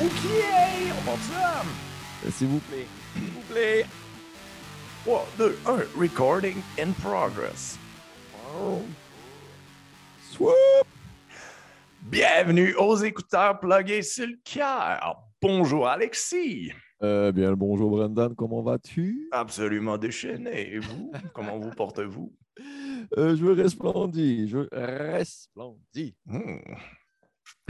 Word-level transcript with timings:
OK, 0.00 0.10
on 1.08 1.16
ça. 1.16 1.64
S'il 2.30 2.46
vous 2.46 2.60
plaît. 2.60 2.86
S'il 3.14 3.30
vous 3.32 3.40
plaît. 3.52 3.84
3, 5.04 5.26
2, 5.38 5.58
1, 5.66 6.00
recording 6.00 6.54
in 6.78 6.92
progress. 7.02 7.76
Swoop! 10.30 10.54
Bienvenue 12.02 12.76
aux 12.76 12.94
écouteurs 12.94 13.58
plugués 13.58 14.02
sur 14.02 14.28
le 14.28 14.38
cœur. 14.44 15.16
Bonjour 15.42 15.88
Alexis. 15.88 16.70
Euh, 17.02 17.32
bien 17.32 17.54
bonjour 17.54 17.90
Brendan, 17.90 18.36
comment 18.36 18.62
vas-tu? 18.62 19.28
Absolument 19.32 19.98
déchaîné. 19.98 20.74
Et 20.74 20.78
vous, 20.78 21.10
comment 21.34 21.58
vous 21.58 21.70
portez-vous? 21.70 22.32
Euh, 23.16 23.34
je 23.34 23.44
veux 23.44 23.52
resplendir, 23.52 24.46
je 24.46 24.58
veux 24.58 24.68
resplendir. 24.70 26.12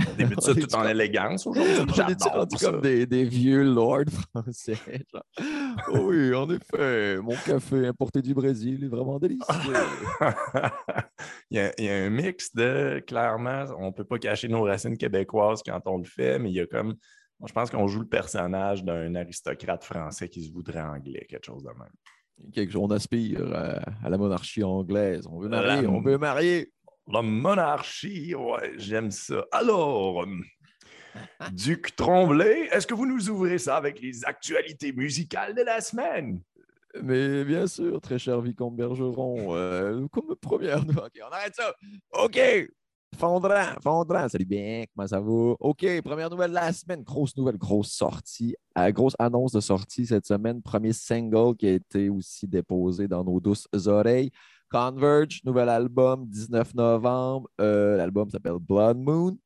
On 0.00 0.14
débute 0.14 0.40
ça 0.40 0.54
tout 0.54 0.74
en 0.76 0.86
élégance 0.86 1.46
aujourd'hui. 1.46 1.74
On 2.00 2.46
est 2.46 2.60
comme 2.60 2.80
des, 2.80 3.04
des 3.06 3.24
vieux 3.24 3.64
lords 3.64 4.04
français. 4.32 4.76
genre. 5.12 5.24
Oui, 6.04 6.32
en 6.34 6.48
effet, 6.50 7.18
mon 7.18 7.34
café 7.34 7.88
importé 7.88 8.22
du 8.22 8.34
Brésil 8.34 8.84
est 8.84 8.88
vraiment 8.88 9.18
délicieux. 9.18 9.44
il, 11.50 11.56
y 11.56 11.60
a, 11.60 11.72
il 11.78 11.84
y 11.84 11.88
a 11.88 11.96
un 12.04 12.10
mix 12.10 12.54
de, 12.54 13.02
clairement, 13.06 13.64
on 13.78 13.86
ne 13.86 13.92
peut 13.92 14.04
pas 14.04 14.18
cacher 14.18 14.48
nos 14.48 14.62
racines 14.62 14.96
québécoises 14.96 15.62
quand 15.64 15.80
on 15.86 15.98
le 15.98 16.04
fait, 16.04 16.38
mais 16.38 16.50
il 16.50 16.54
y 16.54 16.60
a 16.60 16.66
comme, 16.66 16.94
moi, 17.40 17.46
je 17.48 17.52
pense 17.52 17.70
qu'on 17.70 17.86
joue 17.88 18.00
le 18.00 18.08
personnage 18.08 18.84
d'un 18.84 19.14
aristocrate 19.14 19.84
français 19.84 20.28
qui 20.28 20.44
se 20.44 20.52
voudrait 20.52 20.80
anglais, 20.80 21.26
quelque 21.28 21.46
chose 21.46 21.62
de 21.62 21.70
même. 21.70 22.52
Quelque 22.52 22.72
chose, 22.72 22.82
on 22.84 22.90
aspire 22.92 23.52
à, 23.52 23.80
à 24.04 24.08
la 24.08 24.16
monarchie 24.16 24.62
anglaise. 24.62 25.26
On 25.28 25.40
veut 25.40 25.48
La- 25.48 25.62
marier, 25.62 25.86
on 25.88 26.00
veut 26.00 26.18
marier. 26.18 26.72
La 27.10 27.22
monarchie, 27.22 28.34
ouais, 28.34 28.72
j'aime 28.76 29.10
ça. 29.10 29.46
Alors, 29.50 30.24
euh, 30.24 30.26
Duc 31.52 31.96
Tremblay, 31.96 32.68
est-ce 32.70 32.86
que 32.86 32.92
vous 32.92 33.06
nous 33.06 33.30
ouvrez 33.30 33.56
ça 33.56 33.76
avec 33.76 34.00
les 34.00 34.26
actualités 34.26 34.92
musicales 34.92 35.54
de 35.54 35.62
la 35.62 35.80
semaine? 35.80 36.42
Mais 37.02 37.44
bien 37.44 37.66
sûr, 37.66 37.98
très 38.02 38.18
cher 38.18 38.40
Vicomte 38.42 38.76
Bergeron, 38.76 39.54
euh, 39.54 40.06
comme 40.12 40.34
première. 40.36 40.80
OK, 40.80 41.20
on 41.26 41.32
arrête 41.32 41.54
ça. 41.54 41.72
OK. 42.12 42.38
Fondran, 43.16 43.74
Fondran, 43.82 44.28
salut 44.28 44.44
bien, 44.44 44.84
comment 44.94 45.08
ça 45.08 45.18
va? 45.18 45.54
OK, 45.60 46.02
première 46.02 46.28
nouvelle 46.28 46.50
de 46.50 46.56
la 46.56 46.72
semaine. 46.74 47.02
Grosse 47.02 47.34
nouvelle, 47.38 47.56
grosse 47.56 47.90
sortie. 47.90 48.54
Euh, 48.76 48.90
grosse 48.92 49.14
annonce 49.18 49.52
de 49.52 49.60
sortie 49.60 50.04
cette 50.04 50.26
semaine. 50.26 50.60
Premier 50.60 50.92
single 50.92 51.56
qui 51.56 51.68
a 51.68 51.72
été 51.72 52.10
aussi 52.10 52.46
déposé 52.46 53.08
dans 53.08 53.24
nos 53.24 53.40
douces 53.40 53.66
oreilles. 53.86 54.30
Converge, 54.70 55.40
nouvel 55.44 55.68
album, 55.68 56.26
19 56.26 56.74
novembre. 56.74 57.48
Euh, 57.60 57.96
L'album 57.96 58.28
s'appelle 58.30 58.58
Blood 58.60 58.98
Moon. 58.98 59.38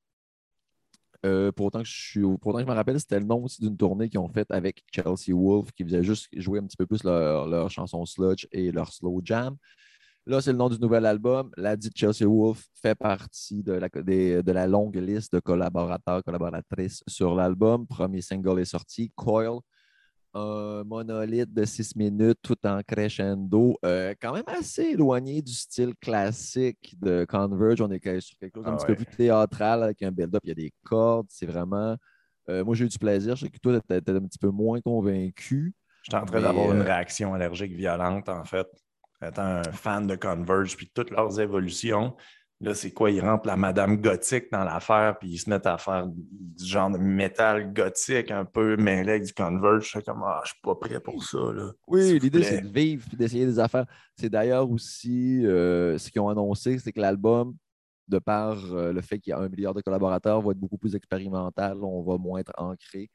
Euh, 1.25 1.53
pour, 1.53 1.67
autant 1.67 1.83
que 1.83 1.89
je 1.89 2.19
me 2.19 2.73
rappelle, 2.73 2.99
c'était 2.99 3.21
le 3.21 3.27
nom 3.27 3.45
aussi 3.45 3.61
d'une 3.61 3.77
tournée 3.77 4.09
qu'ils 4.09 4.19
ont 4.19 4.29
faite 4.29 4.51
avec 4.51 4.83
Chelsea 4.93 5.33
Wolf, 5.33 5.71
qui 5.71 5.85
faisait 5.85 6.03
juste 6.03 6.29
jouer 6.33 6.59
un 6.59 6.65
petit 6.65 6.77
peu 6.77 6.87
plus 6.87 7.05
leur, 7.05 7.71
chanson 7.71 8.05
sludge 8.05 8.47
et 8.51 8.73
leur 8.73 8.93
slow 8.93 9.21
jam. 9.25 9.57
Là, 10.27 10.41
c'est 10.41 10.53
le 10.53 10.59
nom 10.59 10.69
du 10.69 10.79
nouvel 10.79 11.07
album. 11.07 11.51
La 11.57 11.77
dite 11.77 11.97
Chelsea 11.97 12.27
Wolf 12.27 12.69
fait 12.75 12.97
partie 12.97 13.63
de 13.63 13.73
la, 13.73 13.89
de 13.89 14.53
la 14.53 14.67
longue 14.67 14.97
liste 14.97 15.33
de 15.33 15.41
collaborateurs, 15.41 16.25
collaboratrices 16.25 17.03
sur 17.07 17.35
l'album. 17.35 17.87
Premier 17.87 18.21
single 18.21 18.61
est 18.61 18.65
sorti, 18.65 19.13
Coil. 19.15 19.61
Un 20.35 20.83
monolithe 20.85 21.53
de 21.53 21.65
6 21.67 21.95
minutes 21.95 22.39
tout 22.43 22.57
en 22.67 22.81
crescendo. 22.87 23.77
Euh, 23.85 24.15
quand 24.21 24.33
même 24.33 24.45
assez 24.47 24.83
éloigné 24.85 25.43
du 25.43 25.53
style 25.53 25.95
classique 26.01 26.95
de 27.01 27.27
Converge. 27.29 27.83
On 27.83 27.91
est 27.91 28.21
sur 28.21 28.39
quelque 28.39 28.55
chose 28.57 28.67
un 28.67 28.73
Ah 28.73 28.77
petit 28.77 28.87
peu 28.87 28.95
plus 28.95 29.07
théâtral 29.07 29.83
avec 29.83 30.03
un 30.03 30.11
build-up. 30.11 30.41
Il 30.45 30.49
y 30.49 30.53
a 30.53 30.55
des 30.55 30.73
cordes. 30.85 31.27
C'est 31.29 31.45
vraiment. 31.47 31.97
euh, 32.49 32.65
moi, 32.65 32.75
j'ai 32.75 32.87
eu 32.87 32.89
du 32.89 32.99
plaisir. 32.99 33.37
Je 33.37 33.45
sais 33.45 33.51
que 33.51 33.59
toi, 33.59 33.79
tu 33.79 33.95
étais 33.95 34.11
un 34.13 34.21
petit 34.23 34.39
peu 34.39 34.49
moins 34.49 34.81
convaincu. 34.81 35.75
J'étais 36.03 36.17
en 36.17 36.25
train 36.25 36.41
d'avoir 36.41 36.73
une 36.73 36.81
euh, 36.81 36.85
réaction 36.85 37.35
allergique 37.35 37.73
violente, 37.75 38.29
en 38.31 38.45
fait. 38.45 38.67
Étant 39.25 39.43
un 39.43 39.63
fan 39.65 40.07
de 40.07 40.17
Converge, 40.17 40.77
puis 40.77 40.91
toutes 40.93 41.11
leurs 41.11 41.39
évolutions. 41.41 42.17
Là, 42.63 42.75
c'est 42.75 42.93
quoi? 42.93 43.11
Ils 43.11 43.21
rentrent 43.21 43.49
la 43.49 43.57
madame 43.57 44.01
gothique 44.01 44.45
dans 44.53 44.63
l'affaire, 44.63 45.19
puis 45.19 45.31
ils 45.31 45.39
se 45.39 45.51
mettent 45.51 45.67
à 45.67 45.79
faire 45.79 46.07
du 46.07 46.65
genre 46.65 46.91
de 46.91 46.99
métal 46.99 47.73
gothique 47.73 48.31
un 48.31 48.45
peu 48.45 48.77
mêlé 48.77 49.11
avec 49.11 49.25
du 49.25 49.35
Converge. 49.35 49.83
Je 49.83 49.89
suis 49.89 50.03
comme, 50.03 50.23
ah, 50.25 50.41
je 50.45 50.51
suis 50.51 50.61
pas 50.63 50.77
prêt 50.77 51.01
pour 51.01 51.25
ça, 51.25 51.39
là. 51.53 51.73
Oui, 51.89 52.21
l'idée, 52.21 52.45
c'est 52.45 52.61
de 52.61 52.69
vivre 52.69 53.05
et 53.13 53.17
d'essayer 53.17 53.47
des 53.47 53.59
affaires. 53.59 53.87
C'est 54.17 54.31
d'ailleurs 54.31 54.71
aussi 54.71 55.45
euh, 55.45 55.99
ce 55.99 56.09
qu'ils 56.09 56.21
ont 56.21 56.29
annoncé, 56.29 56.79
c'est 56.79 56.93
que 56.93 57.01
l'album, 57.01 57.57
de 58.07 58.21
par 58.21 58.57
euh, 58.73 58.93
le 58.93 59.01
fait 59.01 59.19
qu'il 59.19 59.33
y 59.33 59.35
a 59.35 59.41
un 59.41 59.49
milliard 59.49 59.75
de 59.75 59.81
collaborateurs, 59.81 60.41
va 60.41 60.53
être 60.53 60.59
beaucoup 60.59 60.79
plus 60.79 60.95
expérimental. 60.95 61.83
On 61.83 62.03
va 62.03 62.17
moins 62.17 62.39
être 62.39 62.53
ancré 62.59 63.11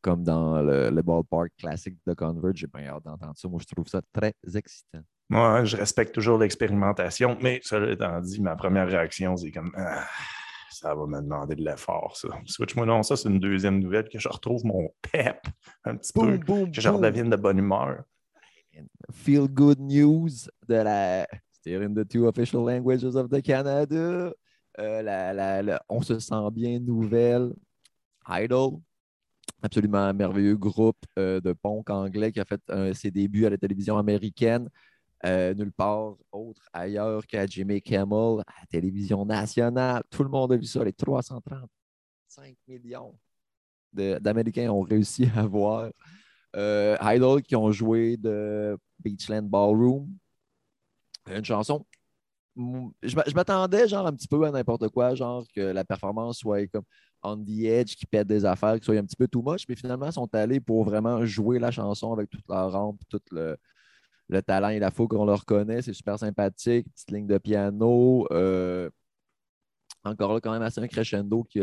comme 0.00 0.22
dans 0.22 0.62
le, 0.62 0.90
le 0.90 1.02
ballpark 1.02 1.50
classique 1.58 1.96
de 2.06 2.14
Converge. 2.14 2.56
J'ai 2.56 2.68
bien 2.68 2.86
hâte 2.86 3.04
d'entendre 3.04 3.34
ça. 3.36 3.48
Moi, 3.48 3.58
je 3.60 3.74
trouve 3.74 3.88
ça 3.88 4.00
très 4.12 4.32
excitant. 4.54 5.02
Moi, 5.28 5.64
je 5.64 5.76
respecte 5.76 6.14
toujours 6.14 6.38
l'expérimentation, 6.38 7.38
mais 7.40 7.60
cela 7.62 7.92
étant 7.92 8.20
dit, 8.20 8.40
ma 8.40 8.54
première 8.56 8.86
réaction, 8.86 9.36
c'est 9.36 9.50
comme 9.50 9.72
Ah, 9.76 10.06
ça 10.70 10.94
va 10.94 11.06
me 11.06 11.20
demander 11.22 11.54
de 11.54 11.64
l'effort, 11.64 12.16
ça. 12.16 12.28
Switch-moi 12.46 12.84
non, 12.86 13.02
ça, 13.02 13.16
c'est 13.16 13.28
une 13.28 13.38
deuxième 13.40 13.78
nouvelle 13.78 14.08
que 14.08 14.18
je 14.18 14.28
retrouve 14.28 14.64
mon 14.66 14.90
pep 15.12 15.38
un 15.84 15.96
petit 15.96 16.12
Boum, 16.14 16.38
peu, 16.38 16.44
boum, 16.44 16.70
que 16.72 16.80
je 16.80 16.88
redevienne 16.88 17.30
de 17.30 17.36
bonne 17.36 17.58
humeur. 17.58 18.02
Feel 19.12 19.48
good 19.48 19.78
news 19.80 20.30
de 20.68 20.74
la. 20.74 21.26
Still 21.52 21.82
in 21.82 21.94
the 21.94 22.06
two 22.08 22.26
official 22.26 22.64
languages 22.64 23.04
of 23.14 23.28
the 23.30 23.40
Canada. 23.40 24.32
Euh, 24.78 25.02
la- 25.02 25.32
la- 25.32 25.62
la- 25.62 25.82
on 25.88 26.02
se 26.02 26.18
sent 26.18 26.50
bien 26.52 26.80
nouvelle. 26.80 27.52
Idol. 28.28 28.80
Absolument 29.62 29.98
un 29.98 30.12
merveilleux 30.12 30.56
groupe 30.56 31.04
euh, 31.18 31.40
de 31.40 31.52
punk 31.52 31.88
anglais 31.90 32.32
qui 32.32 32.40
a 32.40 32.44
fait 32.44 32.60
euh, 32.70 32.92
ses 32.94 33.10
débuts 33.12 33.46
à 33.46 33.50
la 33.50 33.58
télévision 33.58 33.96
américaine. 33.96 34.68
Euh, 35.24 35.54
nulle 35.54 35.72
part 35.72 36.16
autre 36.32 36.68
ailleurs 36.72 37.26
qu'à 37.26 37.46
Jimmy 37.46 37.80
Kimmel, 37.80 38.40
à 38.46 38.60
la 38.60 38.66
télévision 38.68 39.24
nationale. 39.24 40.02
Tout 40.10 40.24
le 40.24 40.28
monde 40.28 40.52
a 40.52 40.56
vu 40.56 40.64
ça, 40.64 40.82
les 40.82 40.92
335 40.92 42.56
millions 42.66 43.16
d'Américains 43.92 44.70
ont 44.70 44.80
réussi 44.80 45.28
à 45.36 45.46
voir. 45.46 45.90
Euh, 46.56 46.96
Idol 47.00 47.42
qui 47.42 47.56
ont 47.56 47.70
joué 47.70 48.16
de 48.16 48.76
Beachland 48.98 49.48
Ballroom. 49.48 50.08
Une 51.30 51.44
chanson. 51.44 51.86
je 52.56 53.34
m'attendais 53.34 53.88
genre 53.88 54.06
un 54.06 54.12
petit 54.12 54.28
peu 54.28 54.44
à 54.44 54.50
n'importe 54.50 54.88
quoi, 54.88 55.14
genre 55.14 55.46
que 55.54 55.60
la 55.60 55.84
performance 55.84 56.38
soit 56.38 56.66
comme 56.66 56.84
on 57.22 57.36
the 57.36 57.64
edge, 57.64 57.94
qui 57.94 58.06
pète 58.06 58.26
des 58.26 58.44
affaires, 58.44 58.78
qui 58.78 58.84
soit 58.84 58.96
un 58.96 59.04
petit 59.04 59.16
peu 59.16 59.28
too 59.28 59.42
much, 59.42 59.64
mais 59.68 59.76
finalement, 59.76 60.06
ils 60.06 60.12
sont 60.12 60.34
allés 60.34 60.60
pour 60.60 60.84
vraiment 60.84 61.24
jouer 61.24 61.58
la 61.60 61.70
chanson 61.70 62.12
avec 62.12 62.28
toute 62.28 62.46
leur 62.48 62.72
rampe, 62.72 63.00
tout 63.08 63.20
le, 63.30 63.56
le 64.32 64.42
talent 64.42 64.68
et 64.70 64.78
la 64.78 64.90
fougue 64.90 65.10
qu'on 65.10 65.24
leur 65.24 65.44
connaît. 65.44 65.82
C'est 65.82 65.92
super 65.92 66.18
sympathique, 66.18 66.86
petite 66.92 67.10
ligne 67.10 67.26
de 67.26 67.38
piano. 67.38 68.26
euh, 68.30 68.90
encore 70.04 70.34
là, 70.34 70.40
quand 70.40 70.52
même 70.52 70.62
assez 70.62 70.80
un 70.80 70.88
crescendo 70.88 71.44
qui, 71.44 71.60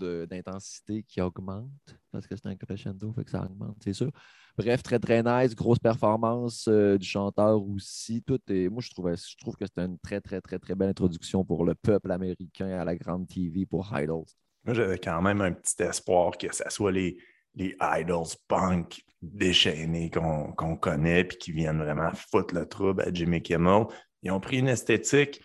d'intensité 0.00 1.02
qui 1.02 1.20
augmente, 1.20 1.70
parce 2.10 2.26
que 2.26 2.34
c'est 2.36 2.46
un 2.46 2.56
crescendo, 2.56 3.12
fait 3.12 3.24
que 3.24 3.30
ça 3.30 3.42
augmente, 3.42 3.76
c'est 3.82 3.92
sûr. 3.92 4.10
Bref, 4.56 4.82
très 4.82 4.98
très 4.98 5.22
nice, 5.22 5.54
grosse 5.54 5.78
performance 5.78 6.66
euh, 6.68 6.98
du 6.98 7.06
chanteur 7.06 7.62
aussi. 7.62 8.22
Tout 8.22 8.40
est, 8.48 8.68
moi, 8.68 8.82
je, 8.82 8.90
trouvais, 8.90 9.14
je 9.16 9.36
trouve 9.38 9.56
que 9.56 9.64
c'était 9.64 9.84
une 9.84 9.98
très 9.98 10.20
très 10.20 10.40
très 10.40 10.58
très 10.58 10.74
belle 10.74 10.90
introduction 10.90 11.44
pour 11.44 11.64
le 11.64 11.74
peuple 11.74 12.10
américain 12.10 12.68
à 12.68 12.84
la 12.84 12.96
grande 12.96 13.28
TV 13.28 13.64
pour 13.64 13.88
Idols. 13.96 14.24
Moi, 14.64 14.74
j'avais 14.74 14.98
quand 14.98 15.22
même 15.22 15.40
un 15.40 15.52
petit 15.52 15.82
espoir 15.82 16.36
que 16.36 16.54
ça 16.54 16.68
soit 16.68 16.92
les, 16.92 17.16
les 17.54 17.76
idols 17.80 18.36
punk 18.48 19.02
déchaînés 19.22 20.10
qu'on 20.10 20.76
connaît 20.76 21.24
puis 21.24 21.38
qui 21.38 21.52
viennent 21.52 21.78
vraiment 21.82 22.10
foutre 22.14 22.54
le 22.54 22.66
trouble 22.66 23.02
à 23.02 23.12
Jimmy 23.12 23.42
Kimmel. 23.42 23.84
Ils 24.22 24.30
ont 24.30 24.40
pris 24.40 24.58
une 24.58 24.68
esthétique 24.68 25.42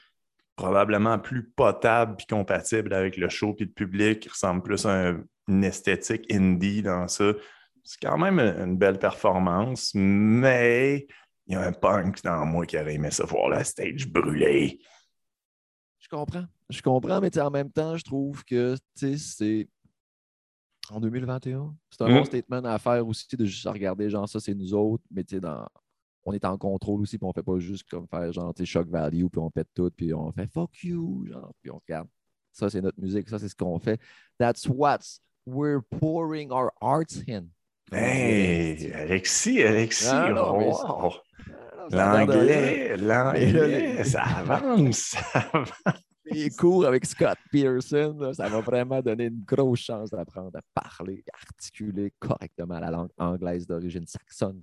probablement 0.55 1.19
plus 1.19 1.49
potable 1.49 2.15
puis 2.15 2.27
compatible 2.27 2.93
avec 2.93 3.17
le 3.17 3.27
show 3.27 3.53
puis 3.53 3.65
le 3.65 3.71
public, 3.71 4.21
qui 4.21 4.29
ressemble 4.29 4.61
plus 4.63 4.85
à 4.85 5.09
un- 5.09 5.23
une 5.47 5.63
esthétique 5.63 6.31
indie 6.31 6.81
dans 6.81 7.07
ça. 7.07 7.33
C'est 7.83 8.01
quand 8.01 8.17
même 8.17 8.39
une 8.39 8.77
belle 8.77 8.97
performance, 8.97 9.91
mais 9.93 11.05
il 11.45 11.53
y 11.53 11.55
a 11.55 11.61
un 11.61 11.73
punk 11.73 12.23
dans 12.23 12.45
moi 12.45 12.65
qui 12.65 12.77
aurait 12.77 12.95
aimé 12.95 13.11
ça 13.11 13.25
voir 13.25 13.49
la 13.49 13.63
stage 13.63 14.07
brûler. 14.07 14.79
Je 15.99 16.07
comprends. 16.07 16.45
Je 16.69 16.81
comprends, 16.81 17.19
mais 17.19 17.37
en 17.37 17.51
même 17.51 17.71
temps, 17.71 17.97
je 17.97 18.03
trouve 18.03 18.43
que 18.43 18.75
c'est 18.95 19.67
en 20.91 20.99
2021. 20.99 21.75
C'est 21.89 22.01
un 22.03 22.09
Mm. 22.09 22.13
bon 22.13 22.25
statement 22.25 22.63
à 22.65 22.77
faire 22.77 23.05
aussi 23.07 23.25
de 23.35 23.45
juste 23.45 23.67
regarder, 23.67 24.09
genre, 24.09 24.27
ça, 24.27 24.39
c'est 24.39 24.53
nous 24.53 24.73
autres, 24.73 25.03
mais 25.11 25.23
tu 25.23 25.35
sais, 25.35 25.41
dans... 25.41 25.65
on 26.25 26.33
est 26.33 26.43
en 26.45 26.57
contrôle 26.57 27.01
aussi, 27.01 27.17
puis 27.17 27.27
on 27.27 27.33
fait 27.33 27.43
pas 27.43 27.59
juste 27.59 27.87
comme 27.89 28.07
faire, 28.07 28.31
genre, 28.33 28.53
tu 28.53 28.63
sais, 28.63 28.65
shock 28.65 28.87
value, 28.89 29.25
puis 29.27 29.39
on 29.39 29.51
pète 29.51 29.67
tout, 29.73 29.91
puis 29.95 30.13
on 30.13 30.31
fait 30.31 30.47
fuck 30.47 30.71
you, 30.83 31.25
genre, 31.27 31.53
puis 31.61 31.71
on 31.71 31.79
regarde. 31.87 32.07
Ça, 32.51 32.69
c'est 32.69 32.81
notre 32.81 32.99
musique, 32.99 33.27
ça, 33.29 33.37
c'est 33.37 33.49
ce 33.49 33.55
qu'on 33.55 33.77
fait. 33.79 33.99
That's 34.39 34.67
what 34.67 34.99
we're 35.45 35.81
pouring 35.99 36.51
our 36.51 36.71
arts 36.81 37.21
in. 37.27 37.45
Hey, 37.91 38.91
Alexis, 38.93 39.61
Alexis, 39.61 40.07
Ah, 40.09 40.31
non, 40.33 40.57
mais 40.57 40.67
wow. 40.67 41.11
L'anglais, 41.91 42.97
l'anglais, 42.97 44.03
ça 44.03 44.23
avance, 44.23 44.97
ça 44.97 45.39
avance. 45.39 45.71
Les 46.25 46.49
cours 46.49 46.85
avec 46.85 47.05
Scott 47.05 47.37
Pearson, 47.51 48.17
là, 48.19 48.33
ça 48.33 48.49
va 48.49 48.59
vraiment 48.59 49.01
donner 49.01 49.25
une 49.25 49.43
grosse 49.45 49.81
chance 49.81 50.09
d'apprendre 50.09 50.57
à 50.57 50.81
parler, 50.81 51.23
articuler 51.33 52.11
correctement 52.19 52.79
la 52.79 52.89
langue 52.89 53.11
anglaise 53.17 53.67
d'origine 53.67 54.07
saxonne. 54.07 54.61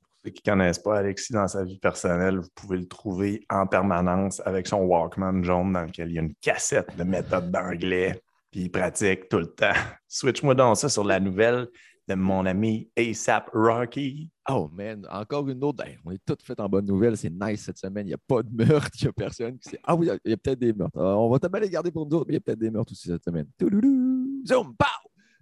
Pour 0.00 0.18
ceux 0.24 0.30
qui 0.30 0.42
ne 0.44 0.52
connaissent 0.52 0.80
pas 0.80 0.98
Alexis 0.98 1.32
dans 1.32 1.46
sa 1.46 1.64
vie 1.64 1.78
personnelle, 1.78 2.38
vous 2.38 2.48
pouvez 2.54 2.78
le 2.78 2.88
trouver 2.88 3.46
en 3.48 3.66
permanence 3.66 4.42
avec 4.44 4.66
son 4.66 4.80
Walkman 4.80 5.44
jaune 5.44 5.72
dans 5.72 5.82
lequel 5.82 6.10
il 6.10 6.14
y 6.14 6.18
a 6.18 6.22
une 6.22 6.34
cassette 6.40 6.96
de 6.96 7.04
méthode 7.04 7.52
d'anglais, 7.52 8.20
puis 8.50 8.62
il 8.62 8.70
pratique 8.70 9.28
tout 9.28 9.38
le 9.38 9.46
temps. 9.46 9.72
Switch-moi 10.08 10.56
dans 10.56 10.74
ça 10.74 10.88
sur 10.88 11.04
la 11.04 11.20
nouvelle 11.20 11.68
de 12.08 12.14
mon 12.16 12.44
ami 12.44 12.90
ASAP 12.96 13.50
Rocky. 13.54 14.28
Oh 14.52 14.68
man, 14.72 15.06
encore 15.10 15.48
une 15.48 15.62
autre. 15.62 15.86
Hey, 15.86 15.96
on 16.04 16.10
est 16.10 16.18
toutes 16.26 16.42
faites 16.42 16.58
en 16.58 16.68
bonne 16.68 16.86
nouvelle. 16.86 17.16
C'est 17.16 17.30
nice 17.30 17.62
cette 17.62 17.78
semaine. 17.78 18.04
Il 18.06 18.10
n'y 18.10 18.14
a 18.14 18.18
pas 18.18 18.42
de 18.42 18.52
meurtre. 18.52 18.90
Il 19.00 19.04
n'y 19.04 19.08
a 19.08 19.12
personne 19.12 19.56
qui 19.58 19.68
sait. 19.68 19.78
Ah 19.84 19.94
oui, 19.94 20.08
il 20.24 20.30
y 20.30 20.32
a, 20.32 20.36
peut-être 20.36 20.58
des 20.58 20.72
meurtres. 20.72 20.98
On 20.98 21.30
va 21.30 21.38
tellement 21.38 21.58
les 21.58 21.70
garder 21.70 21.92
pour 21.92 22.04
nous 22.06 22.16
autres, 22.16 22.26
mais 22.26 22.34
il 22.34 22.36
y 22.36 22.38
a 22.38 22.40
peut-être 22.40 22.58
des 22.58 22.70
meurtres 22.70 22.92
aussi 22.92 23.08
cette 23.08 23.24
semaine. 23.24 23.46
Touloulou, 23.56 24.42
zoom, 24.46 24.74
pow! 24.76 24.86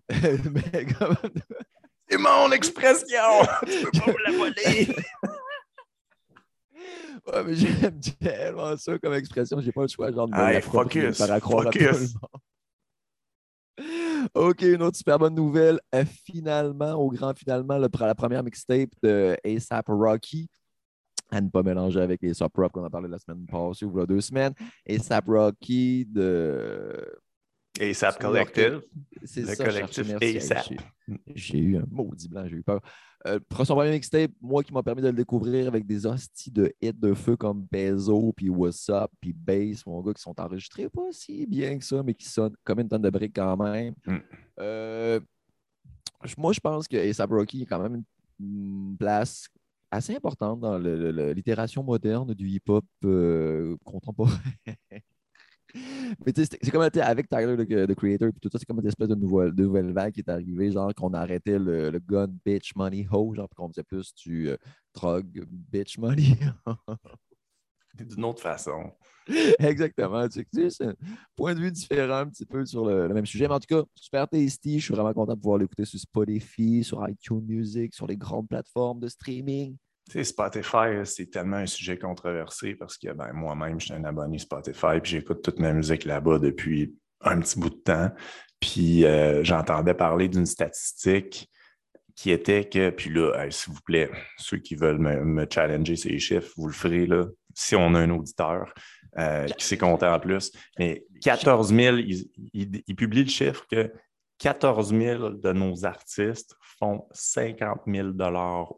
mais 0.11 0.87
comme... 0.99 1.17
C'est 2.11 2.19
mon 2.19 2.51
expression! 2.53 3.41
tu 3.67 3.85
peux 3.85 3.91
pas 3.99 4.13
me 4.13 4.23
la 4.25 4.33
voler! 4.37 4.89
ouais, 7.27 7.45
mais 7.45 7.55
j'aime 7.55 7.99
tellement 8.21 8.77
ça 8.77 8.99
comme 8.99 9.15
expression. 9.15 9.59
J'ai 9.61 9.73
pas 9.73 9.83
le 9.83 9.89
choix, 9.89 10.13
genre, 10.13 10.29
de 10.29 10.35
hey, 10.35 10.61
focus, 10.61 11.17
faire 11.17 11.41
croire 11.41 11.65
focus. 11.65 11.83
à 11.83 11.93
tout 11.93 11.97
le 11.97 12.03
monde. 12.03 12.11
OK, 14.35 14.63
une 14.63 14.83
autre 14.83 14.97
super 14.97 15.19
bonne 15.19 15.35
nouvelle. 15.35 15.81
Euh, 15.95 16.05
finalement, 16.05 16.95
au 16.95 17.11
grand 17.11 17.37
finalement, 17.37 17.79
le, 17.79 17.89
la 18.01 18.15
première 18.15 18.43
mixtape 18.43 18.91
de 19.03 19.37
ASAP 19.45 19.87
Rocky, 19.89 20.49
à 21.31 21.41
ne 21.41 21.49
pas 21.49 21.63
mélanger 21.63 22.01
avec 22.01 22.23
les 22.23 22.33
Rock 22.41 22.73
qu'on 22.73 22.85
a 22.85 22.91
parlé 22.91 23.09
la 23.09 23.19
semaine 23.19 23.47
passée 23.47 23.85
ou 23.85 23.93
il 23.97 24.01
y 24.01 24.03
a 24.03 24.07
deux 24.07 24.21
semaines. 24.21 24.55
ASAP 24.89 25.27
Rocky 25.29 26.07
de. 26.07 27.19
ASAP 27.81 28.19
Collective. 28.21 28.83
C'est 29.25 29.41
Le 29.43 29.47
ça, 29.55 29.65
collectif. 29.65 30.15
ASAP. 30.23 30.75
J'ai- 31.35 31.59
eu 31.59 31.77
un 31.77 31.85
maudit 31.91 32.29
blanc, 32.29 32.45
j'ai 32.47 32.57
eu 32.57 32.63
peur. 32.63 32.81
Euh, 33.27 33.41
son 33.65 33.75
premier 33.75 33.91
mixtape, 33.91 34.31
moi 34.41 34.63
qui 34.63 34.73
m'a 34.73 34.83
permis 34.83 35.03
de 35.03 35.09
le 35.09 35.13
découvrir 35.15 35.67
avec 35.67 35.85
des 35.87 36.07
hosties 36.07 36.53
de 36.53 36.73
hits 36.81 36.93
de 36.93 37.15
feu 37.15 37.37
comme 37.37 37.67
Bezo, 37.71 38.33
puis 38.33 38.49
What's 38.49 38.89
Up, 38.91 39.11
puis 39.21 39.33
Bass, 39.33 39.85
mon 39.87 40.01
gars, 40.03 40.15
qui 40.15 40.23
sont 40.23 40.39
enregistrés 40.41 40.89
pas 40.89 41.09
si 41.11 41.45
bien 41.47 41.79
que 41.79 41.85
ça, 41.85 42.03
mais 42.03 42.15
qui 42.15 42.27
sonnent 42.29 42.55
comme 42.63 42.79
une 42.81 42.89
tonne 42.89 43.03
de 43.03 43.11
briques 43.11 43.35
quand 43.35 43.57
même. 43.57 43.95
Mm. 44.07 44.17
Euh, 44.61 45.21
moi, 46.37 46.53
je 46.53 46.61
pense 46.61 46.87
que 46.87 46.97
A$AP 46.97 47.31
Rocky 47.31 47.63
est 47.63 47.67
quand 47.67 47.81
même 47.81 47.97
une, 47.97 48.05
une 48.91 48.97
place 48.97 49.49
assez 49.91 50.15
importante 50.15 50.61
dans 50.61 50.79
le- 50.79 50.97
le- 50.97 51.11
le- 51.11 51.33
l'itération 51.33 51.83
moderne 51.83 52.35
du 52.35 52.47
hip-hop 52.49 52.85
euh, 53.05 53.77
contemporain. 53.85 54.39
Mais 55.75 56.33
tu 56.33 56.45
sais, 56.45 56.59
c'est 56.61 56.71
comme 56.71 56.83
avec 56.83 57.29
Tyler, 57.29 57.57
le, 57.57 57.87
le 57.87 57.95
creator, 57.95 58.31
puis 58.31 58.41
tout 58.41 58.49
ça, 58.51 58.59
c'est 58.59 58.65
comme 58.65 58.81
une 58.81 58.87
espèce 58.87 59.09
de 59.09 59.15
nouvelle, 59.15 59.53
de 59.53 59.63
nouvelle 59.63 59.93
vague 59.93 60.13
qui 60.13 60.21
est 60.21 60.31
arrivée, 60.31 60.71
genre 60.71 60.95
qu'on 60.95 61.13
arrêtait 61.13 61.59
le, 61.59 61.91
le 61.91 61.99
gun, 61.99 62.29
bitch, 62.45 62.75
money, 62.75 63.07
ho, 63.11 63.35
genre, 63.35 63.49
qu'on 63.57 63.69
faisait 63.69 63.83
plus 63.83 64.15
du 64.15 64.49
euh, 64.51 64.57
drug, 64.95 65.45
bitch, 65.51 65.99
money. 65.99 66.39
D'une 67.95 68.25
autre 68.25 68.43
façon. 68.43 68.93
Exactement. 69.59 70.29
Tu 70.29 70.47
sais, 70.53 70.71
c'est 70.71 70.87
un 70.87 70.95
point 71.37 71.55
de 71.55 71.61
vue 71.61 71.73
différent 71.73 72.19
un 72.19 72.29
petit 72.29 72.47
peu 72.47 72.65
sur 72.65 72.87
le, 72.87 73.09
le 73.09 73.15
même 73.15 73.27
sujet. 73.27 73.49
Mais 73.49 73.55
en 73.55 73.61
tout 73.61 73.67
cas, 73.67 73.83
super 73.95 74.29
tasty. 74.29 74.79
Je 74.79 74.85
suis 74.85 74.95
vraiment 74.95 75.13
content 75.13 75.35
de 75.35 75.41
pouvoir 75.41 75.59
l'écouter 75.59 75.85
sur 75.85 75.99
Spotify, 75.99 76.85
sur 76.85 77.07
iTunes 77.09 77.45
Music, 77.45 77.95
sur 77.95 78.07
les 78.07 78.17
grandes 78.17 78.49
plateformes 78.49 79.01
de 79.01 79.09
streaming. 79.09 79.77
Tu 80.09 80.19
sais, 80.19 80.25
Spotify, 80.25 81.05
c'est 81.05 81.31
tellement 81.31 81.59
un 81.59 81.67
sujet 81.67 81.99
controversé 81.99 82.75
parce 82.75 82.97
que 82.97 83.13
ben, 83.13 83.33
moi-même, 83.33 83.79
je 83.79 83.87
suis 83.87 83.95
un 83.95 84.05
abonné 84.05 84.39
Spotify, 84.39 85.01
puis 85.03 85.13
j'écoute 85.13 85.43
toute 85.43 85.59
ma 85.59 85.73
musique 85.73 86.05
là-bas 86.05 86.39
depuis 86.39 86.95
un 87.21 87.41
petit 87.41 87.59
bout 87.59 87.71
de 87.71 87.77
temps. 87.77 88.11
Puis 88.61 89.05
euh, 89.05 89.45
j'entendais 89.45 89.95
parler 89.95 90.29
d'une 90.29 90.47
statistique 90.47 91.51
qui 92.17 92.31
était 92.31 92.65
que, 92.65 92.91
puis 92.91 93.11
là, 93.11 93.45
hey, 93.45 93.53
s'il 93.53 93.73
vous 93.73 93.81
plaît, 93.83 94.11
ceux 94.39 94.57
qui 94.57 94.75
veulent 94.75 94.99
me, 94.99 95.25
me 95.25 95.47
challenger 95.49 95.95
ces 95.95 96.19
chiffres, 96.19 96.53
vous 96.57 96.67
le 96.67 96.73
ferez 96.73 97.07
là, 97.07 97.27
si 97.55 97.77
on 97.77 97.95
a 97.95 98.01
un 98.01 98.11
auditeur 98.11 98.73
euh, 99.19 99.47
qui 99.47 99.65
s'est 99.65 99.79
compté 99.79 100.07
en 100.07 100.19
plus. 100.19 100.53
Mais 100.79 101.05
14 101.23 101.73
000, 101.73 101.97
ils 101.99 102.31
il, 102.53 102.83
il 102.87 102.97
publient 102.97 103.25
le 103.25 103.31
chiffre 103.31 103.67
que 103.71 103.93
14 104.39 104.95
000 104.95 105.31
de 105.31 105.53
nos 105.53 105.85
artistes 105.85 106.57
font 106.79 107.07
50 107.13 107.81
000 107.87 108.09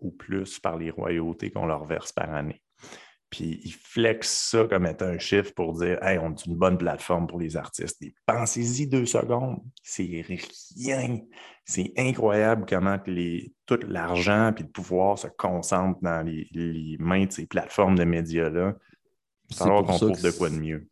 ou 0.01 0.11
plus 0.11 0.59
par 0.59 0.77
les 0.79 0.91
royautés 0.91 1.51
qu'on 1.51 1.67
leur 1.67 1.85
verse 1.85 2.13
par 2.13 2.33
année. 2.35 2.63
Puis 3.31 3.61
ils 3.63 3.73
flexent 3.73 4.51
ça 4.51 4.65
comme 4.65 4.87
étant 4.87 5.07
un 5.07 5.19
chiffre 5.19 5.53
pour 5.55 5.75
dire 5.75 6.03
Hey, 6.03 6.19
on 6.19 6.33
est 6.33 6.47
une 6.47 6.57
bonne 6.57 6.77
plateforme 6.77 7.29
pour 7.29 7.39
les 7.39 7.57
artistes. 7.57 8.03
Et 8.03 8.13
pensez-y 8.27 8.89
deux 8.89 9.07
secondes, 9.07 9.61
c'est 9.83 10.25
rien. 10.27 11.19
C'est 11.65 11.93
incroyable 11.97 12.67
comment 12.69 12.99
les, 13.07 13.53
tout 13.67 13.79
l'argent 13.87 14.53
et 14.57 14.63
le 14.63 14.69
pouvoir 14.69 15.17
se 15.17 15.29
concentrent 15.29 16.01
dans 16.03 16.27
les, 16.27 16.49
les 16.51 16.97
mains 16.99 17.27
de 17.27 17.31
ces 17.31 17.47
plateformes 17.47 17.97
de 17.97 18.05
médias-là. 18.05 18.75
Il 19.49 19.57
C'est 19.57 19.65
pour 19.65 19.85
qu'on 19.85 19.97
trouve 19.97 20.23
de 20.23 20.31
quoi 20.33 20.51
de 20.51 20.59
mieux. 20.59 20.90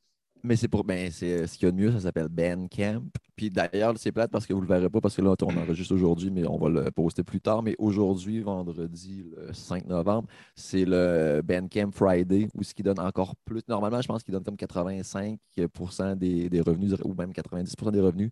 Mais 0.49 0.57
c'est 0.57 0.69
pour. 0.69 0.83
Ben, 0.83 1.11
c'est 1.13 1.47
ce 1.47 1.59
qu'il 1.59 1.67
y 1.67 1.69
a 1.69 1.73
de 1.73 1.77
mieux, 1.77 1.93
ça 1.93 2.01
s'appelle 2.01 2.29
Bandcamp. 2.29 3.03
Puis 3.37 3.51
d'ailleurs, 3.51 3.93
c'est 3.99 4.13
plate 4.13 4.31
parce 4.31 4.47
que 4.47 4.55
vous 4.55 4.61
ne 4.61 4.67
le 4.67 4.75
verrez 4.75 4.89
pas 4.89 5.03
parce 5.03 5.15
que 5.15 5.21
là, 5.21 5.35
on 5.43 5.57
enregistre 5.59 5.95
aujourd'hui, 5.95 6.31
mais 6.31 6.47
on 6.47 6.57
va 6.57 6.71
le 6.71 6.91
poster 6.91 7.23
plus 7.23 7.43
tard. 7.43 7.63
Mais 7.63 7.77
aujourd'hui, 7.79 8.41
vendredi, 8.41 9.27
le 9.37 9.53
5 9.53 9.87
novembre, 9.87 10.27
c'est 10.57 10.87
le 10.87 11.43
Bandcamp 11.45 11.91
Friday 11.93 12.49
où 12.55 12.63
ce 12.63 12.73
qui 12.73 12.83
donne 12.83 12.99
encore 12.99 13.37
plus. 13.45 13.61
Normalement, 13.69 14.01
je 14.01 14.09
pense 14.09 14.23
qu'il 14.23 14.33
donne 14.33 14.43
comme 14.43 14.57
85% 14.57 16.17
des, 16.17 16.49
des 16.49 16.61
revenus 16.63 16.95
ou 17.05 17.13
même 17.13 17.31
90% 17.31 17.93
des 17.93 18.01
revenus 18.01 18.31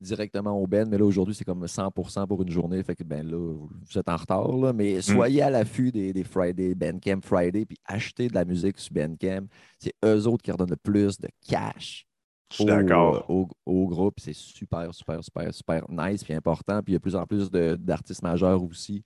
directement 0.00 0.52
au 0.52 0.66
Ben, 0.66 0.88
mais 0.88 0.98
là 0.98 1.04
aujourd'hui, 1.04 1.34
c'est 1.34 1.44
comme 1.44 1.64
100% 1.64 2.26
pour 2.26 2.42
une 2.42 2.50
journée. 2.50 2.82
Fait 2.82 2.94
que 2.94 3.02
ben 3.02 3.26
là, 3.26 3.36
vous 3.36 3.98
êtes 3.98 4.08
en 4.08 4.16
retard, 4.16 4.56
là, 4.56 4.72
mais 4.72 5.00
soyez 5.00 5.42
à 5.42 5.50
l'affût 5.50 5.90
des, 5.90 6.12
des 6.12 6.24
Friday, 6.24 6.74
Bandcamp 6.74 7.20
Friday, 7.22 7.64
puis 7.64 7.78
achetez 7.84 8.28
de 8.28 8.34
la 8.34 8.44
musique 8.44 8.78
sur 8.78 8.92
Bandcamp. 8.92 9.46
C'est 9.78 9.94
eux 10.04 10.26
autres 10.26 10.42
qui 10.42 10.50
redonnent 10.50 10.70
le 10.70 10.76
plus 10.76 11.18
de 11.18 11.28
cash 11.48 12.06
Je 12.50 12.56
suis 12.56 12.64
au, 12.64 12.66
d'accord. 12.66 13.24
au, 13.30 13.48
au 13.64 13.86
groupe. 13.86 14.20
C'est 14.20 14.34
super, 14.34 14.92
super, 14.94 15.22
super, 15.24 15.54
super 15.54 15.84
nice 15.88 16.22
puis 16.22 16.34
important. 16.34 16.82
Puis 16.82 16.92
il 16.92 16.94
y 16.94 16.96
a 16.96 16.98
de 16.98 17.02
plus 17.02 17.16
en 17.16 17.26
plus 17.26 17.50
d'artistes 17.50 18.22
majeurs 18.22 18.62
aussi 18.62 19.02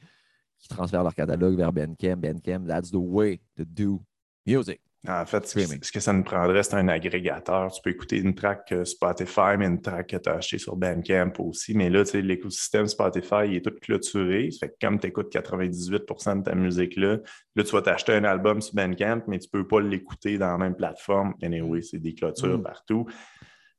qui 0.58 0.68
transfèrent 0.68 1.04
leur 1.04 1.14
catalogue 1.14 1.56
vers 1.56 1.72
Bandcamp. 1.72 2.16
Bandcamp, 2.16 2.66
that's 2.66 2.90
the 2.90 2.96
way 2.96 3.40
to 3.56 3.64
do 3.64 4.02
music. 4.44 4.80
En 5.08 5.24
fait, 5.24 5.46
ce 5.46 5.90
que- 5.90 6.00
ça 6.00 6.12
nous 6.12 6.22
prendrait, 6.22 6.62
c'est 6.62 6.74
un 6.74 6.86
agrégateur. 6.88 7.72
Tu 7.72 7.80
peux 7.82 7.88
écouter 7.88 8.18
une 8.18 8.34
track 8.34 8.70
euh, 8.72 8.84
Spotify, 8.84 9.56
mais 9.58 9.64
une 9.66 9.80
track 9.80 10.08
que 10.08 10.16
tu 10.18 10.28
as 10.28 10.34
achetée 10.34 10.58
sur 10.58 10.76
Bandcamp 10.76 11.32
aussi. 11.38 11.74
Mais 11.74 11.88
là, 11.88 12.04
tu 12.04 12.10
sais, 12.10 12.20
l'écosystème 12.22 12.86
Spotify 12.86 13.46
il 13.46 13.56
est 13.56 13.64
tout 13.64 13.72
clôturé. 13.80 14.50
Ça 14.50 14.66
fait 14.66 14.72
que 14.78 14.86
comme 14.86 14.98
tu 15.00 15.06
écoutes 15.06 15.32
98% 15.32 16.36
de 16.40 16.42
ta 16.42 16.54
musique 16.54 16.96
là, 16.96 17.16
là, 17.56 17.64
tu 17.64 17.72
vas 17.72 17.80
t'acheter 17.80 18.12
un 18.12 18.24
album 18.24 18.60
sur 18.60 18.74
Bandcamp, 18.74 19.22
mais 19.26 19.38
tu 19.38 19.48
ne 19.52 19.60
peux 19.60 19.66
pas 19.66 19.80
l'écouter 19.80 20.36
dans 20.36 20.50
la 20.50 20.58
même 20.58 20.74
plateforme. 20.76 21.32
Anyway, 21.42 21.80
c'est 21.80 21.98
des 21.98 22.12
clôtures 22.12 22.58
Mm. 22.58 22.62
partout. 22.62 23.06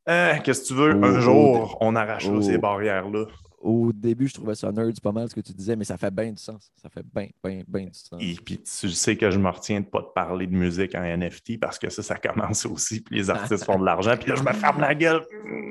Euh, 0.09 0.33
Qu'est-ce 0.43 0.63
que 0.63 0.67
tu 0.69 0.73
veux? 0.73 0.95
Oh, 0.99 1.05
un 1.05 1.17
oh, 1.17 1.19
jour, 1.21 1.77
on 1.81 1.95
arrachera 1.95 2.33
oh. 2.37 2.41
ces 2.41 2.57
barrières-là. 2.57 3.25
Au 3.63 3.91
début, 3.93 4.27
je 4.27 4.33
trouvais 4.33 4.55
ça 4.55 4.71
nerd 4.71 4.99
pas 5.01 5.11
mal 5.11 5.29
ce 5.29 5.35
que 5.35 5.41
tu 5.41 5.53
disais, 5.53 5.75
mais 5.75 5.83
ça 5.83 5.95
fait 5.97 6.09
bien 6.13 6.31
du 6.31 6.41
sens. 6.41 6.71
Ça 6.81 6.89
fait 6.89 7.03
bien, 7.13 7.27
bien, 7.43 7.61
bien 7.67 7.85
du 7.85 7.93
sens. 7.93 8.19
Et 8.19 8.35
puis 8.43 8.57
tu 8.61 8.89
sais 8.89 9.15
que 9.15 9.29
je 9.29 9.37
me 9.37 9.49
retiens 9.49 9.79
de 9.81 9.85
ne 9.85 9.89
pas 9.89 10.01
te 10.01 10.11
parler 10.13 10.47
de 10.47 10.55
musique 10.55 10.95
en 10.95 11.03
NFT 11.03 11.59
parce 11.59 11.77
que 11.77 11.89
ça, 11.89 12.01
ça 12.01 12.15
commence 12.17 12.65
aussi. 12.65 13.01
Puis 13.01 13.15
les 13.17 13.29
artistes 13.29 13.63
font 13.63 13.77
de 13.79 13.85
l'argent. 13.85 14.15
Puis 14.19 14.29
là, 14.29 14.35
je 14.35 14.43
me 14.43 14.51
ferme 14.53 14.81
la 14.81 14.95
gueule. 14.95 15.21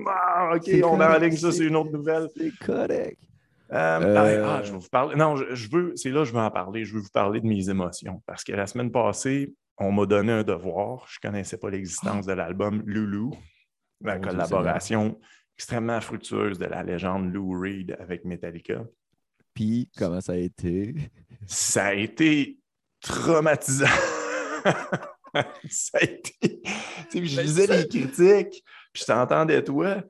Ah, 0.08 0.52
OK, 0.54 0.70
on 0.84 0.96
correct, 0.98 1.16
enligne 1.16 1.36
ça, 1.36 1.52
c'est- 1.52 1.64
une 1.64 1.76
autre 1.76 1.90
nouvelle. 1.92 2.28
C'est 2.36 2.52
correct. 2.64 3.18
Euh, 3.72 4.00
Euh, 4.02 4.44
ah, 4.48 4.62
je 4.64 4.72
vais 4.72 4.78
vous 4.78 4.88
parler. 4.88 5.14
Non, 5.16 5.36
je, 5.36 5.54
je 5.54 5.70
veux, 5.70 5.92
c'est 5.96 6.10
là 6.10 6.20
que 6.20 6.24
je 6.26 6.32
veux 6.32 6.38
en 6.40 6.50
parler. 6.50 6.84
Je 6.84 6.94
veux 6.94 7.00
vous 7.00 7.10
parler 7.12 7.40
de 7.40 7.46
mes 7.46 7.70
émotions. 7.70 8.20
Parce 8.26 8.42
que 8.44 8.52
la 8.52 8.66
semaine 8.66 8.90
passée, 8.90 9.52
on 9.78 9.92
m'a 9.92 10.06
donné 10.06 10.32
un 10.32 10.42
devoir. 10.42 11.06
Je 11.08 11.18
ne 11.22 11.30
connaissais 11.30 11.56
pas 11.56 11.70
l'existence 11.70 12.26
de 12.26 12.32
l'album 12.32 12.82
Loulou, 12.86 13.32
la 14.00 14.18
collaboration 14.18 15.18
extrêmement 15.60 16.00
fructueuse 16.00 16.58
de 16.58 16.64
la 16.64 16.82
légende 16.82 17.34
Lou 17.34 17.50
Reed 17.60 17.94
avec 18.00 18.24
Metallica. 18.24 18.82
Puis, 19.52 19.90
comment 19.94 20.22
ça 20.22 20.32
a 20.32 20.36
été? 20.36 20.94
Ça 21.46 21.88
a 21.88 21.92
été 21.92 22.58
traumatisant. 23.02 23.84
ça 25.68 25.98
a 25.98 26.02
été. 26.02 26.32
Tu 26.40 26.62
sais, 27.10 27.26
je 27.26 27.36
Ben, 27.36 27.42
lisais 27.42 27.66
les 27.66 27.86
critiques, 27.86 28.64
puis 28.90 29.02
je 29.02 29.04
t'entendais 29.04 29.62
toi. 29.62 30.02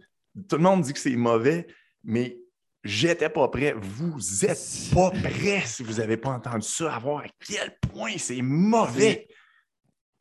Tout 0.49 0.55
le 0.55 0.63
monde 0.63 0.83
dit 0.83 0.93
que 0.93 1.01
c'est 1.01 1.17
mauvais, 1.17 1.67
mais 2.05 2.39
j'étais 2.85 3.29
pas 3.29 3.49
prêt. 3.49 3.75
Vous 3.77 4.45
êtes 4.45 4.95
pas 4.95 5.11
prêt 5.11 5.63
si 5.67 5.83
vous 5.83 5.95
n'avez 5.95 6.17
pas 6.17 6.31
entendu 6.31 6.69
ça, 6.69 6.95
à 6.95 7.01
voir 7.01 7.25
à 7.25 7.29
quel 7.45 7.77
point 7.93 8.19
c'est 8.19 8.41
mauvais. 8.41 9.27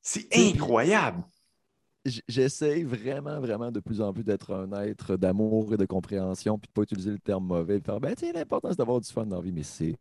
C'est 0.01 0.27
incroyable. 0.35 1.23
J- 2.05 2.21
J'essaye 2.27 2.83
vraiment, 2.83 3.39
vraiment 3.39 3.71
de 3.71 3.79
plus 3.79 4.01
en 4.01 4.13
plus 4.13 4.23
d'être 4.23 4.53
un 4.53 4.71
être 4.83 5.17
d'amour 5.17 5.73
et 5.73 5.77
de 5.77 5.85
compréhension, 5.85 6.57
puis 6.57 6.67
de 6.67 6.73
pas 6.73 6.83
utiliser 6.83 7.11
le 7.11 7.19
terme 7.19 7.45
mauvais, 7.45 7.79
de 7.79 7.83
faire, 7.85 7.99
ben, 7.99 8.15
tu 8.15 8.25
sais, 8.25 8.33
l'important, 8.33 8.69
c'est 8.69 8.77
d'avoir 8.77 9.01
du 9.01 9.09
fun 9.11 9.25
dans 9.25 9.37
la 9.37 9.41
vie, 9.41 9.51
mais 9.51 9.63
c'est 9.63 9.95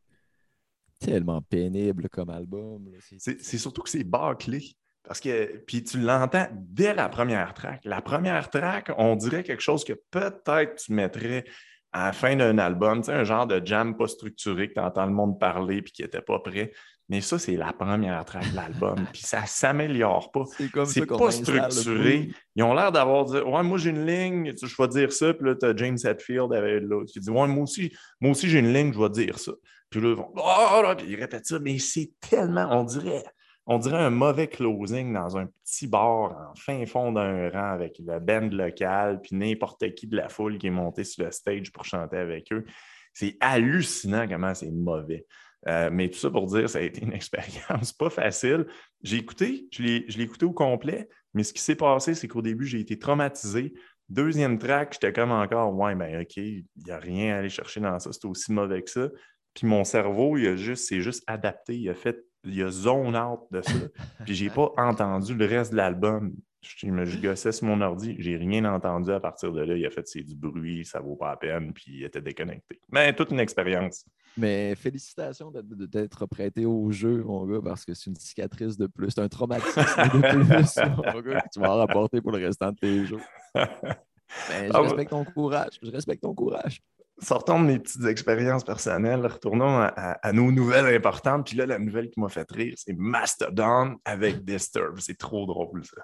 tellement 0.98 1.40
pénible 1.42 2.08
comme 2.08 2.30
album. 2.30 2.88
c'est 3.18 3.58
surtout 3.58 3.82
que 3.82 3.90
c'est 3.90 4.04
bâclé. 4.04 4.62
Parce 5.04 5.20
que, 5.20 5.58
puis 5.66 5.82
tu 5.84 5.98
l'entends 6.00 6.48
dès 6.52 6.92
la 6.92 7.08
première 7.08 7.54
track. 7.54 7.80
La 7.84 8.02
première 8.02 8.50
track, 8.50 8.90
on 8.98 9.16
dirait 9.16 9.42
quelque 9.42 9.62
chose 9.62 9.84
que 9.84 9.94
peut-être 10.10 10.74
tu 10.74 10.92
mettrais 10.92 11.44
à 11.92 12.06
la 12.06 12.12
fin 12.12 12.36
d'un 12.36 12.58
album, 12.58 13.00
tu 13.00 13.06
sais, 13.06 13.12
un 13.14 13.24
genre 13.24 13.46
de 13.46 13.64
jam 13.64 13.96
pas 13.96 14.06
structuré 14.06 14.68
que 14.68 14.74
tu 14.74 14.80
entends 14.80 15.06
le 15.06 15.12
monde 15.12 15.40
parler 15.40 15.80
puis 15.80 15.92
qui 15.92 16.02
n'était 16.02 16.20
pas 16.20 16.40
prêt. 16.40 16.72
Mais 17.08 17.22
ça, 17.22 17.38
c'est 17.38 17.56
la 17.56 17.72
première 17.72 18.22
track 18.26 18.50
de 18.50 18.56
l'album. 18.56 19.06
puis 19.12 19.22
ça 19.22 19.40
ne 19.42 19.46
s'améliore 19.46 20.30
pas. 20.30 20.44
C'est 20.56 20.70
comme 20.70 20.84
ça 20.84 21.06
pas 21.06 21.30
structuré. 21.30 22.30
Ils 22.54 22.62
ont 22.62 22.74
l'air 22.74 22.92
d'avoir 22.92 23.24
dit 23.24 23.38
Ouais, 23.38 23.62
moi 23.62 23.78
j'ai 23.78 23.90
une 23.90 24.04
ligne, 24.04 24.52
je 24.60 24.82
vais 24.82 24.88
dire 24.88 25.12
ça. 25.12 25.32
Puis 25.32 25.46
là, 25.46 25.54
tu 25.54 25.66
as 25.66 25.76
James 25.76 25.96
Hetfield 26.04 26.52
avec 26.52 26.82
l'autre 26.82 27.10
qui 27.10 27.20
dit 27.20 27.30
Ouais, 27.30 27.46
moi 27.48 27.62
aussi, 27.62 27.90
moi 28.20 28.32
aussi 28.32 28.48
j'ai 28.48 28.58
une 28.58 28.72
ligne, 28.72 28.92
je 28.92 28.98
vais 28.98 29.08
dire 29.08 29.38
ça. 29.38 29.52
Puis 29.88 30.00
là, 30.02 30.10
ils 30.10 30.16
vont 30.16 30.30
Oh, 30.36 30.82
là, 30.82 30.94
puis 30.94 31.06
ils 31.08 31.16
répètent 31.16 31.46
ça. 31.46 31.58
Mais 31.58 31.78
c'est 31.78 32.10
tellement, 32.20 32.68
on 32.78 32.84
dirait, 32.84 33.24
on 33.66 33.78
dirait 33.78 34.02
un 34.02 34.10
mauvais 34.10 34.48
closing 34.48 35.12
dans 35.14 35.38
un 35.38 35.46
petit 35.46 35.86
bar 35.86 36.50
en 36.50 36.54
fin 36.56 36.84
fond 36.84 37.12
d'un 37.12 37.48
rang 37.48 37.72
avec 37.72 37.98
le 37.98 38.18
band 38.20 38.48
local, 38.50 39.20
puis 39.22 39.34
n'importe 39.34 39.94
qui 39.94 40.06
de 40.06 40.16
la 40.16 40.28
foule 40.28 40.58
qui 40.58 40.66
est 40.66 40.70
monté 40.70 41.04
sur 41.04 41.24
le 41.24 41.30
stage 41.30 41.72
pour 41.72 41.86
chanter 41.86 42.18
avec 42.18 42.52
eux. 42.52 42.66
C'est 43.14 43.36
hallucinant 43.40 44.28
comment 44.28 44.54
c'est 44.54 44.70
mauvais. 44.70 45.26
Euh, 45.66 45.90
mais 45.92 46.08
tout 46.08 46.18
ça 46.18 46.30
pour 46.30 46.46
dire, 46.46 46.70
ça 46.70 46.78
a 46.78 46.82
été 46.82 47.02
une 47.02 47.12
expérience 47.14 47.92
pas 47.92 48.10
facile. 48.10 48.66
J'ai 49.02 49.16
écouté, 49.16 49.66
je 49.72 49.82
l'ai 49.82 50.22
écouté 50.22 50.46
au 50.46 50.52
complet, 50.52 51.08
mais 51.34 51.42
ce 51.42 51.52
qui 51.52 51.60
s'est 51.62 51.74
passé, 51.74 52.14
c'est 52.14 52.28
qu'au 52.28 52.42
début, 52.42 52.64
j'ai 52.66 52.80
été 52.80 52.98
traumatisé. 52.98 53.74
Deuxième 54.08 54.58
track, 54.58 54.94
j'étais 54.94 55.12
comme 55.12 55.32
encore, 55.32 55.74
ouais, 55.74 55.94
ben 55.94 56.22
OK, 56.22 56.36
il 56.36 56.64
n'y 56.84 56.90
a 56.90 56.98
rien 56.98 57.34
à 57.34 57.38
aller 57.40 57.50
chercher 57.50 57.80
dans 57.80 57.98
ça, 57.98 58.10
c'est 58.12 58.24
aussi 58.24 58.52
mauvais 58.52 58.82
que 58.82 58.90
ça. 58.90 59.08
Puis 59.54 59.66
mon 59.66 59.84
cerveau, 59.84 60.36
il 60.38 60.46
a 60.46 60.56
juste, 60.56 60.86
c'est 60.88 61.00
juste 61.00 61.24
adapté, 61.26 61.76
il 61.76 61.90
a 61.90 61.94
fait, 61.94 62.18
il 62.44 62.62
a 62.62 62.70
zone 62.70 63.16
out 63.16 63.40
de 63.50 63.60
ça. 63.60 63.72
Puis 64.24 64.34
j'ai 64.34 64.48
pas 64.48 64.70
entendu 64.76 65.34
le 65.34 65.44
reste 65.44 65.72
de 65.72 65.76
l'album. 65.76 66.32
Je, 66.62 66.86
me- 66.86 67.04
je 67.04 67.18
gossais 67.18 67.52
sur 67.52 67.66
mon 67.66 67.80
ordi, 67.82 68.16
j'ai 68.18 68.36
rien 68.36 68.64
entendu 68.64 69.10
à 69.10 69.20
partir 69.20 69.52
de 69.52 69.60
là. 69.60 69.76
Il 69.76 69.84
a 69.84 69.90
fait 69.90 70.06
c'est 70.06 70.22
du 70.22 70.34
bruit, 70.36 70.84
ça 70.84 71.00
vaut 71.00 71.16
pas 71.16 71.30
la 71.30 71.36
peine, 71.36 71.72
puis 71.72 71.84
il 71.98 72.04
était 72.04 72.20
déconnecté. 72.22 72.80
Mais 72.90 73.12
toute 73.14 73.30
une 73.30 73.40
expérience. 73.40 74.06
Mais 74.38 74.74
félicitations 74.76 75.50
d'être 75.52 76.26
prêté 76.26 76.64
au 76.64 76.90
jeu, 76.92 77.22
mon 77.24 77.44
gars, 77.44 77.60
parce 77.62 77.84
que 77.84 77.92
c'est 77.92 78.08
une 78.08 78.16
cicatrice 78.16 78.76
de 78.78 78.86
plus. 78.86 79.10
C'est 79.10 79.20
un 79.20 79.28
traumatisme 79.28 79.80
de 79.80 80.20
plus, 80.30 80.96
mon 80.96 81.20
gars, 81.20 81.40
que 81.40 81.48
tu 81.52 81.60
vas 81.60 81.72
en 81.72 81.76
rapporter 81.78 82.20
pour 82.20 82.30
le 82.32 82.38
restant 82.46 82.70
de 82.70 82.76
tes 82.76 83.04
jours. 83.06 83.20
Mais 83.54 84.68
je 84.68 84.72
Ah, 84.74 84.80
respecte 84.80 85.10
ton 85.10 85.24
courage. 85.24 85.78
Je 85.82 85.90
respecte 85.90 86.22
ton 86.22 86.34
courage. 86.34 86.80
Sortons 87.20 87.60
de 87.60 87.66
mes 87.66 87.78
petites 87.80 88.04
expériences 88.04 88.62
personnelles, 88.62 89.26
retournons 89.26 89.78
à, 89.78 89.86
à- 89.86 90.12
à 90.28 90.32
nos 90.32 90.52
nouvelles 90.52 90.94
importantes. 90.94 91.46
Puis 91.48 91.56
là, 91.56 91.66
la 91.66 91.78
nouvelle 91.80 92.08
qui 92.10 92.20
m'a 92.20 92.28
fait 92.28 92.48
rire, 92.52 92.74
c'est 92.76 92.94
Mastodon 92.96 93.96
avec 94.04 94.44
Disturb. 94.44 95.00
C'est 95.00 95.18
trop 95.18 95.44
drôle, 95.46 95.84
ça. 95.84 96.02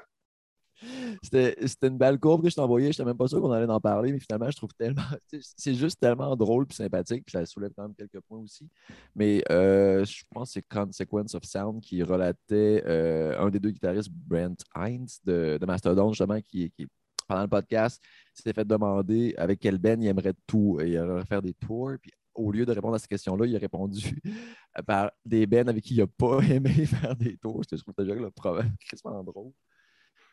C'était 1.22 1.56
une 1.82 1.98
belle 1.98 2.18
courbe 2.18 2.42
que 2.42 2.50
je 2.50 2.54
t'ai 2.54 2.60
envoyée. 2.60 2.86
Je 2.86 2.90
n'étais 2.92 3.04
même 3.04 3.16
pas 3.16 3.28
sûr 3.28 3.40
qu'on 3.40 3.50
allait 3.52 3.70
en 3.70 3.80
parler, 3.80 4.12
mais 4.12 4.18
finalement, 4.18 4.50
je 4.50 4.56
trouve 4.56 4.72
tellement. 4.74 5.02
C'est 5.56 5.74
juste 5.74 6.00
tellement 6.00 6.34
drôle 6.36 6.66
et 6.70 6.74
sympathique, 6.74 7.24
puis 7.24 7.32
ça 7.32 7.46
soulève 7.46 7.72
quand 7.76 7.84
même 7.84 7.94
quelques 7.94 8.20
points 8.20 8.40
aussi. 8.40 8.68
Mais 9.14 9.42
euh, 9.50 10.04
je 10.04 10.22
pense 10.30 10.48
que 10.48 10.52
c'est 10.54 10.68
Consequence 10.68 11.34
of 11.34 11.44
Sound 11.44 11.80
qui 11.80 12.02
relatait 12.02 12.82
euh, 12.86 13.38
un 13.38 13.50
des 13.50 13.60
deux 13.60 13.70
guitaristes, 13.70 14.10
Brent 14.10 14.56
Hines, 14.76 15.06
de, 15.24 15.58
de 15.60 15.66
Mastodon, 15.66 16.12
justement, 16.12 16.40
qui, 16.40 16.70
qui, 16.70 16.86
pendant 17.26 17.42
le 17.42 17.48
podcast, 17.48 18.02
s'était 18.32 18.52
fait 18.52 18.64
demander 18.64 19.34
avec 19.36 19.60
quel 19.60 19.78
band 19.78 19.96
il 20.00 20.06
aimerait 20.06 20.34
tout. 20.46 20.78
Il 20.80 20.94
aimerait 20.94 21.24
faire 21.24 21.42
des 21.42 21.54
tours. 21.54 21.92
Puis 22.00 22.12
au 22.34 22.50
lieu 22.50 22.66
de 22.66 22.72
répondre 22.72 22.94
à 22.94 22.98
cette 22.98 23.08
question-là, 23.08 23.46
il 23.46 23.56
a 23.56 23.58
répondu 23.58 24.20
par 24.86 25.12
des 25.24 25.46
bands 25.46 25.68
avec 25.68 25.84
qui 25.84 25.94
il 25.94 26.00
n'a 26.00 26.06
pas 26.06 26.40
aimé 26.50 26.70
faire 26.86 27.16
des 27.16 27.36
tours. 27.36 27.62
Je 27.70 27.76
trouve 27.76 27.94
déjà 27.96 28.14
le 28.14 28.30
problème 28.30 28.72
drôle. 29.24 29.52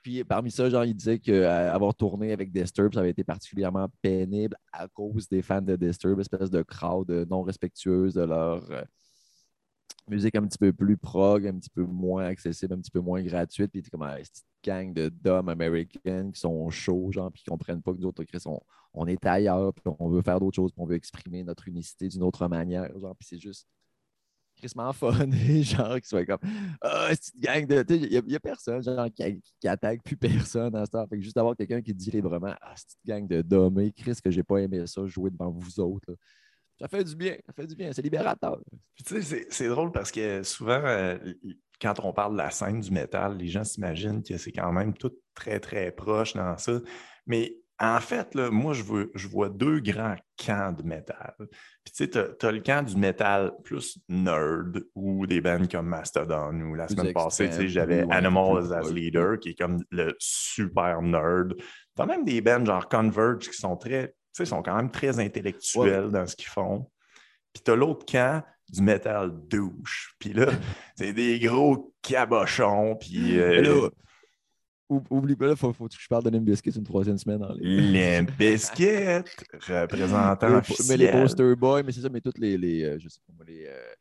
Puis 0.01 0.23
parmi 0.23 0.49
ça, 0.49 0.69
genre, 0.69 0.85
il 0.85 0.95
disait 0.95 1.19
qu'avoir 1.19 1.93
tourné 1.93 2.31
avec 2.31 2.51
Disturb, 2.51 2.93
ça 2.93 3.01
avait 3.01 3.11
été 3.11 3.23
particulièrement 3.23 3.87
pénible 4.01 4.55
à 4.73 4.87
cause 4.87 5.27
des 5.29 5.41
fans 5.41 5.61
de 5.61 5.75
Disturb, 5.75 6.19
espèce 6.19 6.49
de 6.49 6.63
crowd 6.63 7.09
non 7.29 7.43
respectueuse 7.43 8.15
de 8.15 8.23
leur 8.23 8.69
euh, 8.71 8.83
musique 10.07 10.35
un 10.35 10.45
petit 10.47 10.57
peu 10.57 10.73
plus 10.73 10.97
prog, 10.97 11.45
un 11.45 11.53
petit 11.53 11.69
peu 11.69 11.83
moins 11.83 12.25
accessible, 12.25 12.73
un 12.73 12.79
petit 12.79 12.91
peu 12.91 12.99
moins 12.99 13.21
gratuite. 13.21 13.71
Puis 13.71 13.81
il 13.81 13.89
comme 13.89 14.01
ah, 14.03 14.17
cette 14.23 14.43
gang 14.63 14.93
de 14.93 15.09
dumb 15.09 15.49
américains 15.49 16.31
qui 16.31 16.39
sont 16.39 16.69
chauds, 16.69 17.11
genre, 17.11 17.31
puis 17.31 17.43
qui 17.43 17.49
comprennent 17.49 17.81
pas 17.81 17.93
que 17.93 17.99
d'autres, 17.99 18.23
Chris, 18.23 18.41
on, 18.45 18.59
on 18.93 19.07
est 19.07 19.23
ailleurs, 19.25 19.73
puis 19.73 19.83
on 19.99 20.09
veut 20.09 20.21
faire 20.21 20.39
d'autres 20.39 20.55
choses, 20.55 20.71
puis 20.71 20.81
on 20.81 20.85
veut 20.85 20.95
exprimer 20.95 21.43
notre 21.43 21.67
unicité 21.67 22.07
d'une 22.07 22.23
autre 22.23 22.47
manière, 22.47 22.97
genre, 22.99 23.15
puis 23.15 23.27
c'est 23.27 23.39
juste 23.39 23.67
crissement 24.61 24.93
funny, 24.93 25.63
genre, 25.63 25.99
qui 25.99 26.07
soit 26.07 26.25
comme 26.25 26.39
Ah, 26.81 27.09
cette 27.09 27.37
gang 27.37 27.65
de. 27.65 27.83
Il 27.89 28.23
n'y 28.25 28.35
a, 28.35 28.39
personne, 28.39 28.81
genre, 28.81 29.07
qui, 29.13 29.67
attaque 29.67 30.03
plus 30.03 30.17
personne 30.17 30.75
à 30.75 30.85
ce 30.85 30.91
temps. 30.91 31.05
Fait 31.07 31.17
que 31.17 31.23
juste 31.23 31.37
avoir 31.37 31.55
quelqu'un 31.55 31.81
qui 31.81 31.93
dit 31.93 32.11
librement 32.11 32.55
Ah, 32.61 32.73
cette 32.75 32.97
gang 33.05 33.27
de 33.27 33.41
dommés, 33.41 33.91
Chris, 33.91 34.15
que 34.23 34.31
j'ai 34.31 34.43
pas 34.43 34.59
aimé 34.59 34.85
ça, 34.87 35.05
jouer 35.05 35.29
devant 35.31 35.49
vous 35.49 35.79
autres. 35.79 36.15
Ça 36.79 36.87
fait 36.87 37.03
du 37.03 37.15
bien, 37.15 37.35
ça 37.45 37.53
fait 37.53 37.67
du 37.67 37.75
bien, 37.75 37.91
c'est 37.93 38.01
libérateur. 38.01 38.59
Tu 38.95 39.03
sais, 39.03 39.21
c'est- 39.21 39.47
c'est 39.51 39.67
drôle 39.67 39.91
parce 39.91 40.11
que 40.11 40.41
souvent, 40.41 40.81
euh, 40.83 41.17
quand 41.79 41.93
on 42.03 42.11
parle 42.13 42.33
de 42.33 42.37
la 42.37 42.49
scène 42.49 42.79
du 42.79 42.91
métal, 42.91 43.37
les 43.37 43.47
gens 43.47 43.63
s'imaginent 43.63 44.23
que 44.23 44.37
c'est 44.37 44.51
quand 44.51 44.71
même 44.71 44.93
tout 44.93 45.11
très, 45.35 45.59
très 45.59 45.91
proche 45.91 46.33
dans 46.33 46.57
ça. 46.57 46.79
Mais 47.27 47.60
en 47.83 47.99
fait, 47.99 48.35
là, 48.35 48.51
moi, 48.51 48.73
je, 48.73 48.83
veux- 48.83 49.11
je 49.15 49.27
vois 49.27 49.49
deux 49.49 49.79
grands 49.79 50.15
camps 50.37 50.71
de 50.71 50.83
métal. 50.83 51.33
Puis 51.39 51.93
tu 51.95 52.05
sais, 52.05 52.09
tu 52.09 52.45
as, 52.45 52.51
le 52.51 52.59
camp 52.59 52.83
du 52.85 52.95
métal 52.95 53.51
plus 53.63 53.97
nerd 54.07 54.83
ou 54.93 55.25
des 55.25 55.41
bands 55.41 55.65
comme 55.65 55.87
Mastodon 55.87 56.53
ou 56.61 56.75
la 56.75 56.87
semaine 56.87 57.11
passée, 57.11 57.49
tu 57.49 57.55
sais, 57.55 57.67
j'avais 57.67 58.03
ouais, 58.03 58.15
Animals 58.15 58.71
as. 58.71 58.91
Leader 58.91 59.39
qui 59.39 59.49
est 59.49 59.55
comme 59.55 59.83
le 59.89 60.15
super 60.19 61.01
nerd. 61.01 61.55
Tu 61.55 62.01
as 62.01 62.05
même 62.05 62.23
des 62.23 62.39
bands 62.41 62.63
genre 62.63 62.87
Converge 62.87 63.49
qui 63.49 63.57
sont 63.57 63.75
très, 63.75 64.09
tu 64.09 64.13
sais, 64.33 64.45
sont 64.45 64.61
quand 64.61 64.75
même 64.75 64.91
très 64.91 65.19
intellectuels 65.19 66.09
dans 66.11 66.27
ce 66.27 66.35
qu'ils 66.35 66.49
font. 66.49 66.87
Puis 67.51 67.63
t'as 67.63 67.75
l'autre 67.75 68.05
camp 68.05 68.43
du 68.69 68.83
métal 68.83 69.31
douche. 69.49 70.15
Puis 70.19 70.33
là, 70.33 70.45
c'est 70.95 71.13
des 71.13 71.39
gros 71.39 71.95
cabochons. 72.03 72.95
Puis 72.95 73.39
euh, 73.39 73.89
oublie 75.09 75.35
pas, 75.35 75.49
il 75.49 75.55
faut, 75.55 75.71
faut 75.73 75.87
que 75.87 75.95
je 75.97 76.07
parle 76.07 76.23
de 76.23 76.29
Limp 76.29 76.43
Bizkit 76.43 76.71
une 76.71 76.83
troisième 76.83 77.17
semaine 77.17 77.43
en 77.43 77.53
ligne. 77.53 77.93
Limp 77.93 78.31
Bizkit, 78.37 79.23
représentant 79.67 80.47
Les- 80.49 80.55
officiel. 80.55 80.87
mais 80.99 81.05
les 81.05 81.11
poster 81.11 81.55
boys, 81.55 81.83
mais 81.83 81.91
c'est 81.91 82.01
ça, 82.01 82.09
mais 82.09 82.21
toutes 82.21 82.37
les, 82.37 82.57
les 82.57 82.83
euh, 82.83 82.99
je 82.99 83.07
sais 83.09 83.19
pas 83.27 83.33
moi, 83.35 83.45
les 83.47 83.65
euh, 83.67 83.93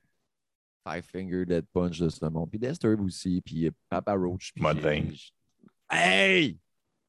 Five 0.88 1.02
Finger 1.04 1.44
Dead 1.46 1.64
Punch 1.72 1.98
de 1.98 2.08
ce 2.08 2.24
monde, 2.26 2.48
puis 2.50 2.58
Disturb 2.58 3.00
aussi, 3.02 3.40
puis 3.44 3.66
euh, 3.66 3.70
Papa 3.88 4.14
Roach. 4.14 4.52
j'ai- 4.56 5.32
Hey! 5.90 6.58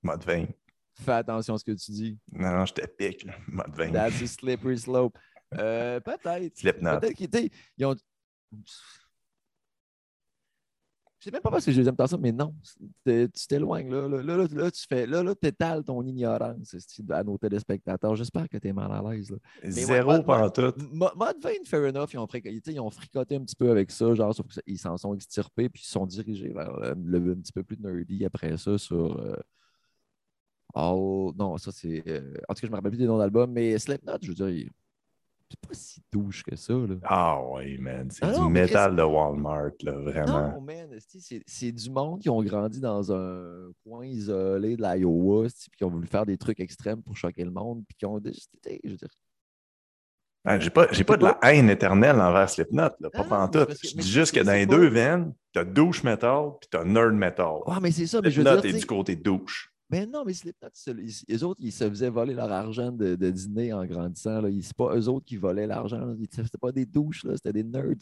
Mode 0.03 0.23
20. 0.23 0.45
Fais 0.93 1.11
attention 1.13 1.53
à 1.53 1.57
ce 1.57 1.63
que 1.63 1.71
tu 1.71 1.91
dis. 1.91 2.17
Non, 2.31 2.51
non, 2.51 2.65
je 2.65 2.73
te 2.73 2.85
pique. 2.85 3.23
là. 3.25 3.35
20. 3.47 3.91
That's 3.91 4.21
a 4.21 4.27
slippery 4.27 4.77
slope. 4.77 5.17
Euh, 5.57 5.99
peut-être. 5.99 6.57
Slipknot. 6.57 6.99
Peut-être 6.99 7.15
qu'ils 7.15 7.85
ont. 7.85 7.95
Je 11.21 11.25
sais 11.25 11.31
même 11.31 11.41
pas 11.43 11.51
parce 11.51 11.63
que 11.63 11.71
je 11.71 11.79
les 11.79 11.87
aime 11.87 11.95
tant 11.95 12.07
ça, 12.07 12.17
mais 12.17 12.31
non. 12.31 12.51
Tu 13.05 13.29
t'éloignes 13.47 13.91
là. 13.91 14.07
Là, 14.07 14.23
là, 14.23 14.47
là, 14.51 14.71
tu 14.71 14.85
fais. 14.89 15.05
Là, 15.05 15.21
là, 15.21 15.35
t'étales 15.35 15.83
ton 15.83 16.01
ignorance 16.03 16.75
à 17.11 17.23
nos 17.23 17.37
téléspectateurs. 17.37 18.15
J'espère 18.15 18.49
que 18.49 18.57
t'es 18.57 18.73
mal 18.73 18.91
à 18.91 19.03
l'aise. 19.13 19.29
là. 19.29 19.37
Zéro 19.63 20.13
ouais, 20.13 20.23
pantoute. 20.23 20.77
Mo- 20.91 21.11
Mode 21.15 21.37
20, 21.39 21.49
fair 21.65 21.85
enough, 21.89 22.09
ils 22.13 22.17
ont, 22.17 22.25
tu 22.25 22.41
ils 22.43 22.91
fricoté 22.91 23.35
un 23.35 23.41
petit 23.43 23.55
peu 23.55 23.69
avec 23.69 23.91
ça, 23.91 24.15
genre, 24.15 24.33
sauf 24.33 24.47
qu'ils 24.47 24.79
s'en 24.79 24.97
sont 24.97 25.13
extirpés, 25.13 25.69
puis 25.69 25.83
ils 25.83 25.85
se 25.85 25.91
sont 25.91 26.07
dirigés 26.07 26.51
vers 26.53 26.75
le, 26.79 27.19
le- 27.19 27.31
un 27.33 27.35
petit 27.35 27.51
peu 27.53 27.63
plus 27.63 27.77
nerdy 27.77 28.25
après 28.25 28.57
ça 28.57 28.79
sur. 28.79 29.19
euh, 29.19 29.35
All- 30.73 31.33
Non, 31.37 31.57
ça 31.57 31.71
c'est. 31.71 32.01
euh, 32.07 32.33
En 32.49 32.53
tout 32.55 32.61
cas, 32.61 32.67
je 32.67 32.71
me 32.71 32.75
rappelle 32.77 32.91
plus 32.91 32.97
des 32.97 33.05
noms 33.05 33.17
d'albums, 33.17 33.51
mais 33.51 33.77
Slipknot, 33.77 34.17
je 34.21 34.29
veux 34.31 34.33
dire, 34.51 34.69
c'est 35.51 35.67
pas 35.67 35.73
si 35.73 36.01
douche 36.11 36.43
que 36.43 36.55
ça. 36.55 36.73
Là. 36.73 36.95
Ah 37.03 37.39
oui, 37.51 37.77
man. 37.77 38.09
C'est 38.09 38.25
Ah 38.25 38.31
du 38.33 38.39
non, 38.39 38.49
métal 38.49 38.95
de 38.95 39.03
Walmart, 39.03 39.71
là, 39.83 39.91
vraiment. 39.91 40.53
Non, 40.53 40.61
man, 40.61 40.89
c'est 41.09 41.43
c'est 41.45 41.71
du 41.71 41.89
monde 41.89 42.19
qui 42.21 42.29
ont 42.29 42.41
grandi 42.41 42.79
dans 42.79 43.11
un 43.13 43.69
coin 43.83 44.05
isolé 44.05 44.75
de 44.77 44.81
l'Iowa, 44.81 45.47
puis 45.49 45.77
qui 45.77 45.83
ont 45.83 45.89
voulu 45.89 46.07
faire 46.07 46.25
des 46.25 46.37
trucs 46.37 46.59
extrêmes 46.59 47.01
pour 47.03 47.15
choquer 47.17 47.43
le 47.43 47.51
monde, 47.51 47.83
puis 47.87 47.95
qui 47.97 48.05
ont 48.05 48.19
dit, 48.19 48.31
je 48.65 48.89
veux 48.89 48.97
dire, 48.97 49.07
Ah, 50.43 50.59
J'ai 50.59 50.71
pas, 50.71 50.87
j'ai 50.91 51.03
pas 51.03 51.17
de 51.17 51.23
la 51.23 51.37
haine 51.43 51.69
éternelle 51.69 52.19
envers 52.19 52.49
Slipknot, 52.49 52.89
là, 52.99 53.09
pas 53.11 53.23
parce 53.23 53.51
que- 53.79 53.87
Je 53.87 53.95
dis 53.95 54.09
juste 54.11 54.33
que 54.33 54.39
dans 54.39 54.53
les 54.53 54.65
pas- 54.65 54.75
deux 54.75 54.87
veines, 54.87 55.33
t'as 55.53 55.63
douche 55.63 56.03
metal 56.03 56.53
puis 56.59 56.67
t'as 56.71 56.83
nerd 56.83 57.13
metal. 57.13 57.57
ouais, 57.67 57.75
mais 57.79 57.91
c'est 57.91 58.07
ça, 58.07 58.21
mais 58.21 58.31
je 58.31 58.41
veux 58.41 58.47
Slipknot 58.47 58.61
dire, 58.67 58.75
est 58.75 58.79
du 58.79 58.85
côté 58.87 59.15
douche. 59.15 59.70
Mais 59.91 60.05
non, 60.05 60.23
mais 60.25 60.33
Slipknot, 60.33 60.69
les 61.27 61.43
autres, 61.43 61.59
ils 61.61 61.71
se 61.73 61.89
faisaient 61.89 62.09
voler 62.09 62.33
leur 62.33 62.49
argent 62.51 62.93
de, 62.93 63.15
dîner 63.15 63.73
en 63.73 63.85
grandissant. 63.85 64.45
Ils- 64.47 64.63
C'est 64.63 64.75
pas 64.75 64.95
eux 64.95 65.09
autres 65.09 65.25
qui 65.25 65.35
volaient 65.35 65.67
l'argent. 65.67 66.15
C'était 66.31 66.57
pas 66.57 66.71
des 66.71 66.85
douches, 66.85 67.25
c'était 67.35 67.51
des 67.51 67.63
nerds. 67.63 67.97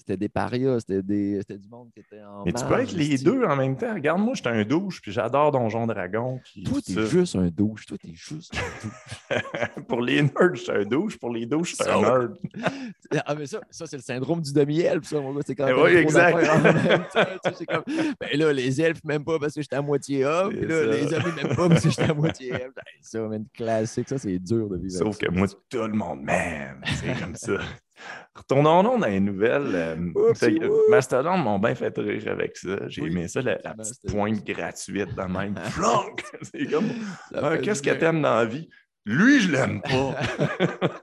C'était 0.00 0.16
des 0.16 0.28
parias, 0.28 0.80
c'était 0.80 1.02
des- 1.02 1.38
c'était 1.38 1.58
du 1.58 1.68
monde 1.68 1.90
qui 1.94 2.00
était 2.00 2.22
en 2.22 2.44
Mais 2.44 2.52
tu 2.52 2.64
peux 2.64 2.74
être 2.80 2.92
les 2.92 3.18
deux 3.18 3.44
en 3.44 3.54
même 3.56 3.76
temps. 3.76 3.94
Regarde, 3.94 4.20
moi, 4.20 4.34
j'étais 4.34 4.48
un 4.48 4.64
douche, 4.64 5.00
puis 5.00 5.12
j'adore 5.12 5.52
Donjon 5.52 5.86
Dragon. 5.86 6.40
Puis 6.44 6.64
Toi, 6.64 6.74
tout 6.74 6.80
t'es 6.80 6.92
ça. 6.94 7.04
juste 7.06 7.36
un 7.36 7.48
douche. 7.48 7.86
Toi, 7.86 7.96
t'es 8.02 8.12
juste 8.14 8.52
un 8.56 8.86
douche. 9.36 9.84
pour 9.88 10.00
les 10.02 10.22
nerds, 10.22 10.54
j'étais 10.54 10.72
un 10.72 10.84
douche. 10.84 11.18
Pour 11.18 11.30
les 11.32 11.46
douches, 11.46 11.76
j'étais 11.76 11.90
un 11.90 12.00
nerd. 12.00 12.34
Ah, 13.26 13.34
mais 13.34 13.46
ça, 13.46 13.60
ça 13.70 13.86
c'est 13.88 13.96
le 13.96 14.02
syndrome 14.02 14.40
du 14.40 14.52
demi-elfe, 14.52 15.04
ça, 15.04 15.20
mon 15.20 15.34
gars. 15.34 15.40
C'est 15.44 15.54
quand 15.56 15.66
Eh 15.68 15.74
t'as 15.74 15.82
oui, 15.82 15.96
exact. 15.96 16.36
même 16.36 17.04
c'est 17.56 17.66
comme, 17.66 17.82
ben 18.20 18.38
là, 18.38 18.52
les 18.52 18.80
elfes, 18.80 19.02
même 19.04 19.24
pas 19.24 19.38
parce 19.40 19.54
que 19.54 19.62
j'étais 19.62 19.74
à 19.76 19.82
moitié 19.82 20.24
homme. 20.24 20.50
Puis 20.54 20.66
là, 20.66 20.84
ça. 20.84 20.86
les 20.86 21.12
hommes, 21.14 21.34
même 21.34 21.56
pas 21.56 21.68
parce 21.68 21.82
que 21.82 21.90
j'étais 21.90 22.10
à 22.10 22.14
moitié 22.14 22.48
elfe. 22.50 22.62
Hey, 22.86 22.98
Ça, 23.02 23.28
classique. 23.52 24.08
Ça, 24.08 24.18
c'est 24.18 24.38
dur 24.38 24.68
de 24.68 24.76
vivre 24.76 24.92
Sauf 24.96 25.18
que 25.18 25.26
ça. 25.26 25.32
moi, 25.32 25.46
tout 25.68 25.78
le 25.78 25.92
monde, 25.92 26.22
man, 26.22 26.80
c'est 27.00 27.20
comme 27.20 27.34
ça. 27.34 27.58
Retournons 28.34 28.82
donc 28.82 29.00
dans 29.00 29.06
les 29.06 29.20
nouvelles. 29.20 29.70
euh, 29.74 29.96
Oups. 30.14 30.44
Mastodon 30.88 31.36
m'ont 31.38 31.58
bien 31.58 31.74
fait 31.74 31.96
rire 31.98 32.28
avec 32.28 32.56
ça. 32.56 32.76
J'ai 32.88 33.02
Oui, 33.02 33.10
aimé 33.10 33.28
ça, 33.28 33.42
la, 33.42 33.58
la 33.62 33.74
petite 33.74 34.10
pointe 34.10 34.44
gratuite 34.44 35.14
de 35.14 35.22
même. 35.22 35.54
C'est 36.42 36.66
comme, 36.70 36.88
Ah, 37.34 37.58
qu'est-ce 37.58 37.82
que 37.82 37.90
t'aimes 37.90 38.22
dans 38.22 38.36
la 38.36 38.44
vie? 38.44 38.68
Lui, 39.04 39.40
je 39.40 39.50
l'aime 39.52 39.80
pas. 39.82 40.16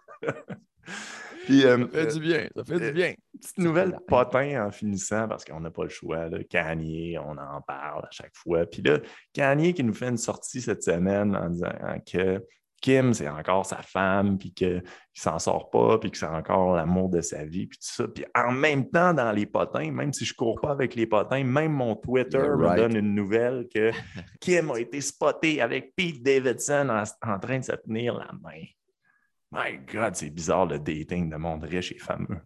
Puis, 1.46 1.66
euh, 1.66 1.78
Ça 1.80 1.88
fait 1.88 2.14
du 2.14 2.20
bien. 2.20 2.48
Ça 2.56 2.64
fait 2.66 2.74
euh, 2.74 2.80
du 2.88 2.92
bien. 2.92 3.14
Petite 3.40 3.58
nouvelle 3.60 3.98
potin 4.08 4.66
en 4.68 4.72
finissant, 4.72 5.28
parce 5.28 5.46
qu'on 5.46 5.62
n'a 5.62 5.72
pas 5.72 5.84
le 5.84 5.90
choix. 5.90 6.28
Là. 6.28 6.40
Kanye, 6.44 7.18
on 7.18 7.38
en 7.38 7.62
parle 7.62 8.04
à 8.06 8.10
chaque 8.12 8.36
fois. 8.36 8.66
Puis 8.66 8.82
là, 8.82 9.00
Kanye 9.34 9.74
qui 9.74 9.84
nous 9.84 9.94
fait 9.94 10.10
une 10.10 10.18
sortie 10.18 10.60
cette 10.62 10.84
semaine 10.84 11.36
en 11.36 11.50
disant 11.50 11.72
que 12.12 12.44
Kim, 12.82 13.14
c'est 13.14 13.28
encore 13.28 13.66
sa 13.66 13.82
femme, 13.82 14.38
puis 14.38 14.54
qu'il 14.54 14.76
ne 14.76 14.82
s'en 15.14 15.40
sort 15.40 15.70
pas, 15.72 15.98
puis 15.98 16.12
que 16.12 16.18
c'est 16.18 16.28
encore 16.28 16.76
l'amour 16.76 17.10
de 17.10 17.22
sa 17.22 17.44
vie, 17.44 17.66
puis 17.68 17.78
tout 17.80 17.88
ça. 17.88 18.08
Puis 18.08 18.24
en 18.36 18.52
même 18.52 18.90
temps, 18.90 19.14
dans 19.14 19.32
les 19.32 19.46
potins, 19.48 19.92
même 19.92 20.14
si 20.14 20.26
je 20.26 20.34
ne 20.34 20.36
cours 20.36 20.62
pas 20.62 20.72
avec 20.72 20.94
les 20.94 21.08
potins, 21.08 21.44
même 21.44 21.74
mon 21.74 21.96
Twitter 21.96 22.38
You're 22.38 22.58
me 22.58 22.66
right. 22.68 22.78
donne 22.78 22.96
une 22.96 23.16
nouvelle 23.16 23.68
que 23.74 23.92
Kim 24.40 24.70
a 24.72 24.80
été 24.80 25.02
spoté 25.02 25.60
avec 25.62 25.96
Pete 25.96 26.22
Davidson 26.22 26.88
en, 26.90 27.04
en 27.34 27.40
train 27.40 27.60
de 27.60 27.64
se 27.64 27.72
tenir 27.74 28.14
la 28.16 28.32
main. 28.44 28.64
My 29.52 29.78
God, 29.92 30.16
c'est 30.16 30.30
bizarre 30.30 30.66
le 30.68 30.78
dating 30.78 31.30
de 31.32 31.36
monde 31.38 31.64
riche 31.64 31.92
et 31.94 31.98
fameux. 31.98 32.42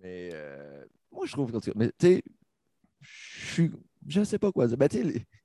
Mais 0.00 0.30
euh, 0.32 0.84
moi, 1.12 1.26
je 1.26 1.32
trouve 1.32 1.52
que. 1.52 1.70
Mais 1.74 1.88
tu 1.98 2.06
sais, 2.06 2.22
je 3.00 3.46
suis. 3.52 3.70
Je 4.06 4.22
sais 4.24 4.38
pas 4.38 4.52
quoi 4.52 4.66
dire. 4.68 4.76
Ben, 4.76 4.88
tu 4.88 4.98
sais, 4.98 5.02
les- 5.02 5.14
je 5.18 5.35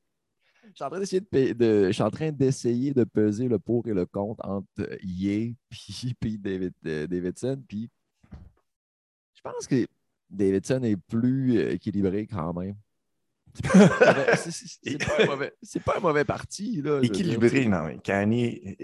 suis 0.76 0.84
en 0.84 0.90
train 0.90 1.00
d'essayer 1.00 1.22
de, 1.22 1.88
Je 1.88 1.92
suis 1.92 2.04
en 2.04 2.10
train 2.10 2.32
d'essayer 2.32 2.94
de 2.94 3.04
peser 3.04 3.48
le 3.48 3.60
pour 3.60 3.88
et 3.88 3.94
le 3.94 4.06
contre 4.06 4.46
entre 4.46 4.68
euh, 4.80 4.98
Ye 5.04 5.56
puis 6.20 6.38
David, 6.38 6.74
euh, 6.86 7.08
Davidson. 7.08 7.62
Puis 7.68 7.90
je 9.34 9.42
pense 9.42 9.68
que 9.68 9.88
Davidson 10.30 10.84
est 10.84 10.98
plus 10.98 11.58
euh, 11.58 11.74
équilibré 11.74 12.28
quand 12.28 12.54
même. 12.54 12.76
C'est 13.54 13.68
pas 13.68 15.26
pas 15.38 15.84
pas 15.86 15.98
un 15.98 16.00
mauvais 16.00 16.24
parti. 16.24 16.82
Là, 16.82 17.02
Équilibré, 17.02 17.66
non, 17.66 17.98
Kanye, 17.98 18.78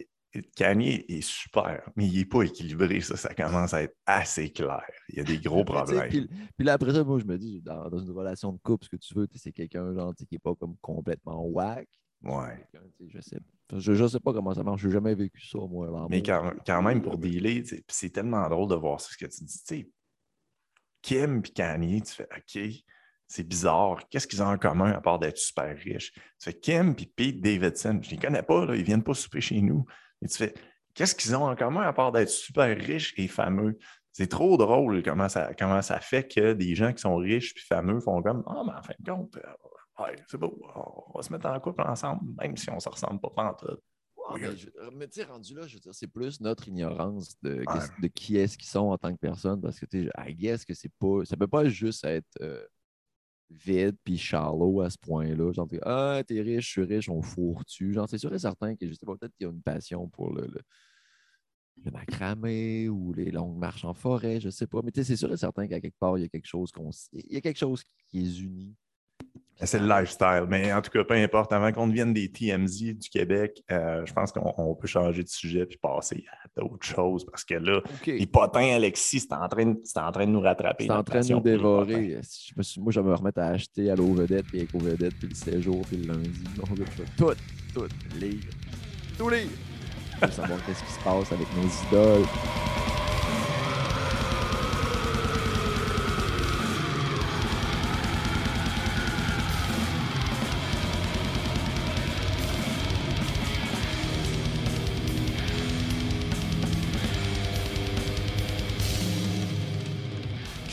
Kanye 0.56 1.06
est 1.08 1.22
super, 1.22 1.90
mais 1.96 2.06
il 2.08 2.18
n'est 2.18 2.26
pas 2.26 2.44
équilibré. 2.44 3.02
Ça, 3.02 3.16
ça 3.16 3.34
commence 3.34 3.74
à 3.74 3.84
être 3.84 3.96
assez 4.06 4.52
clair. 4.52 4.84
Il 5.10 5.18
y 5.18 5.20
a 5.22 5.24
des 5.24 5.40
gros 5.40 5.64
problèmes. 5.66 6.10
Puis, 6.10 6.28
puis 6.58 6.66
là, 6.66 6.74
après 6.74 6.94
ça, 6.94 7.04
moi, 7.04 7.20
je 7.20 7.26
me 7.26 7.38
dis, 7.38 7.62
dans, 7.62 7.90
dans 7.90 8.00
une 8.00 8.12
relation 8.12 8.52
de 8.52 8.60
couple, 8.60 8.86
ce 8.86 8.90
que 8.90 8.98
tu 8.98 9.14
veux, 9.14 9.28
c'est 9.36 9.52
quelqu'un 9.52 9.94
genre, 9.94 10.14
qui 10.16 10.28
n'est 10.32 10.40
pas 10.40 10.54
comme 10.56 10.76
complètement 10.82 11.44
whack. 11.46 11.88
Ouais. 12.24 12.68
Je 13.08 13.22
sais, 13.22 13.38
je, 13.74 13.94
je 13.94 14.08
sais 14.08 14.20
pas 14.20 14.34
comment 14.34 14.54
ça 14.54 14.64
marche. 14.64 14.82
Je 14.82 14.88
n'ai 14.88 14.94
jamais 14.94 15.16
vécu 15.16 15.46
ça, 15.46 15.60
moi. 15.60 16.08
Mais 16.10 16.24
quand, 16.24 16.54
quand 16.66 16.82
même, 16.82 17.02
pour 17.02 17.18
dealer, 17.18 17.64
c'est 17.88 18.10
tellement 18.10 18.48
drôle 18.50 18.70
de 18.70 18.76
voir 18.76 19.00
ça, 19.00 19.10
ce 19.12 19.18
que 19.18 19.26
tu 19.26 19.44
dis. 19.44 19.92
Kim 21.02 21.40
et 21.40 21.50
Kanye, 21.50 22.02
tu 22.02 22.14
fais 22.14 22.28
OK, 22.36 22.64
c'est 23.28 23.48
bizarre. 23.48 24.08
Qu'est-ce 24.10 24.28
qu'ils 24.28 24.42
ont 24.42 24.48
en 24.48 24.58
commun 24.58 24.92
à 24.92 25.02
part 25.02 25.20
d'être 25.20 25.38
super 25.38 25.76
riches? 25.78 26.12
Tu 26.14 26.22
fais 26.40 26.54
Kim 26.54 26.96
et 26.98 27.06
Pete 27.06 27.40
Davidson, 27.40 28.00
je 28.02 28.10
ne 28.10 28.12
les 28.16 28.18
connais 28.18 28.44
pas, 28.44 28.66
là, 28.66 28.76
ils 28.76 28.82
ne 28.82 28.86
viennent 28.86 29.04
pas 29.04 29.14
souper 29.14 29.42
chez 29.42 29.62
nous. 29.62 29.86
Mais 30.22 30.28
tu 30.28 30.38
fais 30.38 30.54
Qu'est-ce 30.94 31.14
qu'ils 31.14 31.36
ont 31.36 31.44
en 31.46 31.56
commun 31.56 31.82
à 31.84 31.94
part 31.94 32.12
d'être 32.12 32.30
super 32.30 32.76
riches 32.76 33.14
et 33.18 33.28
fameux? 33.28 33.78
C'est 34.12 34.28
trop 34.28 34.58
drôle 34.58 35.04
comment 35.04 35.30
ça, 35.30 35.54
comment 35.54 35.82
ça 35.84 36.00
fait 36.00 36.28
que 36.28 36.54
des 36.54 36.74
gens 36.74 36.92
qui 36.92 37.02
sont 37.02 37.16
riches 37.18 37.54
et 37.56 37.60
fameux 37.60 38.00
font 38.00 38.24
comme 38.24 38.44
Ah, 38.48 38.64
mais 38.66 38.74
en 38.74 38.82
fin 38.82 38.94
de 38.98 39.12
compte, 39.12 39.38
euh, 39.38 40.04
ouais, 40.04 40.16
c'est 40.28 40.40
beau, 40.40 40.60
on 41.14 41.18
va 41.18 41.22
se 41.22 41.32
mettre 41.32 41.46
en 41.46 41.60
couple 41.60 41.82
ensemble, 41.84 42.22
même 42.42 42.58
si 42.58 42.68
on 42.72 42.76
ne 42.76 42.80
se 42.80 42.90
ressemble 42.90 43.20
pas 43.22 43.30
pantoute. 43.30 43.80
Ouais, 44.32 44.40
mais 44.96 45.08
tu 45.08 45.22
sais, 45.22 45.24
rendu 45.26 45.54
là, 45.54 45.68
je 45.68 45.76
veux 45.76 45.80
dire, 45.80 45.94
c'est 45.94 46.08
plus 46.08 46.42
notre 46.42 46.68
ignorance 46.68 47.40
de, 47.44 47.60
Ouais. 47.60 47.66
qu'est-ce- 47.72 48.02
de 48.02 48.08
qui 48.08 48.38
est-ce 48.38 48.58
qu'ils 48.58 48.68
sont 48.68 48.88
en 48.90 48.98
tant 48.98 49.14
que 49.14 49.20
personne. 49.20 49.62
Parce 49.62 49.80
que, 49.80 49.86
tu 49.86 50.04
sais, 50.06 50.10
I 50.18 50.34
guess 50.34 50.66
que 50.66 50.74
c'est 50.74 50.92
pas. 51.00 51.24
Ça 51.24 51.38
peut 51.38 51.48
pas 51.48 51.66
juste 51.70 52.04
être 52.04 52.26
euh, 52.42 52.66
vide 53.50 53.96
puis 54.04 54.18
shallow 54.18 54.82
à 54.82 54.90
ce 54.90 54.98
point-là. 54.98 55.52
Genre, 55.54 55.68
t'es, 55.68 55.80
ah, 55.84 56.22
t'es 56.26 56.42
riche, 56.42 56.66
je 56.66 56.72
suis 56.72 56.84
riche, 56.84 57.10
on 57.10 57.22
fourre-tu. 57.22 57.94
Genre, 57.94 58.08
c'est 58.10 58.18
sûr 58.18 58.34
et 58.34 58.40
certain 58.40 58.76
que, 58.76 58.88
je 58.88 58.94
sais 58.94 59.06
pas, 59.06 59.16
peut-être 59.16 59.36
qu'il 59.36 59.46
y 59.46 59.50
a 59.50 59.54
une 59.54 59.62
passion 59.62 60.08
pour 60.08 60.34
le, 60.34 60.48
le, 60.48 61.92
macramé 61.92 62.90
ou 62.90 63.14
les 63.14 63.32
longues 63.32 63.58
marches 63.58 63.86
en 63.86 63.94
forêt, 63.94 64.40
je 64.40 64.50
sais 64.50 64.68
pas. 64.68 64.82
Mais 64.84 64.92
c'est 64.94 65.16
sûr 65.16 65.32
et 65.32 65.38
certain 65.38 65.68
qu'à 65.68 65.80
quelque 65.80 65.98
part, 66.00 66.18
il 66.18 66.22
y 66.22 66.26
a 66.26 66.30
quelque 66.30 66.48
chose 66.48 66.72
qu'on. 66.72 66.90
Il 67.14 67.34
y 67.34 67.38
a 67.38 67.42
quelque 67.42 67.60
chose 67.60 67.84
qui 67.84 68.20
les 68.20 68.44
unit. 68.44 68.76
C'est 69.64 69.80
le 69.80 69.88
lifestyle. 69.88 70.46
Mais 70.48 70.72
en 70.72 70.84
tout 70.84 70.92
cas, 70.92 71.04
peu 71.04 71.16
importe, 71.16 71.52
avant 71.52 71.72
qu'on 71.72 71.88
devienne 71.88 72.14
des 72.14 72.32
TMZ 72.32 72.94
du 72.94 73.10
Québec, 73.10 73.64
euh, 73.72 74.06
je 74.06 74.14
pense 74.14 74.32
qu'on 74.32 74.54
on 74.56 74.76
peut 74.76 74.86
changer 74.86 75.24
de 75.24 75.28
sujet 75.28 75.66
puis 75.66 75.80
passer 75.82 76.24
à 76.32 76.62
d'autres 76.62 76.86
choses 76.86 77.26
parce 77.26 77.44
que 77.44 77.56
là, 77.56 77.82
les 78.20 78.28
potins, 78.28 78.76
Alexis, 78.76 79.22
c'est 79.22 79.34
en, 79.34 79.48
train 79.48 79.66
de- 79.66 79.80
en 80.00 80.12
train 80.12 80.26
de 80.28 80.32
nous 80.32 80.42
rattraper. 80.42 80.84
C'est 80.86 80.92
en 80.92 81.04
train 81.04 81.22
de 81.22 81.26
nous 81.34 81.40
dévorer. 81.58 82.20
Je 82.22 82.54
me 82.56 82.62
suis- 82.62 82.80
moi, 82.80 82.92
je 82.92 83.00
vais 83.00 83.08
me 83.10 83.16
remettre 83.16 83.40
à 83.40 83.48
acheter 83.48 83.90
à 83.90 83.96
l'eau 83.96 84.14
vedette, 84.14 84.46
puis 84.46 84.60
éco 84.60 84.78
vedette, 84.78 85.16
puis 85.18 85.28
le 85.30 85.34
séjour, 85.36 85.82
puis 85.88 85.98
le 85.98 86.14
lundi. 86.14 86.30
Je 86.68 86.74
vais 87.02 87.10
tout, 87.18 87.34
tout 87.74 87.88
lire. 88.20 88.36
Tout 89.18 89.30
lire. 89.30 89.50
Pour 90.20 90.32
savoir 90.32 90.64
qu'est-ce 90.68 90.84
qui 90.84 90.92
se 90.92 91.00
passe 91.04 91.32
avec 91.32 91.48
nos 91.56 91.68
idoles. 91.88 92.28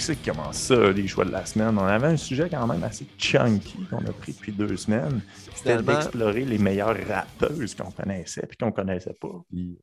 C'est 0.05 0.17
qui 0.17 0.31
commence 0.31 0.59
ça, 0.59 0.93
les 0.93 1.07
choix 1.09 1.25
de 1.25 1.31
la 1.31 1.47
semaine? 1.47 1.79
On 1.79 1.85
avait 1.85 2.09
un 2.09 2.17
sujet 2.19 2.51
quand 2.51 2.67
même 2.67 2.85
assez 2.85 3.07
chunky 3.17 3.87
qu'on 3.88 4.05
a 4.05 4.12
pris 4.12 4.33
depuis 4.33 4.53
deux 4.53 4.77
semaines. 4.77 5.23
C'était 5.55 5.83
d'explorer 5.83 6.45
les 6.45 6.59
meilleures 6.59 6.97
rappeuses 7.09 7.75
qu'on 7.75 7.90
connaissait 7.90 8.47
puis 8.47 8.59
qu'on 8.59 8.71
connaissait 8.71 9.14
pas. 9.14 9.43
Puis... 9.49 9.79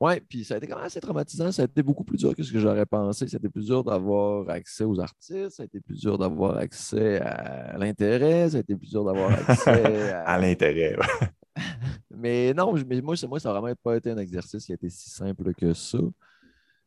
Ouais, 0.00 0.20
puis 0.20 0.44
ça 0.44 0.54
a 0.54 0.56
été 0.56 0.66
quand 0.66 0.74
même 0.74 0.86
assez 0.86 1.00
traumatisant. 1.00 1.52
Ça 1.52 1.62
a 1.62 1.64
été 1.66 1.84
beaucoup 1.84 2.02
plus 2.02 2.18
dur 2.18 2.34
que 2.34 2.42
ce 2.42 2.52
que 2.52 2.58
j'aurais 2.58 2.84
pensé. 2.84 3.28
Ça 3.28 3.36
a 3.36 3.38
été 3.38 3.48
plus 3.48 3.66
dur 3.66 3.84
d'avoir 3.84 4.50
accès 4.50 4.82
aux 4.82 4.98
artistes. 4.98 5.50
Ça 5.50 5.62
a 5.62 5.66
été 5.66 5.78
plus 5.78 6.00
dur 6.00 6.18
d'avoir 6.18 6.56
accès 6.56 7.20
à 7.20 7.78
l'intérêt. 7.78 8.50
Ça 8.50 8.56
a 8.56 8.60
été 8.60 8.74
plus 8.74 8.90
dur 8.90 9.04
d'avoir 9.04 9.30
accès 9.30 10.10
à... 10.12 10.22
À 10.24 10.38
l'intérêt. 10.38 10.96
ouais. 10.96 11.28
Mais 12.10 12.54
non, 12.54 12.72
mais 12.72 13.00
moi, 13.00 13.14
moi, 13.28 13.40
ça 13.40 13.52
n'a 13.52 13.60
vraiment 13.60 13.74
pas 13.82 13.96
été 13.96 14.10
un 14.10 14.18
exercice 14.18 14.64
qui 14.64 14.72
a 14.72 14.74
été 14.74 14.88
si 14.88 15.10
simple 15.10 15.52
que 15.54 15.72
ça. 15.74 15.98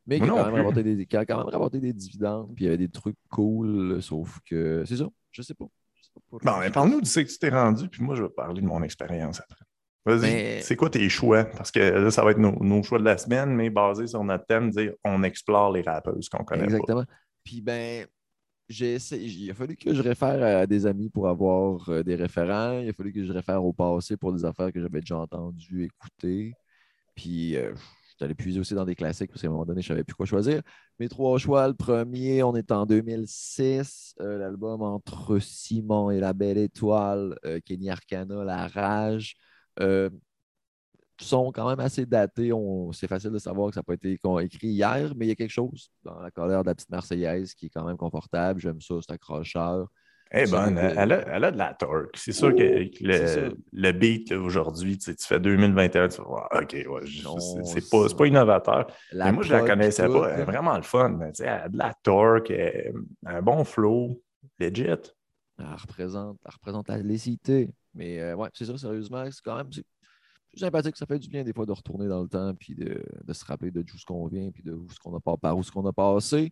Mais 0.07 0.19
qui 0.19 0.25
a, 0.25 0.27
quand 0.27 0.45
même 0.45 0.55
rapporté 0.55 0.83
des, 0.83 1.05
qui 1.05 1.17
a 1.17 1.25
quand 1.25 1.37
même 1.37 1.47
rapporté 1.47 1.79
des 1.79 1.93
dividendes, 1.93 2.53
puis 2.55 2.65
il 2.65 2.67
y 2.67 2.69
avait 2.69 2.77
des 2.77 2.89
trucs 2.89 3.17
cool, 3.29 4.01
sauf 4.01 4.39
que 4.47 4.83
c'est 4.85 4.97
ça, 4.97 5.07
je 5.31 5.41
sais 5.41 5.55
pas. 5.55 5.65
Je 5.95 6.03
sais 6.03 6.11
pas. 6.13 6.37
Bon, 6.43 6.59
mais 6.59 6.69
parle-nous 6.69 7.01
de 7.01 7.05
ce 7.05 7.21
que 7.21 7.29
tu 7.29 7.39
t'es 7.39 7.49
rendu, 7.49 7.89
puis 7.89 8.03
moi, 8.03 8.15
je 8.15 8.23
vais 8.23 8.29
parler 8.29 8.61
de 8.61 8.67
mon 8.67 8.83
expérience 8.83 9.41
après. 9.41 9.65
Vas-y, 10.05 10.21
Mais- 10.21 10.61
c'est 10.61 10.75
quoi 10.75 10.91
tes 10.91 11.09
choix? 11.09 11.45
Parce 11.45 11.71
que 11.71 11.79
là, 11.79 12.11
ça 12.11 12.23
va 12.23 12.31
être 12.31 12.37
nos, 12.37 12.63
nos 12.63 12.83
choix 12.83 12.99
de 12.99 13.03
la 13.03 13.17
semaine, 13.17 13.49
mais 13.55 13.71
basé 13.71 14.05
sur 14.05 14.23
notre 14.23 14.45
thème, 14.45 14.69
dire 14.69 14.93
on 15.03 15.23
explore 15.23 15.71
les 15.71 15.81
rappeuses 15.81 16.29
qu'on 16.29 16.43
connaît 16.43 16.65
Exactement. 16.65 17.05
Puis 17.43 17.61
ben, 17.61 18.05
j'ai 18.69 18.93
essayé, 18.93 19.27
il 19.27 19.51
a 19.51 19.53
fallu 19.55 19.75
que 19.75 19.93
je 19.93 20.01
réfère 20.01 20.41
à 20.43 20.67
des 20.67 20.85
amis 20.85 21.09
pour 21.09 21.27
avoir 21.27 21.89
euh, 21.89 22.03
des 22.03 22.15
référents. 22.15 22.79
Il 22.79 22.89
a 22.89 22.93
fallu 22.93 23.13
que 23.13 23.23
je 23.23 23.31
réfère 23.31 23.63
au 23.63 23.73
passé 23.73 24.15
pour 24.17 24.33
des 24.33 24.45
affaires 24.45 24.71
que 24.71 24.79
j'avais 24.79 24.99
déjà 24.99 25.17
entendues, 25.17 25.85
écoutées. 25.85 26.53
Puis 27.15 27.55
euh, 27.55 27.73
allé 28.23 28.33
puiser 28.35 28.59
aussi 28.59 28.73
dans 28.73 28.85
des 28.85 28.95
classiques 28.95 29.29
parce 29.31 29.41
qu'à 29.41 29.47
un 29.47 29.51
moment 29.51 29.65
donné, 29.65 29.81
je 29.81 29.87
savais 29.87 30.03
plus 30.03 30.15
quoi 30.15 30.25
choisir. 30.25 30.61
Mes 30.99 31.09
trois 31.09 31.37
choix, 31.37 31.67
le 31.67 31.73
premier, 31.73 32.43
on 32.43 32.55
est 32.55 32.71
en 32.71 32.85
2006. 32.85 34.15
euh, 34.21 34.37
L'album 34.37 34.81
entre 34.81 35.39
Simon 35.39 36.11
et 36.11 36.19
la 36.19 36.33
Belle 36.33 36.57
Étoile, 36.57 37.37
euh, 37.45 37.59
Kenny 37.65 37.89
Arcana, 37.89 38.43
La 38.43 38.67
Rage. 38.67 39.35
euh, 39.81 40.09
sont 41.19 41.51
quand 41.51 41.67
même 41.69 41.79
assez 41.79 42.05
datés. 42.05 42.51
C'est 42.93 43.07
facile 43.07 43.31
de 43.31 43.39
savoir 43.39 43.69
que 43.69 43.75
ça 43.75 43.79
n'a 43.79 43.83
pas 43.83 43.93
été 43.93 44.13
écrit 44.13 44.67
hier, 44.67 45.13
mais 45.15 45.25
il 45.25 45.29
y 45.29 45.31
a 45.31 45.35
quelque 45.35 45.49
chose 45.51 45.89
dans 46.03 46.19
la 46.19 46.31
colère 46.31 46.61
de 46.63 46.67
la 46.67 46.75
petite 46.75 46.89
Marseillaise 46.89 47.53
qui 47.53 47.67
est 47.67 47.69
quand 47.69 47.85
même 47.85 47.97
confortable. 47.97 48.59
J'aime 48.59 48.81
ça, 48.81 48.95
c'est 49.01 49.13
accrocheur. 49.13 49.87
Eh 50.37 50.51
ben, 50.51 50.75
elle, 50.77 51.13
a, 51.13 51.35
elle, 51.35 51.43
a, 51.45 51.51
de 51.51 51.57
la 51.57 51.73
torque. 51.73 52.17
C'est 52.17 52.33
sûr 52.33 52.53
que 52.53 52.61
le, 52.61 53.55
le, 53.71 53.91
beat 53.93 54.33
aujourd'hui, 54.33 54.97
tu, 54.97 55.15
fais 55.17 55.39
2021, 55.39 56.09
tu 56.09 56.21
vas 56.21 56.49
OK, 56.51 56.73
ouais, 56.73 57.01
c'est 57.63 57.89
pas, 57.89 58.07
pas, 58.15 58.27
innovateur. 58.27 58.87
Mais 59.13 59.31
moi, 59.31 59.43
je 59.43 59.53
la 59.53 59.61
connaissais 59.61 60.07
pas. 60.07 60.29
Elle 60.33 60.41
est 60.41 60.43
vraiment 60.43 60.75
le 60.75 60.83
fun. 60.83 61.09
Mais, 61.09 61.31
elle 61.39 61.47
a 61.47 61.69
de 61.69 61.77
la 61.77 61.93
torque, 62.03 62.53
un 63.25 63.41
bon 63.41 63.63
flow, 63.63 64.21
legit. 64.59 64.83
Elle 65.57 65.65
représente, 65.77 66.37
elle 66.45 66.53
représente 66.53 66.89
la 66.89 66.97
licité. 66.97 67.69
Mais 67.93 68.19
euh, 68.19 68.35
ouais, 68.35 68.49
c'est 68.53 68.65
ça, 68.65 68.77
sérieusement, 68.77 69.23
c'est 69.31 69.41
quand 69.41 69.55
même 69.55 69.69
sympathique. 70.53 70.97
Ça 70.97 71.05
fait 71.05 71.19
du 71.19 71.29
bien 71.29 71.45
des 71.45 71.53
fois 71.53 71.65
de 71.65 71.71
retourner 71.71 72.09
dans 72.09 72.21
le 72.21 72.27
temps 72.27 72.53
puis 72.55 72.75
de, 72.75 73.01
de 73.23 73.33
se 73.33 73.45
rappeler 73.45 73.71
de 73.71 73.81
d'où 73.81 73.97
ce 73.97 74.05
qu'on 74.05 74.27
vient 74.27 74.51
puis 74.51 74.63
de 74.63 74.73
où 74.73 74.89
ce 74.89 74.99
qu'on 74.99 75.15
a 75.15 75.21
pas 75.21 75.37
par 75.37 75.57
où 75.57 75.63
ce 75.63 75.71
qu'on 75.71 75.85
a 75.85 75.93
passé. 75.93 76.51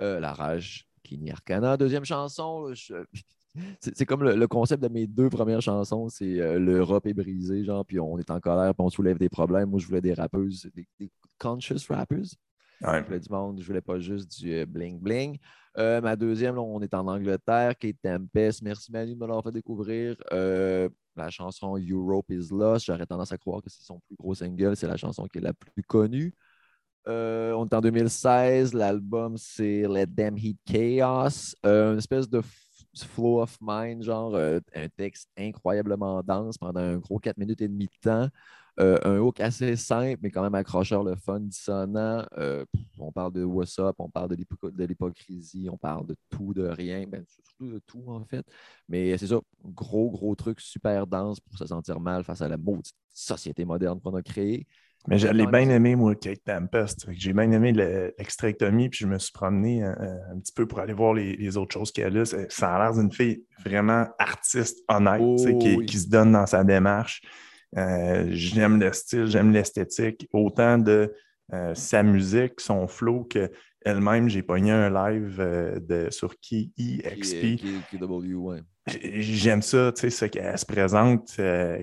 Euh, 0.00 0.18
la 0.18 0.32
rage 0.32 0.88
Kini 1.02 1.30
Arcana. 1.30 1.76
Deuxième 1.76 2.04
chanson, 2.04 2.72
c'est 3.80 4.06
comme 4.06 4.24
le, 4.24 4.46
concept 4.46 4.82
de 4.82 4.88
mes 4.88 5.06
deux 5.06 5.28
premières 5.28 5.60
chansons, 5.60 6.08
c'est 6.08 6.40
euh, 6.40 6.58
l'Europe 6.58 7.06
est 7.06 7.14
brisée, 7.14 7.64
genre, 7.64 7.84
puis 7.84 8.00
on 8.00 8.18
est 8.18 8.30
en 8.30 8.40
colère, 8.40 8.74
puis 8.74 8.84
on 8.84 8.90
soulève 8.90 9.18
des 9.18 9.28
problèmes. 9.28 9.70
Moi, 9.70 9.80
je 9.80 9.86
voulais 9.86 10.00
des 10.00 10.14
rappeuses, 10.14 10.68
des, 10.74 11.10
conscious 11.38 11.86
rappers. 11.88 12.36
Je 12.80 13.04
voulais 13.04 13.20
du 13.20 13.30
monde, 13.30 13.60
je 13.60 13.66
voulais 13.66 13.80
pas 13.80 13.98
juste 14.00 14.40
du 14.40 14.64
bling-bling. 14.66 15.38
ma 15.76 16.16
deuxième, 16.16 16.58
on 16.58 16.80
est 16.80 16.94
en 16.94 17.06
Angleterre, 17.06 17.76
Kate 17.78 17.96
Tempest. 18.02 18.62
Merci 18.62 18.90
Manu 18.90 19.14
de 19.14 19.18
me 19.18 19.26
l'avoir 19.26 19.44
fait 19.44 19.52
découvrir 19.52 20.16
la 21.16 21.30
chanson 21.30 21.76
Europe 21.78 22.26
is 22.30 22.48
Lost. 22.50 22.86
J'aurais 22.86 23.06
tendance 23.06 23.32
à 23.32 23.38
croire 23.38 23.62
que 23.62 23.70
c'est 23.70 23.84
son 23.84 24.00
plus 24.00 24.16
gros 24.16 24.34
single. 24.34 24.76
C'est 24.76 24.86
la 24.86 24.96
chanson 24.96 25.26
qui 25.26 25.38
est 25.38 25.42
la 25.42 25.52
plus 25.52 25.82
connue. 25.82 26.34
Euh, 27.08 27.52
on 27.52 27.66
est 27.66 27.74
en 27.74 27.80
2016. 27.80 28.74
L'album, 28.74 29.36
c'est 29.36 29.82
Let 29.88 30.06
Them 30.08 30.36
Heat 30.36 30.58
Chaos. 30.64 31.54
Euh, 31.66 31.92
une 31.92 31.98
espèce 31.98 32.28
de 32.28 32.40
flow 32.96 33.40
of 33.40 33.56
mind, 33.60 34.02
genre 34.02 34.34
euh, 34.34 34.60
un 34.74 34.88
texte 34.88 35.28
incroyablement 35.36 36.22
dense 36.22 36.58
pendant 36.58 36.80
un 36.80 36.98
gros 36.98 37.18
4 37.18 37.38
minutes 37.38 37.62
et 37.62 37.68
demi 37.68 37.86
de 37.86 37.92
temps. 38.00 38.28
Un 38.78 39.18
hook 39.18 39.38
assez 39.40 39.76
simple, 39.76 40.18
mais 40.22 40.30
quand 40.30 40.42
même 40.42 40.54
accrocheur, 40.54 41.04
le 41.04 41.14
fun, 41.14 41.40
dissonant. 41.40 42.24
On 42.98 43.12
parle 43.12 43.32
de 43.32 43.44
what's 43.44 43.78
up, 43.78 43.96
on 43.98 44.08
parle 44.08 44.34
de 44.34 44.84
l'hypocrisie, 44.84 45.68
on 45.70 45.76
parle 45.76 46.06
de 46.06 46.16
tout, 46.30 46.54
de 46.54 46.66
rien, 46.66 47.04
ben, 47.06 47.22
surtout 47.28 47.70
de 47.70 47.78
tout 47.80 48.04
en 48.06 48.24
fait. 48.24 48.46
Mais 48.88 49.16
c'est 49.18 49.26
ça, 49.26 49.40
gros, 49.62 50.10
gros 50.10 50.34
truc 50.34 50.58
super 50.60 51.06
dense 51.06 51.38
pour 51.38 51.58
se 51.58 51.66
sentir 51.66 52.00
mal 52.00 52.24
face 52.24 52.40
à 52.40 52.48
la 52.48 52.56
maudite 52.56 52.96
société 53.12 53.64
moderne 53.66 54.00
qu'on 54.00 54.14
a 54.14 54.22
créée. 54.22 54.66
Mais 55.08 55.18
j'allais 55.18 55.46
bien 55.46 55.68
aimé, 55.68 55.96
moi, 55.96 56.14
Kate 56.14 56.44
Tempest. 56.44 57.06
J'ai 57.10 57.32
bien 57.32 57.50
aimé 57.50 57.72
l'extractomie, 57.72 58.88
puis 58.88 59.00
je 59.00 59.06
me 59.06 59.18
suis 59.18 59.32
promené 59.32 59.82
un, 59.82 60.38
petit 60.38 60.52
peu 60.52 60.66
pour 60.66 60.78
aller 60.78 60.92
voir 60.92 61.14
les, 61.14 61.56
autres 61.56 61.72
choses 61.72 61.90
qu'elle 61.90 62.16
a. 62.18 62.24
Ça 62.24 62.76
a 62.76 62.78
l'air 62.78 62.94
d'une 62.94 63.10
fille 63.10 63.44
vraiment 63.64 64.06
artiste, 64.18 64.84
honnête, 64.88 65.20
oh 65.20 65.58
qui, 65.58 65.86
qui, 65.86 65.98
se 65.98 66.08
donne 66.08 66.32
dans 66.32 66.46
sa 66.46 66.62
démarche. 66.62 67.20
Euh, 67.76 68.28
j'aime 68.30 68.80
le 68.80 68.92
style, 68.92 69.26
j'aime 69.26 69.50
l'esthétique, 69.50 70.28
autant 70.32 70.78
de 70.78 71.12
euh, 71.52 71.74
sa 71.74 72.02
musique, 72.02 72.60
son 72.60 72.86
flow, 72.86 73.24
qu'elle-même, 73.24 74.28
j'ai 74.28 74.42
pogné 74.42 74.70
un 74.70 74.90
live 74.90 75.38
euh, 75.40 75.80
de, 75.80 76.10
sur 76.10 76.34
KEXP. 76.38 77.62
J'aime 78.86 79.62
ça, 79.62 79.92
tu 79.92 80.00
sais, 80.00 80.10
ce 80.10 80.24
qu'elle 80.24 80.58
se 80.58 80.66
présente 80.66 81.36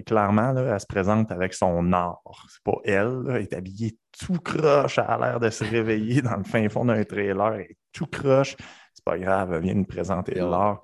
clairement, 0.05 0.51
là, 0.51 0.73
elle 0.73 0.79
se 0.79 0.85
présente 0.85 1.31
avec 1.31 1.53
son 1.53 1.93
art. 1.93 2.21
C'est 2.49 2.63
pas 2.63 2.77
elle, 2.83 3.23
elle 3.29 3.41
est 3.43 3.53
habillée 3.53 3.97
tout 4.19 4.39
croche, 4.43 4.97
elle 4.97 5.05
a 5.05 5.17
l'air 5.17 5.39
de 5.39 5.49
se 5.49 5.63
réveiller 5.63 6.21
dans 6.21 6.35
le 6.35 6.43
fin 6.43 6.67
fond 6.67 6.83
d'un 6.83 7.03
trailer, 7.05 7.53
elle 7.53 7.61
est 7.61 7.77
tout 7.93 8.05
croche 8.05 8.57
c'est 8.99 9.05
pas 9.05 9.17
grave, 9.17 9.53
elle 9.53 9.61
vient 9.61 9.73
nous 9.73 9.85
présenter 9.85 10.35
l'art. 10.35 10.81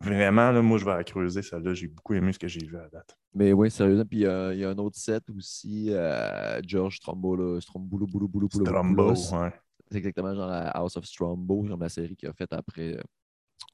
Vraiment, 0.00 0.50
là, 0.52 0.60
moi, 0.60 0.76
je 0.76 0.84
vais 0.84 0.94
la 0.94 1.04
creuser, 1.04 1.40
celle-là. 1.40 1.72
J'ai 1.72 1.88
beaucoup 1.88 2.12
aimé 2.12 2.32
ce 2.32 2.38
que 2.38 2.46
j'ai 2.46 2.64
vu 2.64 2.76
à 2.76 2.88
date. 2.90 3.16
Mais 3.34 3.52
oui, 3.52 3.70
sérieusement. 3.70 4.04
Puis 4.04 4.26
euh, 4.26 4.54
il 4.54 4.60
y 4.60 4.64
a 4.64 4.70
un 4.70 4.78
autre 4.78 4.98
set 4.98 5.24
aussi, 5.34 5.86
euh, 5.90 6.60
George 6.66 6.96
Strombolo, 6.96 7.58
Strombolo, 7.60 8.06
Boulou, 8.06 8.28
Boulou, 8.28 8.48
Boulou. 8.48 8.66
Strombo, 8.66 9.12
ouais. 9.12 9.52
C'est 9.90 9.98
exactement 9.98 10.34
genre 10.34 10.48
la 10.48 10.68
House 10.68 10.96
of 10.98 11.06
Strombo, 11.06 11.64
comme 11.66 11.80
la 11.80 11.88
série 11.88 12.14
qu'il 12.16 12.28
a 12.28 12.34
faite 12.34 12.52
après 12.52 12.98
euh, 12.98 13.02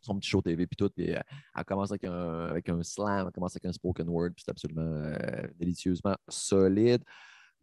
son 0.01 0.19
petit 0.19 0.31
show 0.31 0.43
TV 0.43 0.67
puis 0.67 0.77
tout. 0.77 0.91
Puis 0.91 1.11
elle 1.11 1.65
commence 1.67 1.91
avec 1.91 2.05
un, 2.05 2.47
avec 2.47 2.69
un 2.69 2.83
slam, 2.83 3.27
elle 3.27 3.33
commence 3.33 3.55
avec 3.57 3.67
un 3.67 3.73
spoken 3.73 4.09
word, 4.09 4.31
puis 4.31 4.45
c'est 4.45 4.51
absolument 4.51 5.13
délicieusement 5.59 6.17
solide. 6.29 7.03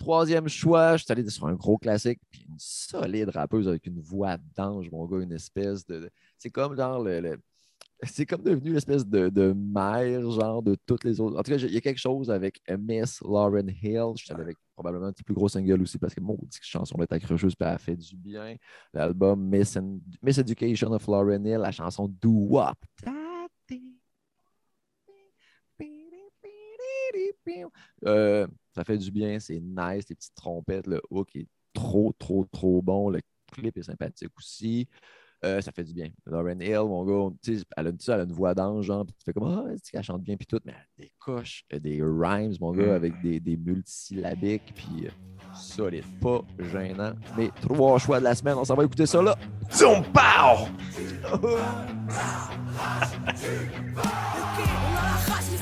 Troisième 0.01 0.47
choix, 0.47 0.97
je 0.97 1.03
suis 1.03 1.11
allé 1.11 1.29
sur 1.29 1.45
un 1.45 1.53
gros 1.53 1.77
classique, 1.77 2.19
puis 2.31 2.43
une 2.49 2.57
solide 2.57 3.29
rappeuse 3.29 3.67
avec 3.67 3.85
une 3.85 3.99
voix 4.01 4.37
d'ange, 4.55 4.89
mon 4.91 5.05
gars, 5.05 5.19
une 5.19 5.31
espèce 5.31 5.85
de. 5.85 6.09
C'est 6.39 6.49
comme 6.49 6.75
genre 6.75 7.03
le. 7.03 7.39
C'est 8.03 8.25
comme 8.25 8.41
devenu 8.41 8.73
l'espèce 8.73 9.05
de, 9.05 9.29
de, 9.29 9.53
mère, 9.53 10.31
genre, 10.31 10.63
de 10.63 10.75
toutes 10.87 11.03
les 11.03 11.19
autres. 11.19 11.37
En 11.37 11.43
tout 11.43 11.51
cas, 11.51 11.57
il 11.57 11.73
y 11.73 11.77
a 11.77 11.81
quelque 11.81 11.99
chose 11.99 12.31
avec 12.31 12.59
Miss 12.79 13.21
Lauren 13.21 13.67
Hill. 13.67 14.13
Je 14.17 14.25
suis 14.25 14.33
avec 14.33 14.57
probablement 14.73 15.07
un 15.07 15.13
petit 15.13 15.23
plus 15.23 15.35
gros 15.35 15.47
single 15.47 15.81
aussi 15.81 15.99
parce 15.99 16.15
que 16.15 16.21
mon 16.21 16.37
cette 16.49 16.63
chanson-là 16.63 17.03
est 17.03 17.13
accrocheuse 17.13 17.55
puis 17.55 17.67
elle 17.69 17.77
fait 17.77 17.95
du 17.95 18.15
bien. 18.15 18.55
L'album 18.93 19.47
Miss, 19.47 19.77
Miss, 20.23 20.39
Education 20.39 20.91
of 20.91 21.05
Lauren 21.05 21.45
Hill, 21.45 21.59
la 21.59 21.71
chanson 21.71 22.07
Do 22.07 22.31
Wop. 22.31 22.77
Euh, 28.05 28.47
ça 28.73 28.83
fait 28.83 28.97
du 28.97 29.11
bien, 29.11 29.39
c'est 29.39 29.59
nice, 29.59 30.05
les 30.09 30.15
petites 30.15 30.35
trompettes, 30.35 30.87
le 30.87 31.01
hook 31.09 31.35
est 31.35 31.47
trop, 31.73 32.13
trop, 32.17 32.45
trop 32.51 32.81
bon. 32.81 33.09
Le 33.09 33.21
clip 33.51 33.77
est 33.77 33.83
sympathique 33.83 34.31
aussi. 34.37 34.87
Euh, 35.43 35.59
ça 35.61 35.71
fait 35.71 35.83
du 35.83 35.93
bien. 35.93 36.09
Lauren 36.27 36.59
Hill, 36.59 36.81
mon 36.87 37.03
gars, 37.03 37.33
elle 37.47 37.87
a, 37.87 37.91
elle 38.07 38.19
a 38.19 38.23
une 38.23 38.31
voix 38.31 38.53
d'ange, 38.53 38.85
genre, 38.85 39.05
tu 39.05 39.13
fais 39.25 39.33
comme 39.33 39.45
Ah, 39.45 39.65
elle 39.93 40.03
chante 40.03 40.21
bien, 40.21 40.37
puis 40.37 40.45
tout, 40.45 40.59
mais 40.65 40.73
elle 40.73 41.05
des 41.05 41.11
coches, 41.17 41.65
des 41.71 42.01
rhymes, 42.03 42.53
mon 42.61 42.71
gars, 42.71 42.93
avec 42.93 43.19
des, 43.21 43.39
des 43.39 43.57
multisyllabiques, 43.57 44.73
puis 44.75 45.07
euh, 45.07 45.09
solide, 45.55 46.05
pas 46.21 46.41
gênant. 46.59 47.13
Mais 47.37 47.49
trois 47.61 47.97
choix 47.97 48.19
de 48.19 48.25
la 48.25 48.35
semaine, 48.35 48.55
on 48.57 48.65
s'en 48.65 48.75
va 48.75 48.83
écouter 48.83 49.07
ça 49.07 49.21
là. 49.21 49.35
Zoom 49.71 50.03
pow! 50.13 50.67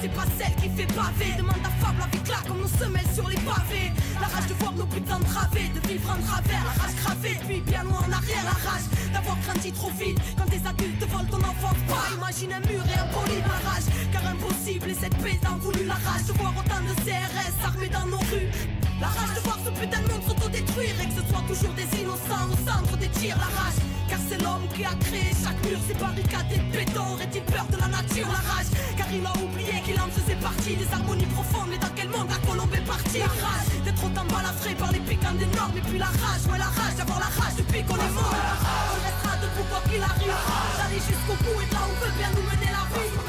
c'est 0.01 0.07
pas 0.09 0.25
celle 0.37 0.55
qui 0.55 0.69
fait. 0.69 0.85
Demande 1.37 1.55
la 1.99 2.05
vie 2.07 2.23
claque 2.23 2.47
comme 2.47 2.59
nos 2.61 2.67
semelles 2.67 3.07
sur 3.13 3.27
les 3.27 3.35
pavés. 3.35 3.91
La 4.19 4.27
rage 4.27 4.47
de 4.47 4.53
voir 4.55 4.73
nos 4.73 4.85
buts 4.85 5.11
entravés, 5.11 5.69
de 5.69 5.87
vivre 5.87 6.09
en 6.09 6.21
travers, 6.27 6.63
la 6.63 6.81
rage 6.81 6.95
gravée, 7.03 7.37
puis 7.47 7.61
bien 7.61 7.83
loin 7.83 7.99
en 7.99 8.11
arrière, 8.11 8.43
la 8.43 8.57
rage 8.69 8.87
d'avoir 9.13 9.37
grandi 9.45 9.71
trop 9.71 9.91
vite. 9.91 10.19
Quand 10.37 10.49
des 10.49 10.65
adultes 10.65 11.05
volent 11.09 11.29
ton 11.31 11.37
enfant, 11.37 11.75
pas 11.87 12.07
imagine 12.15 12.53
un 12.53 12.59
mur 12.67 12.83
et 12.85 12.99
un 12.99 13.07
poli 13.13 13.39
la. 13.41 13.85
Car 14.11 14.25
impossible 14.27 14.89
et 14.89 14.95
cette 14.95 15.17
paix 15.17 15.39
voulu 15.59 15.85
la 15.85 15.95
rage 15.95 16.25
de 16.27 16.33
voir 16.33 16.53
autant 16.57 16.81
de 16.81 16.93
CRS 17.03 17.65
armés 17.65 17.89
dans 17.89 18.05
nos 18.05 18.17
rues. 18.17 18.78
La 18.99 19.07
rage 19.07 19.33
de 19.35 19.41
voir 19.47 19.57
ce 19.63 19.71
putain 19.71 20.01
de 20.01 20.11
monde 20.11 20.23
s'autodétruire 20.27 20.95
et 21.01 21.07
que 21.07 21.15
ce 21.21 21.23
soit 21.31 21.43
toujours 21.47 21.73
des 21.73 21.87
innocents 21.95 22.51
au 22.51 22.57
centre 22.67 22.97
des 22.97 23.07
tirs, 23.09 23.37
la 23.37 23.47
rage. 23.47 23.79
Car 24.09 24.19
c'est 24.27 24.41
l'homme 24.43 24.67
qui 24.75 24.83
a 24.83 24.91
créé 24.99 25.31
chaque 25.31 25.55
mur, 25.63 25.79
ces 25.87 25.93
barricades 25.95 26.51
et 26.51 26.59
béton. 26.75 27.15
Aurait-il 27.15 27.43
peur 27.43 27.65
de 27.71 27.77
la 27.77 27.87
nature, 27.87 28.27
la 28.27 28.43
rage? 28.43 28.67
Car 28.97 29.07
il 29.07 29.23
a 29.25 29.31
oublié 29.39 29.79
qu'il 29.85 29.95
en 30.01 30.09
faisait 30.11 30.35
partie 30.43 30.75
des 30.75 30.89
harmonies 30.91 31.31
profondes. 31.31 31.69
Mais 31.71 31.77
dans 31.77 31.93
quel 31.95 32.09
monde 32.09 32.27
la 32.27 32.39
colombe 32.43 32.73
est 32.75 32.83
partie? 32.83 33.23
La 33.23 33.31
rage 33.39 33.71
d'être 33.85 34.03
autant 34.03 34.25
balafré 34.27 34.75
par 34.75 34.91
les 34.91 34.99
piquants 34.99 35.37
des 35.39 35.47
normes. 35.55 35.77
Et 35.77 35.85
puis 35.87 35.97
la 35.97 36.11
rage, 36.11 36.43
ouais, 36.51 36.59
la 36.59 36.67
rage 36.67 36.95
d'avoir 36.99 37.19
la 37.23 37.31
rage 37.39 37.55
depuis 37.55 37.83
qu'on 37.87 37.95
est 37.95 38.13
mort. 38.19 38.35
On 38.35 38.99
restera 38.99 39.33
debout 39.39 39.67
quoi 39.71 39.79
qu'il 39.87 40.03
arrive. 40.03 40.35
D'aller 40.75 40.99
jusqu'au 40.99 41.39
bout 41.39 41.55
et 41.63 41.69
là 41.71 41.81
où 41.87 41.93
veut 42.03 42.15
bien 42.19 42.29
nous 42.35 42.43
mener 42.51 42.67
la 42.67 42.83
vie. 42.91 43.28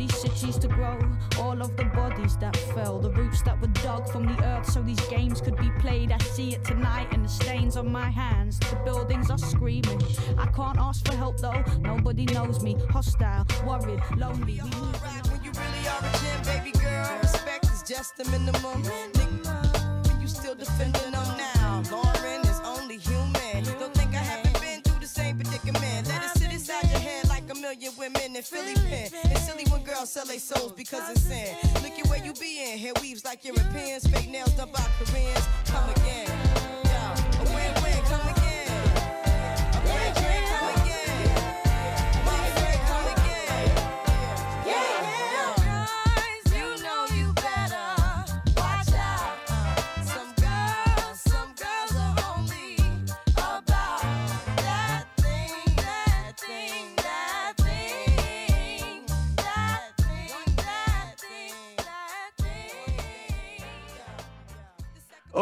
these 0.00 0.16
cities 0.16 0.56
to 0.56 0.66
grow. 0.66 0.98
All 1.38 1.60
of 1.60 1.76
the 1.76 1.84
bodies 1.84 2.36
that 2.38 2.56
fell, 2.74 2.98
the 2.98 3.10
roots 3.10 3.42
that 3.42 3.60
were 3.60 3.72
dug 3.84 4.08
from 4.08 4.24
the 4.24 4.44
earth 4.44 4.66
so 4.70 4.80
these 4.80 5.00
games 5.08 5.42
could 5.42 5.56
be 5.58 5.70
played. 5.78 6.10
I 6.10 6.18
see 6.18 6.54
it 6.54 6.64
tonight 6.64 7.12
in 7.12 7.22
the 7.22 7.28
stains 7.28 7.76
on 7.76 7.92
my 7.92 8.08
hands. 8.08 8.58
The 8.60 8.76
buildings 8.76 9.30
are 9.30 9.38
screaming. 9.38 10.00
I 10.38 10.46
can't 10.46 10.78
ask 10.78 11.06
for 11.06 11.14
help 11.16 11.38
though, 11.38 11.62
nobody 11.80 12.24
knows 12.24 12.62
me. 12.62 12.76
Hostile, 12.88 13.44
worried, 13.66 14.00
lonely. 14.16 14.60
We 14.64 14.70
move 14.70 14.96
when 15.30 15.44
you 15.44 15.52
really 15.62 15.84
are 15.92 16.02
a 16.08 16.12
gem, 16.20 16.40
baby 16.50 16.72
girl. 16.78 17.18
Respect 17.20 17.66
is 17.66 17.82
just 17.82 18.16
the 18.16 18.24
minimum. 18.30 18.82
Nigga, 18.82 20.08
when 20.08 20.20
you 20.22 20.28
still 20.28 20.54
defending 20.54 21.12
them 21.12 21.28
now. 21.36 21.82
Lauren 21.92 22.40
is 22.52 22.60
only 22.64 22.96
human. 22.96 23.64
Don't 23.78 23.94
think 23.94 24.14
I 24.14 24.24
haven't 24.32 24.58
been 24.62 24.80
through 24.80 25.00
the 25.00 25.06
same 25.06 25.36
predicament. 25.36 26.08
Let 26.08 26.24
it 26.24 26.38
sit 26.38 26.52
inside 26.52 26.88
your 26.90 27.00
head 27.00 27.28
like 27.28 27.44
a 27.50 27.54
million 27.54 27.92
women 27.98 28.36
in 28.36 28.42
Philly 28.42 28.74
pen. 28.74 29.08
It's 29.32 29.46
silly 29.46 29.64
girls 30.00 30.12
sell 30.12 30.24
their 30.24 30.38
souls 30.38 30.72
because 30.72 31.10
it's 31.10 31.20
sin. 31.20 31.54
Look 31.82 31.98
at 31.98 32.06
where 32.08 32.24
you 32.24 32.32
be 32.32 32.72
in. 32.72 32.78
Hair 32.78 32.94
weaves 33.02 33.22
like 33.22 33.44
Europeans. 33.44 34.06
Fake 34.06 34.30
nails 34.30 34.52
done 34.52 34.70
by 34.72 34.86
Koreans. 34.98 35.46
Come 35.66 35.90
again. 35.90 36.49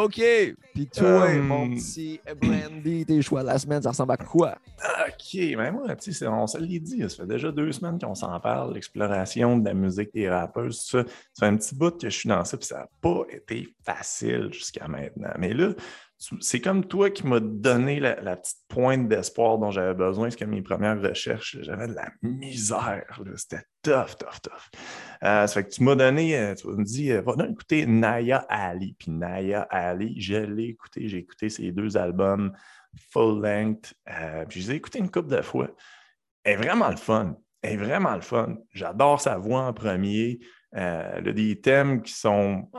OK. 0.03 0.21
Puis 0.73 0.87
toi, 0.87 1.27
Euh, 1.29 1.41
mon 1.41 1.69
petit 1.69 2.19
Brandy, 2.41 3.05
tes 3.05 3.21
choix 3.21 3.41
de 3.41 3.47
la 3.47 3.57
semaine, 3.59 3.81
ça 3.81 3.89
ressemble 3.89 4.13
à 4.13 4.17
quoi? 4.17 4.57
OK, 5.07 5.33
mais 5.57 5.71
moi, 5.71 5.95
tu 5.95 6.11
sais, 6.11 6.19
c'est- 6.19 6.27
on 6.27 6.47
se 6.47 6.57
l'est 6.57 6.79
dit, 6.79 7.01
ça 7.01 7.09
fait 7.17 7.27
déjà 7.27 7.51
deux 7.51 7.71
semaines 7.71 7.99
qu'on 7.99 8.15
s'en 8.15 8.39
parle, 8.39 8.73
l'exploration 8.73 9.57
de 9.57 9.65
la 9.65 9.73
musique 9.73 10.13
des 10.13 10.29
rappeurs, 10.29 10.65
tout 10.67 10.71
ça. 10.71 11.03
Ça 11.33 11.39
fait 11.39 11.45
un 11.47 11.57
petit 11.57 11.75
bout 11.75 11.91
que 11.99 12.09
je 12.09 12.15
suis 12.17 12.29
dans 12.29 12.43
ça, 12.45 12.57
puis 12.57 12.65
ça 12.67 12.79
n'a 12.79 12.87
pas 13.01 13.23
été 13.29 13.67
facile 13.83 14.49
jusqu'à 14.53 14.87
maintenant. 14.87 15.31
Mais 15.37 15.53
là, 15.53 15.73
c'est 16.41 16.59
comme 16.59 16.85
toi 16.85 17.09
qui 17.09 17.25
m'as 17.25 17.39
donné 17.39 17.99
la, 17.99 18.35
petite 18.35 18.59
pointe 18.67 19.07
d'espoir 19.07 19.57
dont 19.57 19.71
j'avais 19.71 19.93
besoin, 19.93 20.25
parce 20.25 20.35
que 20.35 20.45
mes 20.45 20.61
premières 20.61 21.01
recherches, 21.01 21.57
j'avais 21.61 21.87
de 21.87 21.93
la 21.93 22.11
misère, 22.21 23.21
c'était 23.37 23.63
tough, 23.81 24.17
tough, 24.19 24.41
tough. 24.43 24.81
Euh, 25.23 25.47
ça 25.47 25.47
fait 25.47 25.63
que 25.63 25.69
tu 25.69 25.83
m'as 25.83 25.95
donné, 25.95 26.37
euh, 26.37 26.55
tu 26.55 26.67
me 26.67 26.83
dis, 26.83 27.11
euh, 27.11 27.21
va 27.21 27.35
donc 27.35 27.51
écouter 27.51 27.85
Naya 27.85 28.45
Ali. 28.49 28.95
Puis 28.99 29.11
Naya 29.11 29.61
Ali, 29.69 30.19
je 30.19 30.35
l'ai 30.35 30.65
écouté, 30.65 31.07
j'ai 31.07 31.19
écouté 31.19 31.49
ses 31.49 31.71
deux 31.71 31.95
albums 31.95 32.53
full 33.11 33.41
length. 33.41 33.93
euh, 34.09 34.45
puis 34.45 34.61
je 34.61 34.67
les 34.67 34.73
ai 34.73 34.77
écoutés 34.77 34.99
une 34.99 35.11
couple 35.11 35.29
de 35.29 35.41
fois. 35.41 35.69
Elle 36.43 36.53
est 36.53 36.57
vraiment 36.57 36.89
le 36.89 36.97
fun. 36.97 37.37
Elle 37.61 37.73
est 37.73 37.77
vraiment 37.77 38.15
le 38.15 38.21
fun. 38.21 38.57
J'adore 38.73 39.21
sa 39.21 39.37
voix 39.37 39.61
en 39.61 39.73
premier. 39.73 40.39
Euh, 40.75 41.21
des 41.33 41.59
thèmes 41.59 42.03
qui 42.03 42.13
sont 42.13 42.69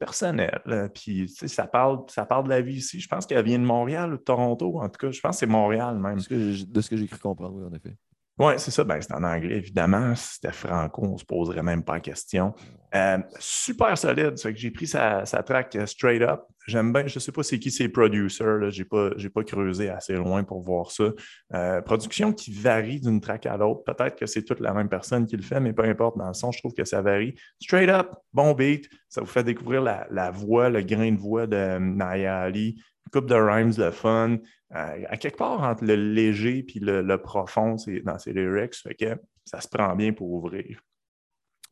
personnels. 0.00 0.60
Puis 0.92 1.28
ça 1.28 1.68
parle, 1.68 2.00
ça 2.08 2.26
parle 2.26 2.44
de 2.44 2.48
la 2.48 2.60
vie 2.60 2.78
ici. 2.78 2.98
Je 2.98 3.06
pense 3.06 3.26
qu'elle 3.26 3.44
vient 3.44 3.60
de 3.60 3.64
Montréal 3.64 4.12
ou 4.12 4.16
de 4.16 4.22
Toronto. 4.22 4.80
En 4.80 4.88
tout 4.88 4.98
cas, 4.98 5.12
je 5.12 5.20
pense 5.20 5.36
que 5.36 5.40
c'est 5.40 5.46
Montréal 5.46 5.98
même. 5.98 6.18
De 6.18 6.80
ce 6.80 6.90
que 6.90 6.96
j'ai 6.96 7.06
cru 7.06 7.18
comprendre, 7.18 7.54
oui, 7.54 7.64
en 7.64 7.72
effet. 7.72 7.96
Oui, 8.38 8.52
c'est 8.58 8.70
ça. 8.70 8.84
Ben, 8.84 9.00
c'est 9.00 9.12
en 9.12 9.24
anglais, 9.24 9.56
évidemment. 9.56 10.14
Si 10.14 10.34
c'était 10.34 10.52
franco, 10.52 11.02
on 11.04 11.12
ne 11.14 11.18
se 11.18 11.24
poserait 11.24 11.62
même 11.62 11.82
pas 11.82 11.94
la 11.94 12.00
question. 12.00 12.54
Euh, 12.94 13.18
super 13.38 13.98
solide. 13.98 14.38
Fait 14.38 14.54
que 14.54 14.58
j'ai 14.58 14.70
pris 14.70 14.86
sa, 14.86 15.26
sa 15.26 15.42
track 15.42 15.74
euh, 15.74 15.86
straight 15.86 16.22
up. 16.22 16.42
J'aime 16.68 16.92
bien, 16.92 17.06
je 17.06 17.16
ne 17.16 17.20
sais 17.20 17.32
pas 17.32 17.42
c'est 17.42 17.58
qui 17.58 17.70
ses 17.70 17.88
producers. 17.88 18.70
Je 18.70 18.78
n'ai 18.78 18.84
pas, 18.84 19.10
pas 19.34 19.42
creusé 19.42 19.88
assez 19.88 20.14
loin 20.14 20.44
pour 20.44 20.62
voir 20.62 20.92
ça. 20.92 21.10
Euh, 21.54 21.80
production 21.82 22.32
qui 22.32 22.52
varie 22.52 23.00
d'une 23.00 23.20
track 23.20 23.46
à 23.46 23.56
l'autre. 23.56 23.82
Peut-être 23.82 24.16
que 24.16 24.26
c'est 24.26 24.44
toute 24.44 24.60
la 24.60 24.72
même 24.72 24.88
personne 24.88 25.26
qui 25.26 25.36
le 25.36 25.42
fait, 25.42 25.58
mais 25.58 25.72
peu 25.72 25.84
importe. 25.84 26.16
Dans 26.16 26.28
le 26.28 26.34
son, 26.34 26.52
je 26.52 26.60
trouve 26.60 26.74
que 26.74 26.84
ça 26.84 27.02
varie. 27.02 27.34
Straight 27.60 27.90
up, 27.90 28.12
bon 28.32 28.52
beat. 28.52 28.88
Ça 29.08 29.20
vous 29.20 29.26
fait 29.26 29.44
découvrir 29.44 29.82
la, 29.82 30.06
la 30.10 30.30
voix, 30.30 30.70
le 30.70 30.82
grain 30.82 31.10
de 31.10 31.18
voix 31.18 31.48
de 31.48 31.78
Naya 31.78 32.38
Ali. 32.38 32.80
Une 33.06 33.10
couple 33.10 33.30
de 33.30 33.36
rhymes, 33.36 33.72
de 33.72 33.90
fun. 33.90 34.36
À 34.70 35.16
quelque 35.16 35.38
part 35.38 35.62
entre 35.62 35.84
le 35.84 35.94
léger 35.94 36.58
et 36.58 36.80
le, 36.80 37.02
le 37.02 37.22
profond 37.22 37.78
c'est, 37.78 38.00
dans 38.00 38.18
ses 38.18 38.32
lyrics, 38.32 38.74
fait 38.74 38.94
que 38.94 39.20
ça 39.44 39.60
se 39.60 39.68
prend 39.68 39.96
bien 39.96 40.12
pour 40.12 40.30
ouvrir. 40.30 40.80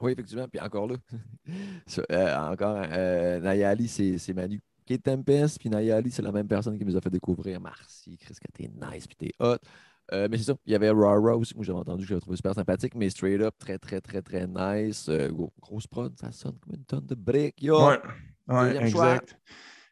Oui, 0.00 0.12
effectivement. 0.12 0.46
Puis 0.48 0.60
encore 0.60 0.86
là, 0.86 0.96
euh, 2.10 2.36
encore, 2.36 2.82
euh, 2.90 3.40
Nayali, 3.40 3.88
c'est 3.88 4.34
Manu. 4.34 4.60
Kate 4.84 5.02
Tempest, 5.02 5.58
puis 5.58 5.68
Nayali, 5.68 6.10
c'est 6.10 6.22
la 6.22 6.30
même 6.30 6.46
personne 6.46 6.78
qui 6.78 6.84
nous 6.84 6.96
a 6.96 7.00
fait 7.00 7.10
découvrir 7.10 7.60
Marcy, 7.60 8.16
Chris, 8.18 8.34
que 8.34 8.52
t'es 8.52 8.68
nice, 8.68 9.06
puis 9.06 9.16
t'es 9.16 9.32
hot. 9.40 9.56
Euh, 10.12 10.28
mais 10.30 10.38
c'est 10.38 10.44
ça, 10.44 10.54
il 10.64 10.72
y 10.72 10.74
avait 10.76 10.90
Rara 10.90 11.36
aussi, 11.36 11.52
que 11.52 11.64
j'avais 11.64 11.80
entendu, 11.80 12.04
que 12.04 12.08
j'avais 12.08 12.20
trouvé 12.20 12.36
super 12.36 12.54
sympathique, 12.54 12.94
mais 12.94 13.10
straight 13.10 13.40
up, 13.40 13.56
très, 13.58 13.78
très, 13.78 14.00
très, 14.00 14.22
très 14.22 14.46
nice. 14.46 15.10
Gros- 15.10 15.52
grosse 15.60 15.88
prod, 15.88 16.16
ça 16.16 16.30
sonne 16.30 16.56
comme 16.60 16.74
une 16.74 16.84
tonne 16.84 17.04
de 17.06 17.16
briques. 17.16 17.60
Yo! 17.60 17.76
Ouais, 17.80 17.98
choix. 18.88 19.20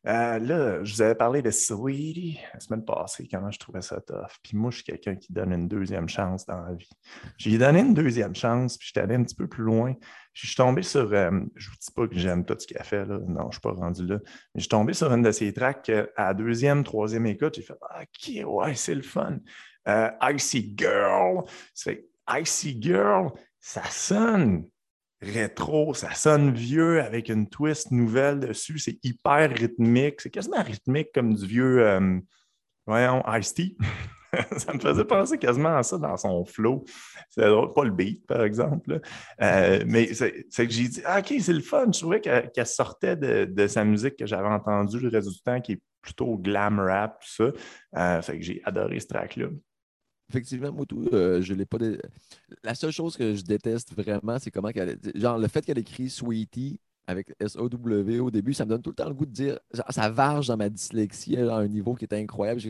Euh, 0.07 0.39
là, 0.39 0.85
je 0.85 0.95
vous 0.95 1.03
avais 1.03 1.15
parlé 1.15 1.41
de 1.41 1.51
Sweetie 1.51 2.39
la 2.53 2.61
semaine 2.61 2.85
passée, 2.85 3.27
comment 3.31 3.51
je 3.51 3.59
trouvais 3.59 3.81
ça 3.81 4.01
tough. 4.03 4.37
Puis 4.43 4.55
moi, 4.57 4.71
je 4.71 4.77
suis 4.77 4.85
quelqu'un 4.85 5.17
qui 5.17 5.33
donne 5.33 5.53
une 5.53 5.67
deuxième 5.67 6.09
chance 6.11 6.45
dans 6.45 6.61
la 6.61 6.75
vie. 6.75 6.91
J'ai 7.39 7.57
donné 7.57 7.81
une 7.81 7.95
deuxième 7.95 8.35
chance, 8.35 8.77
puis 8.77 8.89
je 8.89 8.93
suis 8.93 9.01
allé 9.01 9.15
un 9.15 9.23
petit 9.23 9.35
peu 9.35 9.47
plus 9.47 9.65
loin. 9.65 9.95
Je 10.35 10.47
suis 10.47 10.57
tombé 10.57 10.83
sur. 10.83 11.11
euh, 11.13 11.31
je 11.57 11.71
vous 11.71 11.77
dis 11.81 11.91
pas 11.95 12.07
que 12.07 12.19
j'aime 12.19 12.45
tout 12.45 12.55
ce 12.59 12.67
qu'il 12.67 12.77
a 12.77 12.83
fait, 12.83 13.07
là. 13.07 13.19
Non, 13.27 13.51
je 13.51 13.55
suis 13.55 13.61
pas 13.63 13.73
rendu 13.73 14.07
là. 14.07 14.19
Mais 14.25 14.57
je 14.57 14.61
suis 14.61 14.69
tombé 14.69 14.93
sur 14.93 15.11
une 15.13 15.23
de 15.23 15.31
ses 15.31 15.53
tracks 15.55 15.91
à 16.17 16.35
deuxième, 16.35 16.85
troisième 16.85 17.25
écoute. 17.27 17.55
J'ai 17.55 17.63
fait 17.63 17.75
Ah, 17.89 18.03
OK, 18.03 18.45
ouais, 18.47 18.75
c'est 18.75 18.95
le 18.95 19.03
fun. 19.03 19.39
Euh, 19.89 20.11
Icy 20.23 20.75
Girl. 20.77 21.45
C'est 21.73 22.07
Icy 22.29 22.79
Girl, 22.81 23.31
ça 23.61 23.83
sonne 23.85 24.65
rétro, 25.25 25.95
ça 25.95 26.15
sonne 26.15 26.53
vieux 26.53 27.01
avec 27.03 27.29
une 27.29 27.49
twist 27.49 27.91
nouvelle 27.91 28.41
dessus. 28.41 28.79
C'est 28.79 28.99
hyper 29.05 29.51
rythmique. 29.51 30.21
C'est 30.21 30.31
quasiment 30.31 30.63
rythmique 30.63 31.09
comme 31.15 31.35
du 31.35 31.47
vieux, 31.47 31.87
euh, 31.87 32.19
voyons, 32.87 33.23
Ice-T. 33.39 33.77
ça 34.57 34.73
me 34.73 34.79
faisait 34.79 35.05
penser 35.05 35.39
quasiment 35.39 35.77
à 35.77 35.83
ça 35.83 35.99
dans 35.99 36.17
son 36.17 36.45
flow. 36.45 36.85
C'est 37.31 37.43
pas 37.75 37.85
le 37.85 37.91
beat, 37.91 38.27
par 38.27 38.43
exemple. 38.43 39.01
Euh, 39.41 39.85
mais 39.87 40.13
c'est 40.15 40.45
que 40.67 40.71
j'ai 40.73 40.89
dit, 40.89 41.03
ah, 41.05 41.21
OK, 41.21 41.35
c'est 41.41 41.53
le 41.53 41.61
fun. 41.61 41.87
Je 41.93 42.01
trouvais 42.01 42.21
qu'elle 42.21 42.67
sortait 42.67 43.17
de, 43.17 43.45
de 43.45 43.67
sa 43.67 43.85
musique 43.85 44.17
que 44.17 44.27
j'avais 44.27 44.49
entendue 44.49 45.01
le 45.01 45.09
reste 45.09 45.29
du 45.29 45.41
temps, 45.41 45.61
qui 45.61 45.73
est 45.73 45.83
plutôt 46.01 46.37
glam 46.37 46.79
rap, 46.79 47.21
tout 47.21 47.29
ça. 47.29 47.51
Euh, 47.97 48.23
fait 48.23 48.39
que 48.39 48.45
j'ai 48.45 48.61
adoré 48.65 49.01
ce 49.01 49.07
track-là. 49.07 49.47
Effectivement, 50.31 50.73
moi, 50.73 50.87
tout, 50.87 51.09
euh, 51.13 51.43
je 51.43 51.55
l'ai 51.55 51.67
pas. 51.67 51.79
dé- 51.79 51.99
La 52.63 52.75
seule 52.75 52.91
chose 52.93 53.17
que 53.17 53.35
je 53.35 53.43
déteste 53.43 53.95
vraiment, 53.95 54.39
c'est 54.39 54.51
comment 54.51 54.71
qu'elle. 54.71 54.99
Genre, 55.15 55.39
le 55.39 55.49
fait 55.49 55.65
qu'elle 55.65 55.79
écrit 55.79 56.09
Sweetie 56.11 56.81
avec 57.07 57.35
S-O-W 57.39 58.19
au 58.21 58.31
début, 58.31 58.55
ça 58.55 58.65
me 58.65 58.71
donne 58.71 58.83
tout 58.83 58.91
le 58.91 58.97
temps 58.97 59.09
le 59.09 59.15
goût 59.15 59.27
de 59.27 59.31
dire. 59.33 59.59
genre, 59.73 59.87
ça 59.91 60.09
varge 60.11 60.49
dans 60.49 60.57
ma 60.57 60.71
dyslexie 60.71 61.37
à 61.37 61.57
un 61.57 61.69
niveau 61.69 61.95
qui 61.95 62.05
est 62.07 62.15
incroyable. 62.15 62.61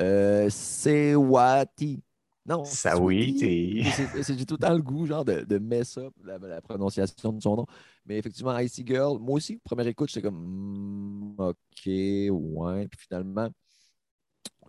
Euh, 0.00 0.48
C'est 0.50 1.14
Wati. 1.14 2.02
Non. 2.46 2.64
Sweetie. 2.64 3.82
J'ai 3.82 4.44
tout 4.46 4.54
le 4.54 4.58
temps 4.58 4.74
le 4.74 4.82
goût, 4.82 5.06
genre, 5.06 5.24
de, 5.24 5.42
de 5.42 5.58
mess 5.58 5.98
up 5.98 6.12
la, 6.24 6.38
la 6.38 6.60
prononciation 6.60 7.32
de 7.32 7.40
son 7.42 7.56
nom. 7.56 7.66
Mais 8.06 8.18
effectivement, 8.18 8.56
Icy 8.58 8.84
Girl, 8.86 9.18
moi 9.18 9.36
aussi, 9.36 9.58
première 9.58 9.86
écoute, 9.86 10.08
j'étais 10.10 10.22
comme, 10.22 10.36
Hmm, 10.36 11.34
OK, 11.38 11.86
ouais. 11.86 12.88
Puis 12.88 13.00
finalement, 13.08 13.48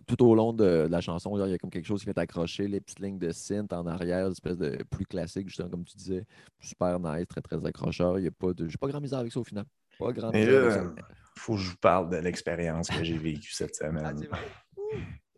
tout 0.06 0.24
au 0.24 0.34
long 0.34 0.52
de, 0.52 0.64
de 0.86 0.88
la 0.90 1.00
chanson, 1.00 1.36
il 1.46 1.50
y 1.50 1.54
a 1.54 1.58
comme 1.58 1.70
quelque 1.70 1.86
chose 1.86 2.00
qui 2.00 2.06
fait 2.06 2.18
accrocher, 2.18 2.68
les 2.68 2.80
petites 2.80 3.00
lignes 3.00 3.18
de 3.18 3.30
synth 3.32 3.72
en 3.72 3.86
arrière, 3.86 4.26
une 4.26 4.32
espèce 4.32 4.58
de 4.58 4.82
plus 4.90 5.04
classique, 5.06 5.48
justement, 5.48 5.68
comme 5.70 5.84
tu 5.84 5.96
disais. 5.96 6.24
Super 6.60 6.98
nice, 7.00 7.26
très, 7.28 7.40
très 7.40 7.64
accrocheur. 7.66 8.18
Il 8.18 8.24
y 8.24 8.28
a 8.28 8.32
pas 8.32 8.52
de. 8.52 8.68
J'ai 8.68 8.76
pas 8.78 8.88
grand 8.88 9.00
misère 9.00 9.18
avec 9.20 9.32
ça 9.32 9.40
au 9.40 9.44
final. 9.44 9.64
Pas 9.98 10.12
grand 10.12 10.30
Mais 10.32 10.40
misère 10.46 10.60
là, 10.66 10.74
avec 10.74 10.98
ça. 10.98 11.06
Il 11.36 11.40
faut 11.40 11.54
que 11.54 11.60
je 11.60 11.70
vous 11.70 11.76
parle 11.76 12.10
de 12.10 12.16
l'expérience 12.16 12.88
que 12.88 13.02
j'ai 13.04 13.16
vécue 13.18 13.52
cette 13.52 13.74
Ah, 13.82 13.86
semaine. 13.88 14.28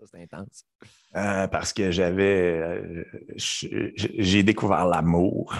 c'est 0.04 0.22
intense. 0.22 0.64
Euh, 1.16 1.46
parce 1.48 1.72
que 1.72 1.90
j'avais. 1.90 2.58
euh, 2.60 3.04
j'ai 3.36 4.42
découvert 4.42 4.86
l'amour. 4.86 5.54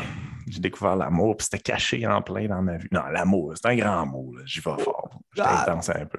J'ai 0.49 0.61
découvert 0.61 0.97
l'amour, 0.97 1.37
puis 1.37 1.45
c'était 1.51 1.63
caché 1.63 2.07
en 2.07 2.21
plein 2.21 2.47
dans 2.49 2.61
ma 2.61 2.77
vie. 2.77 2.89
Non, 2.93 3.05
l'amour, 3.11 3.55
c'est 3.57 3.67
un 3.69 3.77
grand 3.77 4.05
mot. 4.05 4.35
là. 4.37 4.43
J'y 4.45 4.61
vais 4.61 4.77
fort. 4.79 5.19
J'étais 5.35 5.49
Ah! 5.51 5.63
intense 5.63 5.89
un 5.91 6.05
peu. 6.07 6.19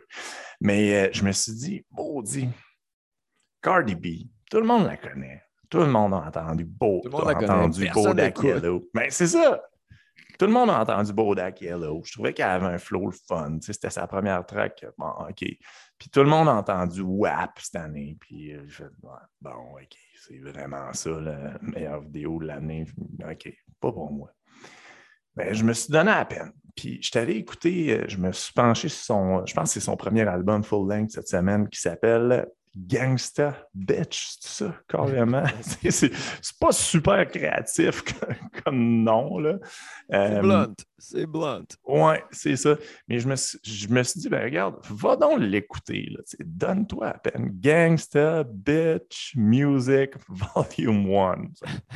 Mais 0.61 0.95
euh, 0.95 1.09
je 1.13 1.23
me 1.23 1.31
suis 1.31 1.53
dit, 1.53 1.85
maudit, 1.91 2.49
Cardi 3.65 3.95
B, 3.95 4.29
tout 4.51 4.59
le 4.59 4.67
monde 4.67 4.85
la 4.85 4.95
connaît. 4.95 5.41
Tout 5.71 5.79
le 5.79 5.87
monde 5.87 6.13
a 6.13 6.17
entendu 6.17 6.63
Beau, 6.63 7.01
Tout 7.03 7.09
le 7.09 7.17
monde 7.17 7.33
connaît. 7.33 7.49
entendu 7.49 7.89
Bodak. 7.91 8.43
Yellow. 8.43 8.87
Mais 8.93 9.09
c'est 9.09 9.25
ça! 9.25 9.59
Tout 10.37 10.45
le 10.45 10.51
monde 10.51 10.69
a 10.69 10.81
entendu 10.81 11.11
Bodak 11.11 11.61
Yellow. 11.61 12.03
Je 12.05 12.13
trouvais 12.13 12.31
qu'elle 12.31 12.47
avait 12.47 12.67
un 12.67 12.77
flow 12.77 13.07
le 13.07 13.15
fun. 13.27 13.57
Tu 13.57 13.65
sais, 13.65 13.73
C'était 13.73 13.89
sa 13.89 14.05
première 14.05 14.45
track. 14.45 14.85
Bon, 14.99 15.09
OK. 15.27 15.39
Puis 15.39 16.09
tout 16.11 16.19
le 16.19 16.27
monde 16.27 16.47
a 16.47 16.53
entendu 16.53 17.01
WAP 17.01 17.57
cette 17.57 17.77
année. 17.77 18.15
Puis 18.19 18.53
euh, 18.53 18.61
bon, 19.41 19.51
OK, 19.51 19.97
c'est 20.27 20.37
vraiment 20.37 20.93
ça, 20.93 21.09
la 21.09 21.57
meilleure 21.59 22.01
vidéo 22.01 22.37
de 22.37 22.45
l'année. 22.45 22.85
OK, 23.27 23.51
pas 23.81 23.91
pour 23.91 24.11
moi. 24.11 24.29
Ben, 25.35 25.55
je 25.55 25.63
me 25.63 25.73
suis 25.73 25.91
donné 25.91 26.11
à 26.11 26.23
peine. 26.25 26.53
Puis 26.75 26.99
je 27.01 27.07
suis 27.07 27.17
allé 27.17 27.33
écouter, 27.33 27.99
euh, 27.99 28.05
je 28.07 28.17
me 28.17 28.31
suis 28.31 28.53
penché 28.53 28.89
sur 28.89 29.05
son, 29.05 29.43
je 29.47 29.55
pense 29.55 29.69
que 29.69 29.79
c'est 29.79 29.85
son 29.85 29.97
premier 29.97 30.27
album 30.27 30.63
full 30.63 30.87
length 30.87 31.09
cette 31.09 31.29
semaine 31.29 31.67
qui 31.67 31.79
s'appelle 31.81 32.45
Gangsta 32.75 33.67
Bitch, 33.73 34.37
c'est 34.39 34.65
ça, 34.65 34.75
carrément. 34.87 35.43
c'est, 35.89 36.11
pas 36.59 36.71
super 36.71 37.27
créatif 37.29 38.03
comme, 38.63 39.03
nom, 39.03 39.39
là. 39.39 39.57
C'est 40.09 40.15
Euh, 40.15 40.41
blunt. 40.41 40.73
C'est 40.97 41.25
blunt. 41.25 41.65
Ouais, 41.85 42.23
c'est 42.31 42.55
ça. 42.55 42.75
Mais 43.07 43.19
je 43.19 43.27
me, 43.27 43.35
suis- 43.35 43.59
je 43.63 43.87
me 43.87 44.03
suis 44.03 44.19
dit, 44.19 44.29
ben 44.29 44.43
regarde, 44.43 44.75
va 44.89 45.15
donc 45.15 45.39
l'écouter. 45.39 46.09
Donne-toi 46.39 47.07
à 47.07 47.17
peine. 47.17 47.51
Gangsta, 47.61 48.43
Bitch, 48.43 49.33
Music, 49.35 50.11
Volume 50.27 51.05
1. 51.15 51.35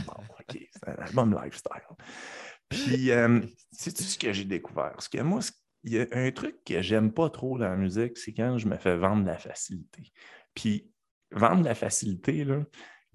Bon, 0.05 0.13
OK, 0.39 0.57
c'est 0.71 0.87
un 0.87 0.95
album 1.03 1.39
lifestyle. 1.43 1.81
Puis, 2.69 3.11
euh, 3.11 3.41
c'est 3.71 3.93
tout 3.95 4.03
ce 4.03 4.17
que 4.17 4.31
j'ai 4.31 4.45
découvert? 4.45 4.91
Parce 4.93 5.07
que 5.09 5.21
moi, 5.21 5.39
il 5.83 5.93
y 5.93 5.99
a 5.99 6.05
un 6.11 6.31
truc 6.31 6.57
que 6.65 6.81
j'aime 6.81 7.11
pas 7.11 7.29
trop 7.29 7.57
dans 7.57 7.69
la 7.69 7.75
musique, 7.77 8.17
c'est 8.17 8.33
quand 8.33 8.57
je 8.57 8.67
me 8.67 8.75
fais 8.77 8.97
vendre 8.97 9.25
la 9.25 9.37
facilité. 9.37 10.11
Puis, 10.59 10.91
vendre 11.31 11.63
la 11.63 11.73
facilité, 11.73 12.45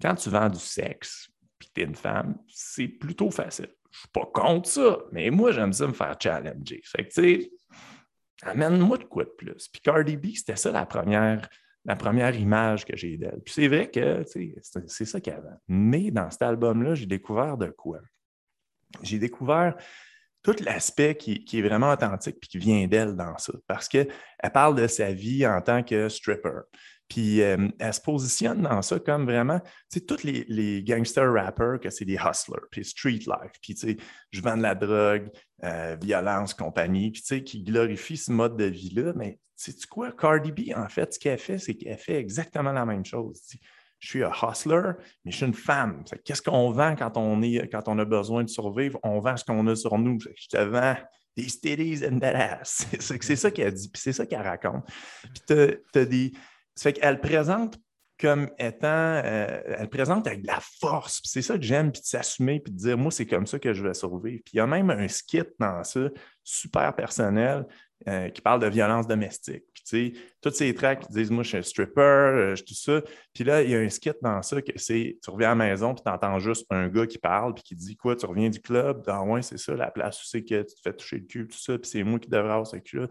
quand 0.01 0.15
tu 0.15 0.29
vends 0.31 0.49
du 0.49 0.57
sexe, 0.57 1.29
puis 1.59 1.69
tu 1.75 1.81
es 1.81 1.83
une 1.83 1.93
femme, 1.95 2.39
c'est 2.47 2.87
plutôt 2.87 3.29
facile. 3.29 3.69
Je 3.91 3.99
suis 3.99 4.07
pas 4.07 4.25
contre 4.33 4.67
ça, 4.67 4.97
mais 5.11 5.29
moi, 5.29 5.51
j'aime 5.51 5.71
ça 5.71 5.85
me 5.85 5.93
faire 5.93 6.15
challenger. 6.19 6.81
Fait 6.83 7.07
que, 7.07 7.13
tu 7.13 7.41
sais, 7.41 7.51
amène-moi 8.41 8.97
de 8.97 9.03
quoi 9.03 9.25
de 9.25 9.29
plus. 9.29 9.67
Puis 9.67 9.79
Cardi 9.79 10.17
B, 10.17 10.31
c'était 10.33 10.55
ça 10.55 10.71
la 10.71 10.87
première, 10.87 11.47
la 11.85 11.95
première 11.95 12.35
image 12.35 12.83
que 12.83 12.97
j'ai 12.97 13.15
d'elle. 13.15 13.39
Puis 13.45 13.53
c'est 13.53 13.67
vrai 13.67 13.91
que, 13.91 14.23
c'est- 14.25 15.05
ça 15.05 15.21
qu'avant. 15.21 15.61
Mais 15.67 16.09
dans 16.09 16.31
cet 16.31 16.41
album-là, 16.41 16.95
j'ai 16.95 17.05
découvert 17.05 17.57
de 17.57 17.67
quoi? 17.67 17.99
J'ai 19.03 19.19
découvert 19.19 19.75
tout 20.41 20.55
l'aspect 20.63 21.15
qui, 21.15 21.45
qui 21.45 21.59
est 21.59 21.61
vraiment 21.61 21.91
authentique 21.91 22.39
puis 22.39 22.49
qui 22.49 22.57
vient 22.57 22.87
d'elle 22.87 23.15
dans 23.15 23.37
ça. 23.37 23.53
Parce 23.67 23.87
qu'elle 23.87 24.09
parle 24.53 24.75
de 24.75 24.87
sa 24.87 25.13
vie 25.13 25.45
en 25.45 25.61
tant 25.61 25.83
que 25.83 26.09
stripper. 26.09 26.61
Puis 27.07 27.41
euh, 27.41 27.67
elle 27.79 27.93
se 27.93 28.01
positionne 28.01 28.61
dans 28.63 28.81
ça 28.81 28.99
comme 28.99 29.25
vraiment, 29.25 29.59
tu 29.59 29.67
sais, 29.89 30.01
tous 30.01 30.23
les, 30.23 30.45
les 30.47 30.83
gangster 30.83 31.31
rappers, 31.31 31.79
que 31.79 31.89
c'est 31.89 32.05
des 32.05 32.15
hustlers, 32.15 32.61
puis 32.71 32.83
street 32.83 33.19
life, 33.27 33.51
puis 33.61 33.75
tu 33.75 33.87
sais, 33.87 33.97
je 34.31 34.41
vends 34.41 34.57
de 34.57 34.63
la 34.63 34.73
drogue, 34.75 35.29
euh, 35.63 35.95
violence, 36.01 36.53
compagnie, 36.53 37.11
puis 37.11 37.21
tu 37.21 37.27
sais, 37.27 37.43
qui 37.43 37.63
glorifient 37.63 38.17
ce 38.17 38.31
mode 38.31 38.57
de 38.57 38.65
vie-là. 38.65 39.13
Mais 39.15 39.39
sais-tu 39.55 39.85
quoi? 39.87 40.11
Cardi 40.11 40.51
B, 40.51 40.75
en 40.75 40.89
fait, 40.89 41.13
ce 41.13 41.19
qu'elle 41.19 41.37
fait, 41.39 41.59
c'est 41.59 41.75
qu'elle 41.75 41.97
fait 41.97 42.15
exactement 42.19 42.71
la 42.71 42.85
même 42.85 43.05
chose. 43.05 43.41
Je 43.99 44.07
suis 44.09 44.23
un 44.23 44.31
hustler, 44.31 44.91
mais 45.23 45.31
je 45.31 45.37
suis 45.37 45.45
une 45.45 45.53
femme. 45.53 46.03
Qu'est-ce 46.25 46.41
qu'on 46.41 46.71
vend 46.71 46.95
quand 46.95 47.17
on, 47.17 47.41
est, 47.41 47.69
quand 47.71 47.87
on 47.87 47.97
a 47.99 48.05
besoin 48.05 48.43
de 48.43 48.49
survivre? 48.49 48.99
On 49.03 49.19
vend 49.19 49.37
ce 49.37 49.45
qu'on 49.45 49.65
a 49.67 49.75
sur 49.75 49.97
nous. 49.97 50.19
Je 50.19 50.47
te 50.47 50.61
vends 50.61 50.95
des 51.37 51.45
titties 51.45 52.05
and 52.05 52.19
that 52.19 52.59
ass. 52.61 52.87
C'est 52.99 53.35
ça- 53.35 53.51
qu'elle 53.51 53.73
dit, 53.73 53.89
puis 53.89 54.01
c'est 54.01 54.13
ça 54.13 54.25
qu'elle 54.25 54.41
raconte. 54.41 54.85
Puis 55.21 55.41
t'as- 55.47 55.73
t'as 55.91 56.05
des... 56.05 56.31
Ça 56.75 56.83
fait 56.83 56.93
qu'elle 56.93 57.19
présente 57.19 57.77
comme 58.19 58.49
étant, 58.57 58.87
euh, 58.87 59.61
elle 59.65 59.89
présente 59.89 60.25
avec 60.27 60.41
de 60.41 60.47
la 60.47 60.59
force. 60.79 61.21
C'est 61.23 61.41
ça 61.41 61.57
que 61.57 61.63
j'aime, 61.63 61.91
puis 61.91 62.01
de 62.01 62.07
s'assumer, 62.07 62.59
puis 62.59 62.71
de 62.71 62.77
dire, 62.77 62.97
moi, 62.97 63.11
c'est 63.11 63.25
comme 63.25 63.45
ça 63.45 63.59
que 63.59 63.73
je 63.73 63.83
vais 63.83 63.93
survivre. 63.93 64.41
Puis 64.45 64.53
il 64.53 64.57
y 64.57 64.59
a 64.59 64.67
même 64.67 64.89
un 64.89 65.07
skit 65.07 65.43
dans 65.59 65.83
ça, 65.83 66.09
super 66.43 66.95
personnel, 66.95 67.65
euh, 68.07 68.29
qui 68.29 68.41
parle 68.41 68.61
de 68.61 68.67
violence 68.67 69.07
domestique. 69.07 69.63
Puis 69.73 69.83
tu 69.83 70.13
sais, 70.13 70.21
toutes 70.41 70.55
ces 70.55 70.73
tracks 70.73 70.99
qui 70.99 71.11
disent, 71.11 71.31
moi, 71.31 71.43
je 71.43 71.49
suis 71.49 71.57
un 71.57 71.61
stripper, 71.61 72.01
euh, 72.01 72.55
je 72.55 72.63
tout 72.63 72.73
ça. 72.73 73.01
Puis 73.33 73.43
là, 73.43 73.63
il 73.63 73.71
y 73.71 73.75
a 73.75 73.79
un 73.79 73.89
skit 73.89 74.13
dans 74.21 74.41
ça 74.41 74.61
que 74.61 74.71
c'est, 74.75 75.17
tu 75.21 75.29
reviens 75.29 75.51
à 75.51 75.55
la 75.55 75.69
maison, 75.69 75.93
puis 75.93 76.03
tu 76.05 76.11
entends 76.11 76.39
juste 76.39 76.65
un 76.69 76.87
gars 76.87 77.07
qui 77.07 77.17
parle, 77.17 77.53
puis 77.53 77.63
qui 77.63 77.75
dit, 77.75 77.97
quoi, 77.97 78.15
tu 78.15 78.25
reviens 78.25 78.49
du 78.49 78.61
club? 78.61 79.03
Ah 79.07 79.23
ouais, 79.23 79.41
c'est 79.41 79.57
ça, 79.57 79.73
la 79.75 79.91
place 79.91 80.21
où 80.21 80.25
c'est 80.25 80.43
que 80.43 80.61
tu 80.61 80.75
te 80.75 80.81
fais 80.83 80.93
toucher 80.93 81.17
le 81.17 81.25
cul, 81.25 81.47
tout 81.47 81.57
ça, 81.57 81.77
puis 81.77 81.89
c'est 81.89 82.03
moi 82.03 82.19
qui 82.19 82.29
devrais 82.29 82.51
avoir 82.51 82.67
ce 82.67 82.77
cul-là. 82.77 83.07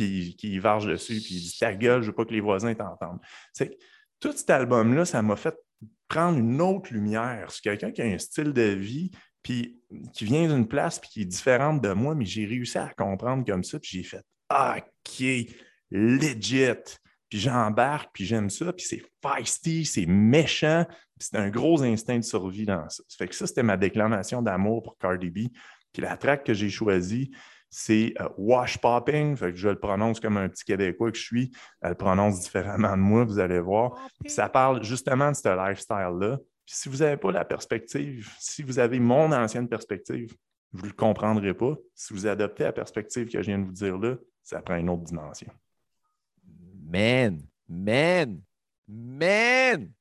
Puis 0.00 0.34
qui 0.36 0.58
varge 0.58 0.86
dessus, 0.86 1.20
puis 1.20 1.34
il 1.34 1.40
dit, 1.40 1.56
ta 1.58 1.74
gueule, 1.74 2.02
je 2.02 2.08
veux 2.08 2.14
pas 2.14 2.24
que 2.24 2.32
les 2.32 2.40
voisins 2.40 2.74
t'entendent. 2.74 3.20
C'est 3.52 3.76
tout 4.18 4.32
cet 4.32 4.50
album-là, 4.50 5.04
ça 5.04 5.20
m'a 5.22 5.36
fait 5.36 5.54
prendre 6.08 6.38
une 6.38 6.60
autre 6.60 6.92
lumière 6.92 7.50
sur 7.50 7.62
quelqu'un 7.62 7.90
qui 7.90 8.02
a 8.02 8.06
un 8.06 8.18
style 8.18 8.52
de 8.52 8.62
vie, 8.62 9.10
puis 9.42 9.80
qui 10.12 10.24
vient 10.24 10.48
d'une 10.48 10.66
place, 10.66 10.98
puis 10.98 11.10
qui 11.10 11.22
est 11.22 11.26
différente 11.26 11.82
de 11.82 11.92
moi, 11.92 12.14
mais 12.14 12.24
j'ai 12.24 12.46
réussi 12.46 12.78
à 12.78 12.88
comprendre 12.96 13.44
comme 13.44 13.64
ça, 13.64 13.78
puis 13.78 13.90
j'ai 13.92 14.02
fait 14.02 14.24
OK, 14.50 15.24
legit. 15.90 16.98
Puis 17.28 17.38
j'embarque, 17.38 18.10
puis 18.12 18.24
j'aime 18.24 18.50
ça, 18.50 18.72
puis 18.72 18.84
c'est 18.84 19.02
feisty, 19.22 19.84
c'est 19.84 20.06
méchant, 20.06 20.84
puis 20.88 21.28
c'est 21.30 21.36
un 21.36 21.48
gros 21.48 21.80
instinct 21.80 22.18
de 22.18 22.24
survie 22.24 22.66
dans 22.66 22.88
ça. 22.88 23.04
Ça 23.06 23.16
fait 23.18 23.28
que 23.28 23.34
ça, 23.36 23.46
c'était 23.46 23.62
ma 23.62 23.76
déclamation 23.76 24.42
d'amour 24.42 24.82
pour 24.82 24.98
Cardi 24.98 25.30
B. 25.30 25.48
Puis 25.92 26.02
la 26.02 26.16
track 26.16 26.44
que 26.44 26.54
j'ai 26.54 26.70
choisie, 26.70 27.30
c'est 27.70 28.14
euh, 28.20 28.28
Wash 28.36 28.78
Popping, 28.78 29.36
fait 29.36 29.52
que 29.52 29.56
je 29.56 29.68
le 29.68 29.78
prononce 29.78 30.18
comme 30.18 30.36
un 30.36 30.48
petit 30.48 30.64
Québécois 30.64 31.12
que 31.12 31.16
je 31.16 31.22
suis. 31.22 31.50
Elle 31.80 31.90
le 31.90 31.94
prononce 31.94 32.40
différemment 32.40 32.96
de 32.96 33.02
moi, 33.02 33.24
vous 33.24 33.38
allez 33.38 33.60
voir. 33.60 33.94
Puis 34.20 34.30
ça 34.30 34.48
parle 34.48 34.82
justement 34.82 35.30
de 35.30 35.36
ce 35.36 35.68
lifestyle-là. 35.68 36.38
Puis 36.66 36.74
si 36.76 36.88
vous 36.88 36.98
n'avez 36.98 37.16
pas 37.16 37.30
la 37.30 37.44
perspective, 37.44 38.28
si 38.38 38.62
vous 38.62 38.78
avez 38.78 38.98
mon 38.98 39.32
ancienne 39.32 39.68
perspective, 39.68 40.34
vous 40.72 40.82
ne 40.82 40.88
le 40.88 40.94
comprendrez 40.94 41.54
pas. 41.54 41.76
Si 41.94 42.12
vous 42.12 42.26
adoptez 42.26 42.64
la 42.64 42.72
perspective 42.72 43.28
que 43.28 43.40
je 43.40 43.46
viens 43.46 43.58
de 43.58 43.64
vous 43.64 43.72
dire 43.72 43.98
là, 43.98 44.16
ça 44.42 44.60
prend 44.60 44.76
une 44.76 44.90
autre 44.90 45.04
dimension. 45.04 45.52
Man, 46.82 47.40
man, 47.68 48.40
man! 48.88 49.92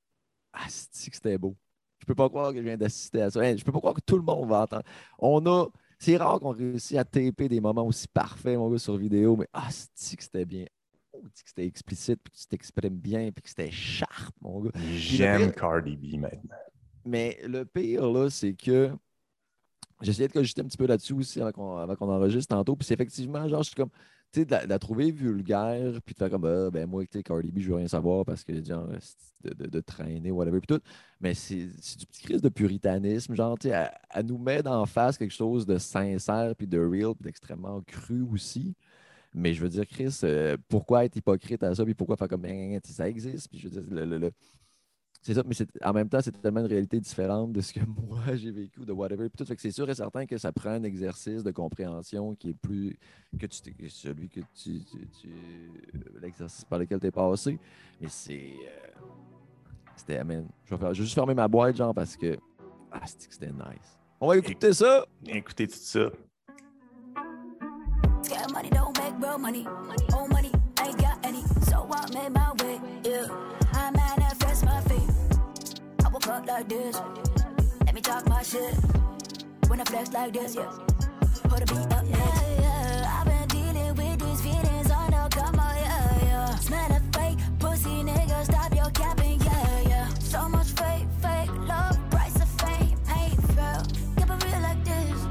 Ah, 0.53 0.65
c'est 0.67 1.09
que 1.09 1.15
c'était 1.15 1.37
beau. 1.37 1.55
Je 1.99 2.05
peux 2.05 2.15
pas 2.15 2.29
croire 2.29 2.51
que 2.51 2.57
je 2.57 2.63
viens 2.63 2.77
d'assister 2.77 3.21
à 3.21 3.29
ça. 3.29 3.55
Je 3.55 3.63
peux 3.63 3.71
pas 3.71 3.79
croire 3.79 3.93
que 3.93 4.01
tout 4.01 4.17
le 4.17 4.23
monde 4.23 4.49
va 4.49 4.61
entendre. 4.61 4.83
On 5.19 5.45
a. 5.45 5.67
C'est 5.99 6.15
rare 6.15 6.39
qu'on 6.39 6.51
réussisse 6.51 6.97
à 6.97 7.03
taper 7.03 7.49
des 7.49 7.59
moments 7.59 7.85
aussi 7.85 8.07
parfaits, 8.07 8.57
mon 8.57 8.71
gars, 8.71 8.79
sur 8.79 8.95
vidéo, 8.95 9.35
mais 9.35 9.47
ah, 9.51 9.67
c'est 9.93 10.15
que 10.15 10.23
c'était 10.23 10.45
bien. 10.45 10.65
Oh, 11.11 11.21
que 11.21 11.29
c'était 11.45 11.65
explicite, 11.65 12.21
puis 12.23 12.31
que 12.31 12.37
tu 12.37 12.47
t'exprimes 12.47 12.97
bien, 12.97 13.31
puis 13.31 13.43
que 13.43 13.49
c'était 13.49 13.69
sharp, 13.69 14.33
mon 14.39 14.61
gars. 14.61 14.71
J'aime 14.95 15.51
Cardi 15.51 15.97
B 15.97 16.17
maintenant. 16.17 16.55
Mais 17.03 17.37
le 17.45 17.65
pire, 17.65 18.09
là, 18.09 18.29
c'est 18.29 18.53
que 18.53 18.91
j'essayais 20.01 20.29
de 20.29 20.33
cogiter 20.33 20.61
un 20.61 20.65
petit 20.65 20.77
peu 20.77 20.87
là-dessus 20.87 21.13
aussi 21.13 21.41
avant 21.41 21.51
qu'on 21.51 21.77
avant 21.77 21.95
qu'on 21.95 22.09
enregistre 22.09 22.55
tantôt. 22.55 22.77
Puis 22.77 22.85
c'est 22.85 22.93
effectivement, 22.93 23.45
genre, 23.49 23.63
je 23.63 23.67
suis 23.67 23.75
comme, 23.75 23.91
de, 24.33 24.45
la- 24.67 24.79
trouver 24.79 25.11
vulgaire, 25.11 25.99
puis 26.05 26.13
de 26.13 26.19
faire 26.19 26.29
comme, 26.29 26.45
ah, 26.45 26.69
ben 26.71 26.87
moi, 26.87 27.03
tu 27.05 27.17
sais, 27.17 27.23
Cardi 27.23 27.51
B, 27.51 27.59
je 27.59 27.69
veux 27.69 27.75
rien 27.75 27.87
savoir 27.87 28.25
parce 28.25 28.43
que, 28.43 28.63
genre, 28.63 28.87
de, 29.43 29.53
de, 29.53 29.67
de 29.67 29.79
traîner, 29.79 30.31
whatever, 30.31 30.59
puis 30.59 30.75
tout. 30.77 30.81
Mais 31.21 31.33
c'est 31.33 31.65
du 31.97 32.05
petit 32.05 32.23
crise 32.23 32.41
de 32.41 32.49
puritanisme, 32.49 33.35
genre, 33.35 33.57
tu 33.57 33.69
sais, 33.69 33.89
elle, 34.11 34.25
nous 34.25 34.37
met 34.37 34.61
d'en 34.63 34.85
face 34.85 35.17
quelque 35.17 35.33
chose 35.33 35.65
de 35.65 35.77
sincère, 35.77 36.55
puis 36.55 36.67
de 36.67 36.79
real, 36.79 37.15
puis 37.15 37.25
d'extrêmement 37.25 37.81
cru 37.81 38.21
aussi. 38.31 38.75
Mais 39.33 39.53
je 39.53 39.61
veux 39.61 39.69
dire, 39.69 39.87
Chris, 39.87 40.19
euh, 40.23 40.57
pourquoi 40.69 41.05
être 41.05 41.15
hypocrite 41.17 41.63
à 41.63 41.75
ça, 41.75 41.85
puis 41.85 41.93
pourquoi 41.95 42.17
faire 42.17 42.27
comme, 42.29 42.41
Ben, 42.41 42.79
ça 42.85 43.09
existe, 43.09 43.49
puis 43.49 43.59
je 43.59 43.69
veux 43.69 43.81
dire, 43.81 44.05
le, 44.05 44.31
c'est 45.21 45.33
ça, 45.33 45.43
mais 45.45 45.53
c'est- 45.53 45.69
en 45.83 45.91
même 45.93 46.07
temps, 46.09 46.19
c'est 46.21 46.31
tellement 46.41 46.61
une 46.61 46.65
réalité 46.67 46.99
différente 46.99 47.51
de 47.51 47.61
ce 47.61 47.73
que 47.73 47.79
moi 48.07 48.35
j'ai 48.35 48.51
vécu, 48.51 48.81
de 48.85 48.91
whatever. 48.93 49.29
Puis 49.29 49.37
tout, 49.37 49.45
fait 49.45 49.55
que 49.55 49.61
c'est 49.61 49.71
sûr 49.71 49.89
et 49.89 49.95
certain 49.95 50.25
que 50.25 50.37
ça 50.37 50.51
prend 50.51 50.69
un 50.71 50.83
exercice 50.83 51.43
de 51.43 51.51
compréhension 51.51 52.35
qui 52.35 52.49
est 52.51 52.53
plus 52.53 52.97
que 53.37 53.45
tu 53.45 53.61
t'es- 53.61 53.73
que 53.73 53.89
celui 53.89 54.29
que 54.29 54.39
tu, 54.53 54.83
tu- 54.85 55.07
tu- 55.21 55.29
l'exercice 56.21 56.63
par 56.65 56.79
lequel 56.79 56.99
tu 56.99 57.07
es 57.07 57.11
passé. 57.11 57.59
Mais 58.01 58.07
c'est. 58.09 58.53
euh, 58.53 59.01
c'était, 59.95 60.17
amen. 60.17 60.47
Je 60.65 60.75
vais, 60.75 60.79
faire- 60.79 60.93
je 60.93 60.99
vais 60.99 61.05
juste 61.05 61.15
fermer 61.15 61.33
ma 61.33 61.47
boîte, 61.47 61.75
genre, 61.75 61.93
parce 61.93 62.15
que. 62.15 62.37
Ah, 62.91 63.01
c'était 63.05 63.51
nice. 63.51 63.99
On 64.21 64.27
va 64.29 64.37
écouter 64.37 64.73
ça. 64.73 65.05
Écoutez 65.27 65.67
tout 65.67 65.75
ça. 65.77 66.09
Scared 68.23 68.51
money 68.51 68.69
don't 68.69 68.93
make 68.97 69.13
real 69.21 69.37
money. 69.37 69.65
Old 70.13 70.29
money, 70.31 70.51
ain't 70.83 70.97
got 70.97 71.17
any. 71.25 71.41
So 71.69 71.87
I 71.91 72.05
made 72.13 72.31
my 72.33 72.51
way. 72.63 72.79
Yeah, 73.05 73.18
Up 76.29 76.45
like 76.45 76.69
this. 76.69 76.95
Let 77.85 77.95
me 77.95 78.01
talk 78.01 78.27
my 78.29 78.43
shit. 78.43 78.75
When 79.67 79.81
I 79.81 79.83
flex 79.83 80.13
like 80.13 80.31
this, 80.31 80.55
yeah. 80.55 80.71
Put 81.43 81.63
a 81.63 81.65
beat 81.65 81.91
up 81.91 82.05
next. 82.05 82.09
Yeah, 82.09 82.61
yeah. 82.61 83.19
I've 83.19 83.25
been 83.25 83.47
dealing 83.47 83.95
with 83.95 84.19
these 84.19 84.41
feelings 84.41 84.91
on 84.91 85.09
the 85.09 85.27
come 85.31 85.59
on, 85.59 85.75
yeah, 85.75 86.25
yeah. 86.25 86.55
Smell 86.57 86.91
of 86.91 87.01
fake 87.15 87.39
pussy, 87.57 88.03
nigga. 88.03 88.45
Stop 88.45 88.75
your 88.75 88.91
capping, 88.91 89.41
yeah, 89.41 89.81
yeah. 89.89 90.07
So 90.19 90.47
much 90.47 90.67
fake, 90.67 91.07
fake 91.19 91.51
love, 91.67 91.97
price 92.11 92.35
of 92.35 92.49
fame, 92.61 92.95
ain't 93.17 93.41
fair. 93.53 93.81
Keep 94.17 94.29
it 94.29 94.43
real 94.45 94.61
like 94.61 94.85
this. 94.85 95.27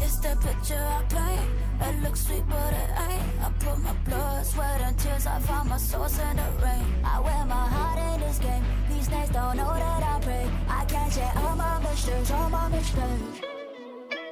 It's 0.00 0.18
the 0.20 0.36
picture 0.40 0.82
I 0.82 1.02
paint. 1.10 1.50
It 1.82 2.02
looks 2.02 2.26
sweet, 2.26 2.44
but 2.48 2.72
it 2.72 2.90
ain't. 3.10 3.44
I 3.44 3.50
put 3.58 3.78
my 3.78 3.92
blood, 4.08 4.46
sweat, 4.46 4.80
and 4.80 4.98
tears. 4.98 5.26
I 5.26 5.38
found 5.40 5.68
my 5.68 5.76
source 5.76 6.18
in 6.18 6.36
the 6.36 6.48
rain. 6.64 6.86
I 7.04 7.20
wear 7.20 7.44
my 7.44 7.68
heart 7.68 7.98
in 8.14 8.20
this 8.26 8.38
game. 8.38 8.64
Snakes 9.10 9.30
don't 9.30 9.56
know 9.56 9.74
that 9.74 10.02
I 10.04 10.20
pray. 10.20 10.48
I 10.68 10.84
can't 10.84 11.12
share 11.12 11.32
all 11.38 11.56
my 11.56 11.80
mistakes, 11.80 12.30
all 12.30 12.48
my 12.48 12.68
mistakes. 12.68 13.40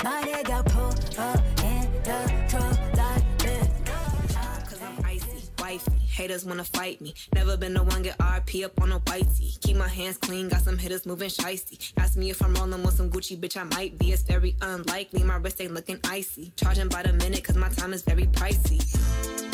My 0.04 0.22
nigga 0.22 0.64
pull 0.70 1.20
up 1.20 1.40
in 1.64 1.90
the 2.04 2.18
truck 2.48 2.78
I'm 4.80 5.04
icy, 5.04 5.48
wifey. 5.58 5.90
Haters 6.08 6.44
wanna 6.44 6.62
fight 6.62 7.00
me. 7.00 7.12
Never 7.34 7.56
been 7.56 7.74
the 7.74 7.82
one 7.82 8.02
get 8.02 8.18
RP 8.18 8.64
up 8.64 8.80
on 8.80 8.92
a 8.92 9.00
whitey. 9.00 9.60
Keep 9.62 9.78
my 9.78 9.88
hands 9.88 10.16
clean, 10.16 10.48
got 10.48 10.62
some 10.62 10.78
hitters 10.78 11.06
moving 11.06 11.28
shicey. 11.28 11.92
Ask 11.96 12.16
me 12.16 12.30
if 12.30 12.40
I'm 12.40 12.54
rolling 12.54 12.84
with 12.84 12.94
some 12.94 13.10
Gucci, 13.10 13.36
bitch, 13.36 13.56
I 13.56 13.64
might 13.64 13.98
be. 13.98 14.12
It's 14.12 14.22
very 14.22 14.54
unlikely, 14.62 15.24
my 15.24 15.38
wrist 15.38 15.60
ain't 15.60 15.74
looking 15.74 15.98
icy. 16.04 16.52
Charging 16.54 16.88
by 16.88 17.02
the 17.02 17.14
minute, 17.14 17.42
cause 17.42 17.56
my 17.56 17.68
time 17.70 17.92
is 17.92 18.02
very 18.02 18.26
pricey. 18.26 18.78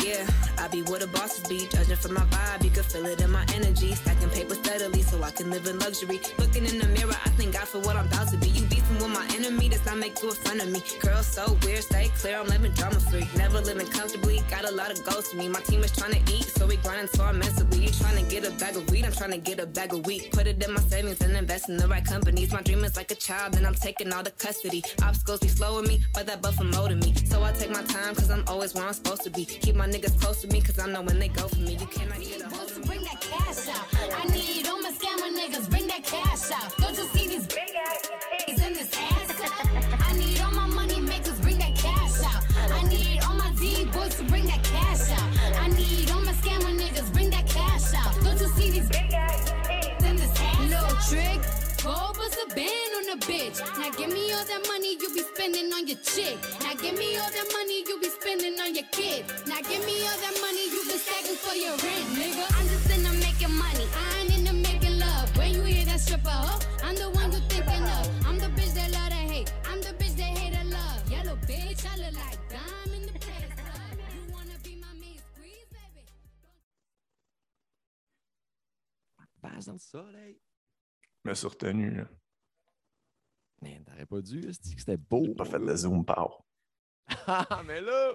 Yeah, 0.05 0.27
I 0.59 0.67
be 0.67 0.83
where 0.83 0.99
the 0.99 1.07
bosses 1.07 1.47
be. 1.49 1.65
Judging 1.65 1.95
from 1.95 2.13
my 2.13 2.21
vibe, 2.29 2.63
you 2.63 2.69
can 2.69 2.83
feel 2.83 3.07
it 3.07 3.19
in 3.21 3.31
my 3.31 3.43
energy. 3.55 3.95
Stacking 3.95 4.29
paper 4.29 4.53
steadily 4.53 5.01
so 5.01 5.23
I 5.23 5.31
can 5.31 5.49
live 5.49 5.65
in 5.65 5.79
luxury. 5.79 6.21
Looking 6.37 6.65
in 6.65 6.77
the 6.77 6.87
mirror, 6.89 7.17
I 7.25 7.29
thank 7.29 7.53
God 7.53 7.67
for 7.67 7.79
what 7.79 7.95
I'm 7.95 8.05
about 8.05 8.27
to 8.29 8.37
be. 8.37 8.49
You 8.49 8.67
beefing 8.67 8.99
with 8.99 9.09
my 9.09 9.25
enemy, 9.33 9.67
does 9.67 9.83
not 9.83 9.97
make 9.97 10.21
you 10.21 10.29
a 10.29 10.35
friend 10.35 10.61
of 10.61 10.69
me. 10.69 10.83
Girl, 10.99 11.23
so 11.23 11.57
weird, 11.63 11.81
stay 11.81 12.09
clear, 12.19 12.37
I'm 12.37 12.45
living 12.45 12.71
drama 12.73 12.99
free. 12.99 13.27
Never 13.35 13.59
living 13.61 13.87
comfortably, 13.87 14.34
got 14.49 14.65
a 14.65 14.71
lot 14.71 14.91
of 14.91 15.03
goals 15.03 15.29
to 15.29 15.37
me. 15.37 15.47
My 15.49 15.59
team 15.61 15.83
is 15.83 15.91
trying 15.91 16.13
to 16.13 16.33
eat, 16.33 16.43
so 16.43 16.65
we 16.65 16.77
grinding 16.77 17.07
so 17.07 17.27
immensely. 17.27 17.85
You 17.85 17.89
trying 17.89 18.23
to 18.23 18.29
get 18.29 18.45
a 18.45 18.51
bag 18.51 18.75
of 18.75 18.89
weed, 18.89 19.05
I'm 19.05 19.11
trying 19.11 19.31
to 19.31 19.37
get 19.37 19.59
a 19.59 19.65
bag 19.65 19.93
of 19.93 20.05
wheat. 20.05 20.31
Put 20.31 20.47
it 20.47 20.63
in 20.63 20.73
my 20.73 20.81
savings 20.81 21.21
and 21.21 21.35
invest 21.35 21.69
in 21.69 21.77
the 21.77 21.87
right 21.87 22.05
companies. 22.05 22.51
My 22.51 22.61
dream 22.61 22.83
is 22.83 22.95
like 22.95 23.11
a 23.11 23.15
child, 23.15 23.55
and 23.55 23.65
I'm 23.65 23.75
taking 23.75 24.11
all 24.13 24.23
the 24.23 24.31
custody. 24.31 24.83
Obstacles 25.03 25.39
be 25.39 25.47
slowing 25.47 25.87
me, 25.87 26.03
but 26.13 26.25
that 26.27 26.41
buffer 26.41 26.63
molding 26.63 26.99
me. 26.99 27.13
So 27.25 27.43
I 27.43 27.51
take 27.53 27.71
my 27.71 27.83
time, 27.83 28.15
cause 28.15 28.29
I'm 28.29 28.43
always 28.47 28.73
where 28.73 28.85
I'm 28.85 28.93
supposed 28.93 29.23
to 29.23 29.29
be. 29.29 29.45
Keep 29.45 29.75
my 29.75 29.87
niggas 29.87 30.19
close 30.19 30.41
to 30.41 30.47
me, 30.47 30.61
cause 30.61 30.79
I 30.79 30.87
know 30.87 31.01
when 31.01 31.19
they 31.19 31.29
go 31.29 31.47
for 31.47 31.59
me. 31.59 31.73
You 31.75 31.87
cannot 31.87 32.19
get 32.19 32.41
a 32.41 32.47
hold 32.47 32.69
of 32.69 32.77
me. 32.79 32.85
Bring 32.85 33.01
that 33.03 33.21
cash 33.21 33.67
out. 33.69 33.85
I 34.19 34.25
need 34.29 34.67
all 34.67 34.81
my 34.81 34.91
scammer 34.91 35.31
niggas. 35.35 35.69
Bring 35.69 35.87
that 35.87 36.03
cash 36.03 36.51
out. 36.51 36.75
Don't 36.77 36.95
you 36.97 37.05
cash 44.97 45.11
out. 45.11 45.61
I 45.61 45.67
need 45.67 46.09
all 46.11 46.21
my 46.21 46.31
scammer 46.33 46.73
niggas. 46.77 47.11
Bring 47.13 47.29
that 47.31 47.47
cash 47.47 47.93
out. 47.93 48.13
Don't 48.23 48.39
you 48.39 48.47
see 48.55 48.71
these 48.71 48.89
big 48.89 49.13
ass 49.13 49.51
in 50.03 50.15
this 50.15 50.33
Little 50.69 50.97
trick. 51.09 51.41
Go 51.83 51.93
bust 52.17 52.37
a 52.43 52.55
band 52.55 52.91
on 52.97 53.17
a 53.17 53.17
bitch. 53.21 53.59
Now 53.77 53.89
give 53.91 54.11
me 54.11 54.31
all 54.33 54.45
that 54.45 54.63
money 54.67 54.97
you 54.99 55.13
be 55.13 55.21
spending 55.21 55.71
on 55.73 55.87
your 55.87 55.97
chick. 55.97 56.37
Now 56.61 56.73
give 56.73 56.97
me 56.97 57.17
all 57.17 57.29
that 57.29 57.47
money 57.53 57.83
you 57.87 57.99
be 57.99 58.09
spending 58.09 58.59
on 58.59 58.73
your 58.73 58.87
kid. 58.91 59.25
Now 59.47 59.61
give 59.61 59.85
me 59.85 60.01
all 60.07 60.19
that 60.25 60.35
money 60.41 60.65
you 60.73 60.81
been 60.87 60.99
stacking 60.99 61.35
for 61.35 61.55
your 61.55 61.75
rent, 61.77 62.07
nigga. 62.17 62.45
I'm 62.57 62.67
just 62.67 62.89
in 62.97 63.03
there 63.03 63.24
Passe 79.55 79.65
dans 79.65 79.73
le 79.73 79.79
soleil. 79.79 80.39
Je 81.23 81.29
me 81.29 81.33
suis 81.33 81.47
retenu. 81.47 81.91
là. 81.97 82.05
Man, 83.61 83.83
t'aurais 83.85 84.05
pas 84.05 84.21
dû, 84.21 84.43
c'était 84.53 84.97
beau. 84.97 85.23
J'ai 85.25 85.33
pas 85.35 85.45
fait 85.45 85.59
de 85.59 85.75
zoom 85.75 86.05
power. 86.05 86.35
Ah, 87.27 87.61
mais 87.65 87.81
là! 87.81 88.13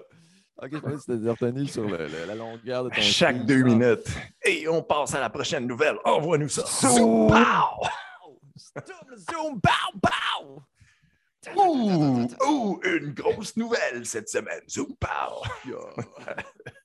Ok, 0.57 0.69
je 0.73 0.77
pensais 0.77 0.95
que 0.95 1.01
c'était 1.17 1.29
retenu 1.29 1.65
sur 1.67 1.83
le- 1.87 2.07
le- 2.07 2.25
la 2.25 2.35
longueur 2.35 2.83
de 2.85 2.89
ton. 2.89 3.01
Chaque 3.01 3.45
deux 3.45 3.63
minutes. 3.63 4.07
Et 4.45 4.67
on 4.67 4.83
passe 4.83 5.15
à 5.15 5.19
la 5.19 5.29
prochaine 5.29 5.65
nouvelle. 5.65 5.97
Envoie-nous 6.05 6.49
ça. 6.49 6.63
Zoom 6.65 7.27
pow! 7.29 7.87
Zoom! 9.17 9.59
Pow! 9.61 9.99
Pow! 10.01 10.61
Ouh, 11.55 12.27
ouh, 12.47 12.79
une 12.83 13.13
grosse 13.13 13.55
nouvelle 13.57 14.05
cette 14.05 14.29
semaine. 14.29 14.61
Zoom 14.69 14.95
pow! 14.97 15.41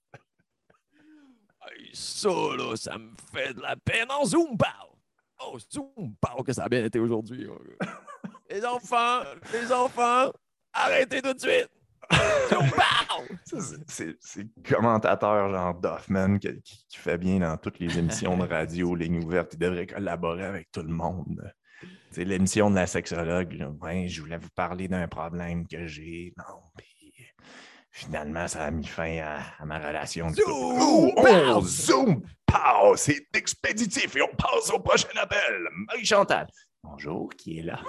Ça, 1.99 2.29
là, 2.29 2.77
ça 2.77 2.99
me 2.99 3.11
fait 3.33 3.55
de 3.55 3.61
la 3.63 3.75
peine 3.75 4.11
en 4.11 4.23
Zoom 4.27 4.59
Pow! 4.59 4.99
Oh, 5.41 5.59
Zoom 5.73 6.15
Pow, 6.21 6.43
que 6.43 6.53
ça 6.53 6.65
a 6.65 6.69
bien 6.69 6.85
été 6.85 6.99
aujourd'hui. 6.99 7.49
les 8.51 8.67
enfants, 8.67 9.23
les 9.51 9.73
enfants, 9.73 10.31
arrêtez 10.75 11.23
tout 11.23 11.33
de 11.33 11.41
suite! 11.41 11.71
Zoom 12.51 12.69
Pow! 12.71 13.35
Ça, 13.47 13.77
c'est- 14.19 14.47
commentateur 14.63 15.51
genre 15.51 15.75
Duffman 15.81 16.39
qui, 16.39 16.51
fait 16.93 17.17
bien 17.17 17.39
dans 17.39 17.57
toutes 17.57 17.79
les 17.79 17.99
émissions 17.99 18.37
de 18.37 18.47
radio, 18.47 18.95
Ligne 18.95 19.25
ouverte. 19.25 19.55
Il 19.55 19.59
devrait 19.59 19.87
collaborer 19.87 20.45
avec 20.45 20.71
tout 20.71 20.83
le 20.83 20.93
monde. 20.93 21.51
C'est 22.11 22.25
l'émission 22.25 22.71
de 22.71 22.75
la 22.77 22.87
sexologue. 22.87 23.55
là. 23.55 23.71
Ouais, 23.81 24.07
je 24.07 24.21
voulais 24.21 24.39
vous 24.39 24.51
parler 24.55 24.87
d'un 24.87 25.09
problème 25.09 25.67
que 25.67 25.87
j'ai. 25.87 26.35
Non, 26.37 26.61
puis 26.77 26.96
finalement, 27.97 28.47
ça 28.47 28.65
a 28.65 28.71
mis 28.71 28.87
fin 28.87 29.19
à, 29.21 29.39
à 29.59 29.65
ma 29.65 29.79
relation. 29.79 30.29
Zoom 30.29 31.13
Oh, 31.17 31.61
zoom 31.63 32.23
pow! 32.45 32.95
C'est 32.97 33.27
expéditif 33.35 34.15
et 34.17 34.23
on 34.23 34.35
passe 34.37 34.71
au 34.71 34.81
prochain 34.81 35.09
appel. 35.17 35.67
Marie-Chantal. 35.89 36.47
Bonjour, 36.83 37.31
qui 37.35 37.61
est 37.61 37.63
là? 37.63 37.81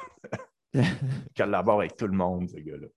Collabore 1.36 1.80
avec 1.82 1.98
tout 1.98 2.08
le 2.08 2.14
monde, 2.16 2.50
ce 2.50 2.58
gars-là. 2.58 2.88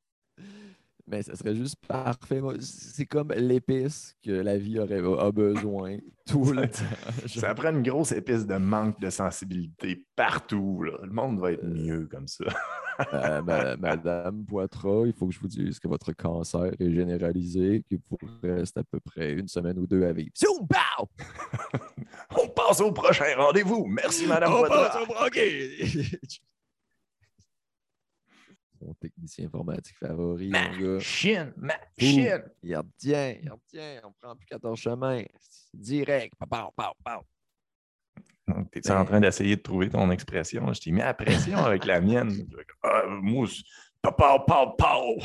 Mais 1.10 1.22
ça 1.22 1.34
serait 1.34 1.56
juste 1.56 1.74
parfait. 1.88 2.40
C'est 2.60 3.04
comme 3.06 3.32
l'épice 3.32 4.14
que 4.24 4.30
la 4.30 4.56
vie 4.56 4.78
aurait, 4.78 5.00
a 5.00 5.32
besoin 5.32 5.96
tout 6.24 6.52
le 6.52 6.68
temps. 6.68 6.84
Ça 7.26 7.52
prend 7.54 7.70
une 7.70 7.82
grosse 7.82 8.12
épice 8.12 8.46
de 8.46 8.54
manque 8.54 9.00
de 9.00 9.10
sensibilité 9.10 10.06
partout. 10.14 10.84
là. 10.84 10.92
Le 11.02 11.10
monde 11.10 11.40
va 11.40 11.50
être 11.50 11.64
mieux 11.64 12.06
comme 12.08 12.28
ça. 12.28 12.44
euh, 13.12 13.42
ma- 13.42 13.76
Madame 13.76 14.44
Poitras, 14.44 15.02
il 15.06 15.12
faut 15.12 15.26
que 15.26 15.34
je 15.34 15.40
vous 15.40 15.48
dise 15.48 15.80
que 15.80 15.88
votre 15.88 16.12
cancer 16.12 16.70
est 16.78 16.92
généralisé, 16.92 17.82
qu'il 17.88 17.98
vous 18.08 18.18
reste 18.44 18.76
à 18.78 18.84
peu 18.84 19.00
près 19.00 19.32
une 19.32 19.48
semaine 19.48 19.78
ou 19.80 19.88
deux 19.88 20.04
à 20.04 20.12
vivre. 20.12 20.30
On 22.38 22.48
passe 22.48 22.80
au 22.80 22.92
prochain 22.92 23.24
rendez-vous. 23.36 23.84
Merci, 23.86 24.26
Madame 24.28 24.52
On 24.52 24.58
Poitras. 24.60 24.90
passe 24.90 25.08
au 25.08 25.26
OK. 25.26 26.40
Mon 28.90 28.94
technicien 28.94 29.46
informatique 29.46 29.96
favori, 29.98 30.48
mon 30.48 30.58
gars. 30.80 30.94
Machine, 30.94 31.52
machine. 31.56 32.42
Il 32.60 32.76
retient, 32.76 33.36
il 33.40 33.48
retient. 33.48 34.00
On 34.02 34.12
prend 34.20 34.34
plus 34.34 34.46
14 34.46 34.76
chemins. 34.80 35.22
C'est 35.38 35.78
Direct. 35.80 36.34
Pow, 36.40 36.72
pow, 36.76 36.92
pow. 37.04 37.22
T'es-tu 38.72 38.90
en 38.90 39.04
train 39.04 39.20
d'essayer 39.20 39.54
de 39.54 39.62
trouver 39.62 39.88
ton 39.90 40.10
expression? 40.10 40.72
Je 40.72 40.80
t'ai 40.80 40.90
mis 40.90 41.00
à 41.02 41.04
la 41.06 41.14
pression 41.14 41.58
avec 41.58 41.84
la 41.84 42.00
mienne. 42.00 42.30
Ah, 42.82 43.02
c'est- 43.46 43.62
Pow, 44.02 44.12
pow, 44.44 44.74
pow. 44.76 45.18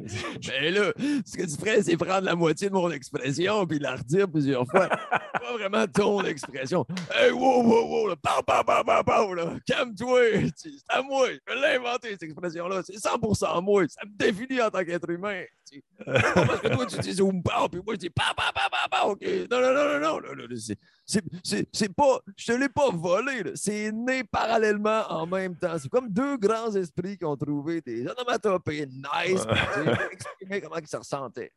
Ben 0.48 0.74
là, 0.74 0.92
ce 1.26 1.36
que 1.36 1.42
tu 1.42 1.56
ferais, 1.56 1.82
c'est 1.82 1.96
prendre 1.96 2.24
la 2.24 2.34
moitié 2.34 2.68
de 2.68 2.74
mon 2.74 2.90
expression 2.90 3.66
puis 3.66 3.78
la 3.78 3.96
redire 3.96 4.28
plusieurs 4.30 4.66
fois. 4.66 4.88
pas 5.40 5.52
vraiment 5.52 5.86
ton 5.86 6.22
expression. 6.22 6.86
Hey, 7.14 7.30
wow, 7.30 7.62
wow, 7.62 7.86
wow, 7.88 8.08
là, 8.08 8.16
pow, 8.16 8.42
pow, 8.42 8.64
pow, 8.64 9.02
pow, 9.04 9.34
là. 9.34 9.56
Calme-toi. 9.66 10.50
C'est 10.56 10.70
à 10.88 11.02
moi. 11.02 11.28
Je 11.46 11.54
l'ai 11.54 11.76
inventé, 11.76 12.10
cette 12.12 12.24
expression-là. 12.24 12.82
C'est 12.84 12.96
100% 12.96 13.62
moi. 13.62 13.84
Ça 13.88 14.02
me 14.04 14.16
définit 14.16 14.60
en 14.60 14.70
tant 14.70 14.84
qu'être 14.84 15.08
humain. 15.10 15.44
Parce 16.06 16.60
que 16.60 16.68
toi, 16.68 16.86
tu 16.86 16.98
dis 16.98 17.12
zoom, 17.12 17.42
pow, 17.42 17.68
puis 17.68 17.80
moi, 17.84 17.94
je 17.94 18.00
dis 18.00 18.10
pow, 18.10 18.34
pow, 18.36 18.52
pow, 18.54 18.70
pow, 18.70 18.88
pow. 18.90 19.10
OK. 19.12 19.22
Non, 19.50 19.60
non, 19.60 19.74
non, 19.74 20.00
non, 20.00 20.20
non. 20.20 20.56
C'est- 21.42 21.92
pas. 21.94 22.20
Je 22.36 22.46
te 22.46 22.52
l'ai 22.52 22.68
pas 22.68 22.90
volé. 22.90 23.52
C'est 23.54 23.90
né 23.92 24.22
parallèlement 24.24 25.02
en 25.10 25.26
même 25.26 25.56
temps. 25.56 25.76
C'est 25.78 25.88
comme 25.88 26.08
deux 26.08 26.36
grands 26.36 26.72
esprits 26.74 27.16
qui 27.18 27.24
ont 27.24 27.36
trouvé 27.36 27.80
des 27.80 28.06
onomatopées 28.06 28.86
nice. 28.86 29.44
Ouais. 29.44 29.92
exprimer 30.12 30.60
comment 30.60 30.76
ils 30.76 30.86
se 30.86 30.96
ressentaient. 30.96 31.52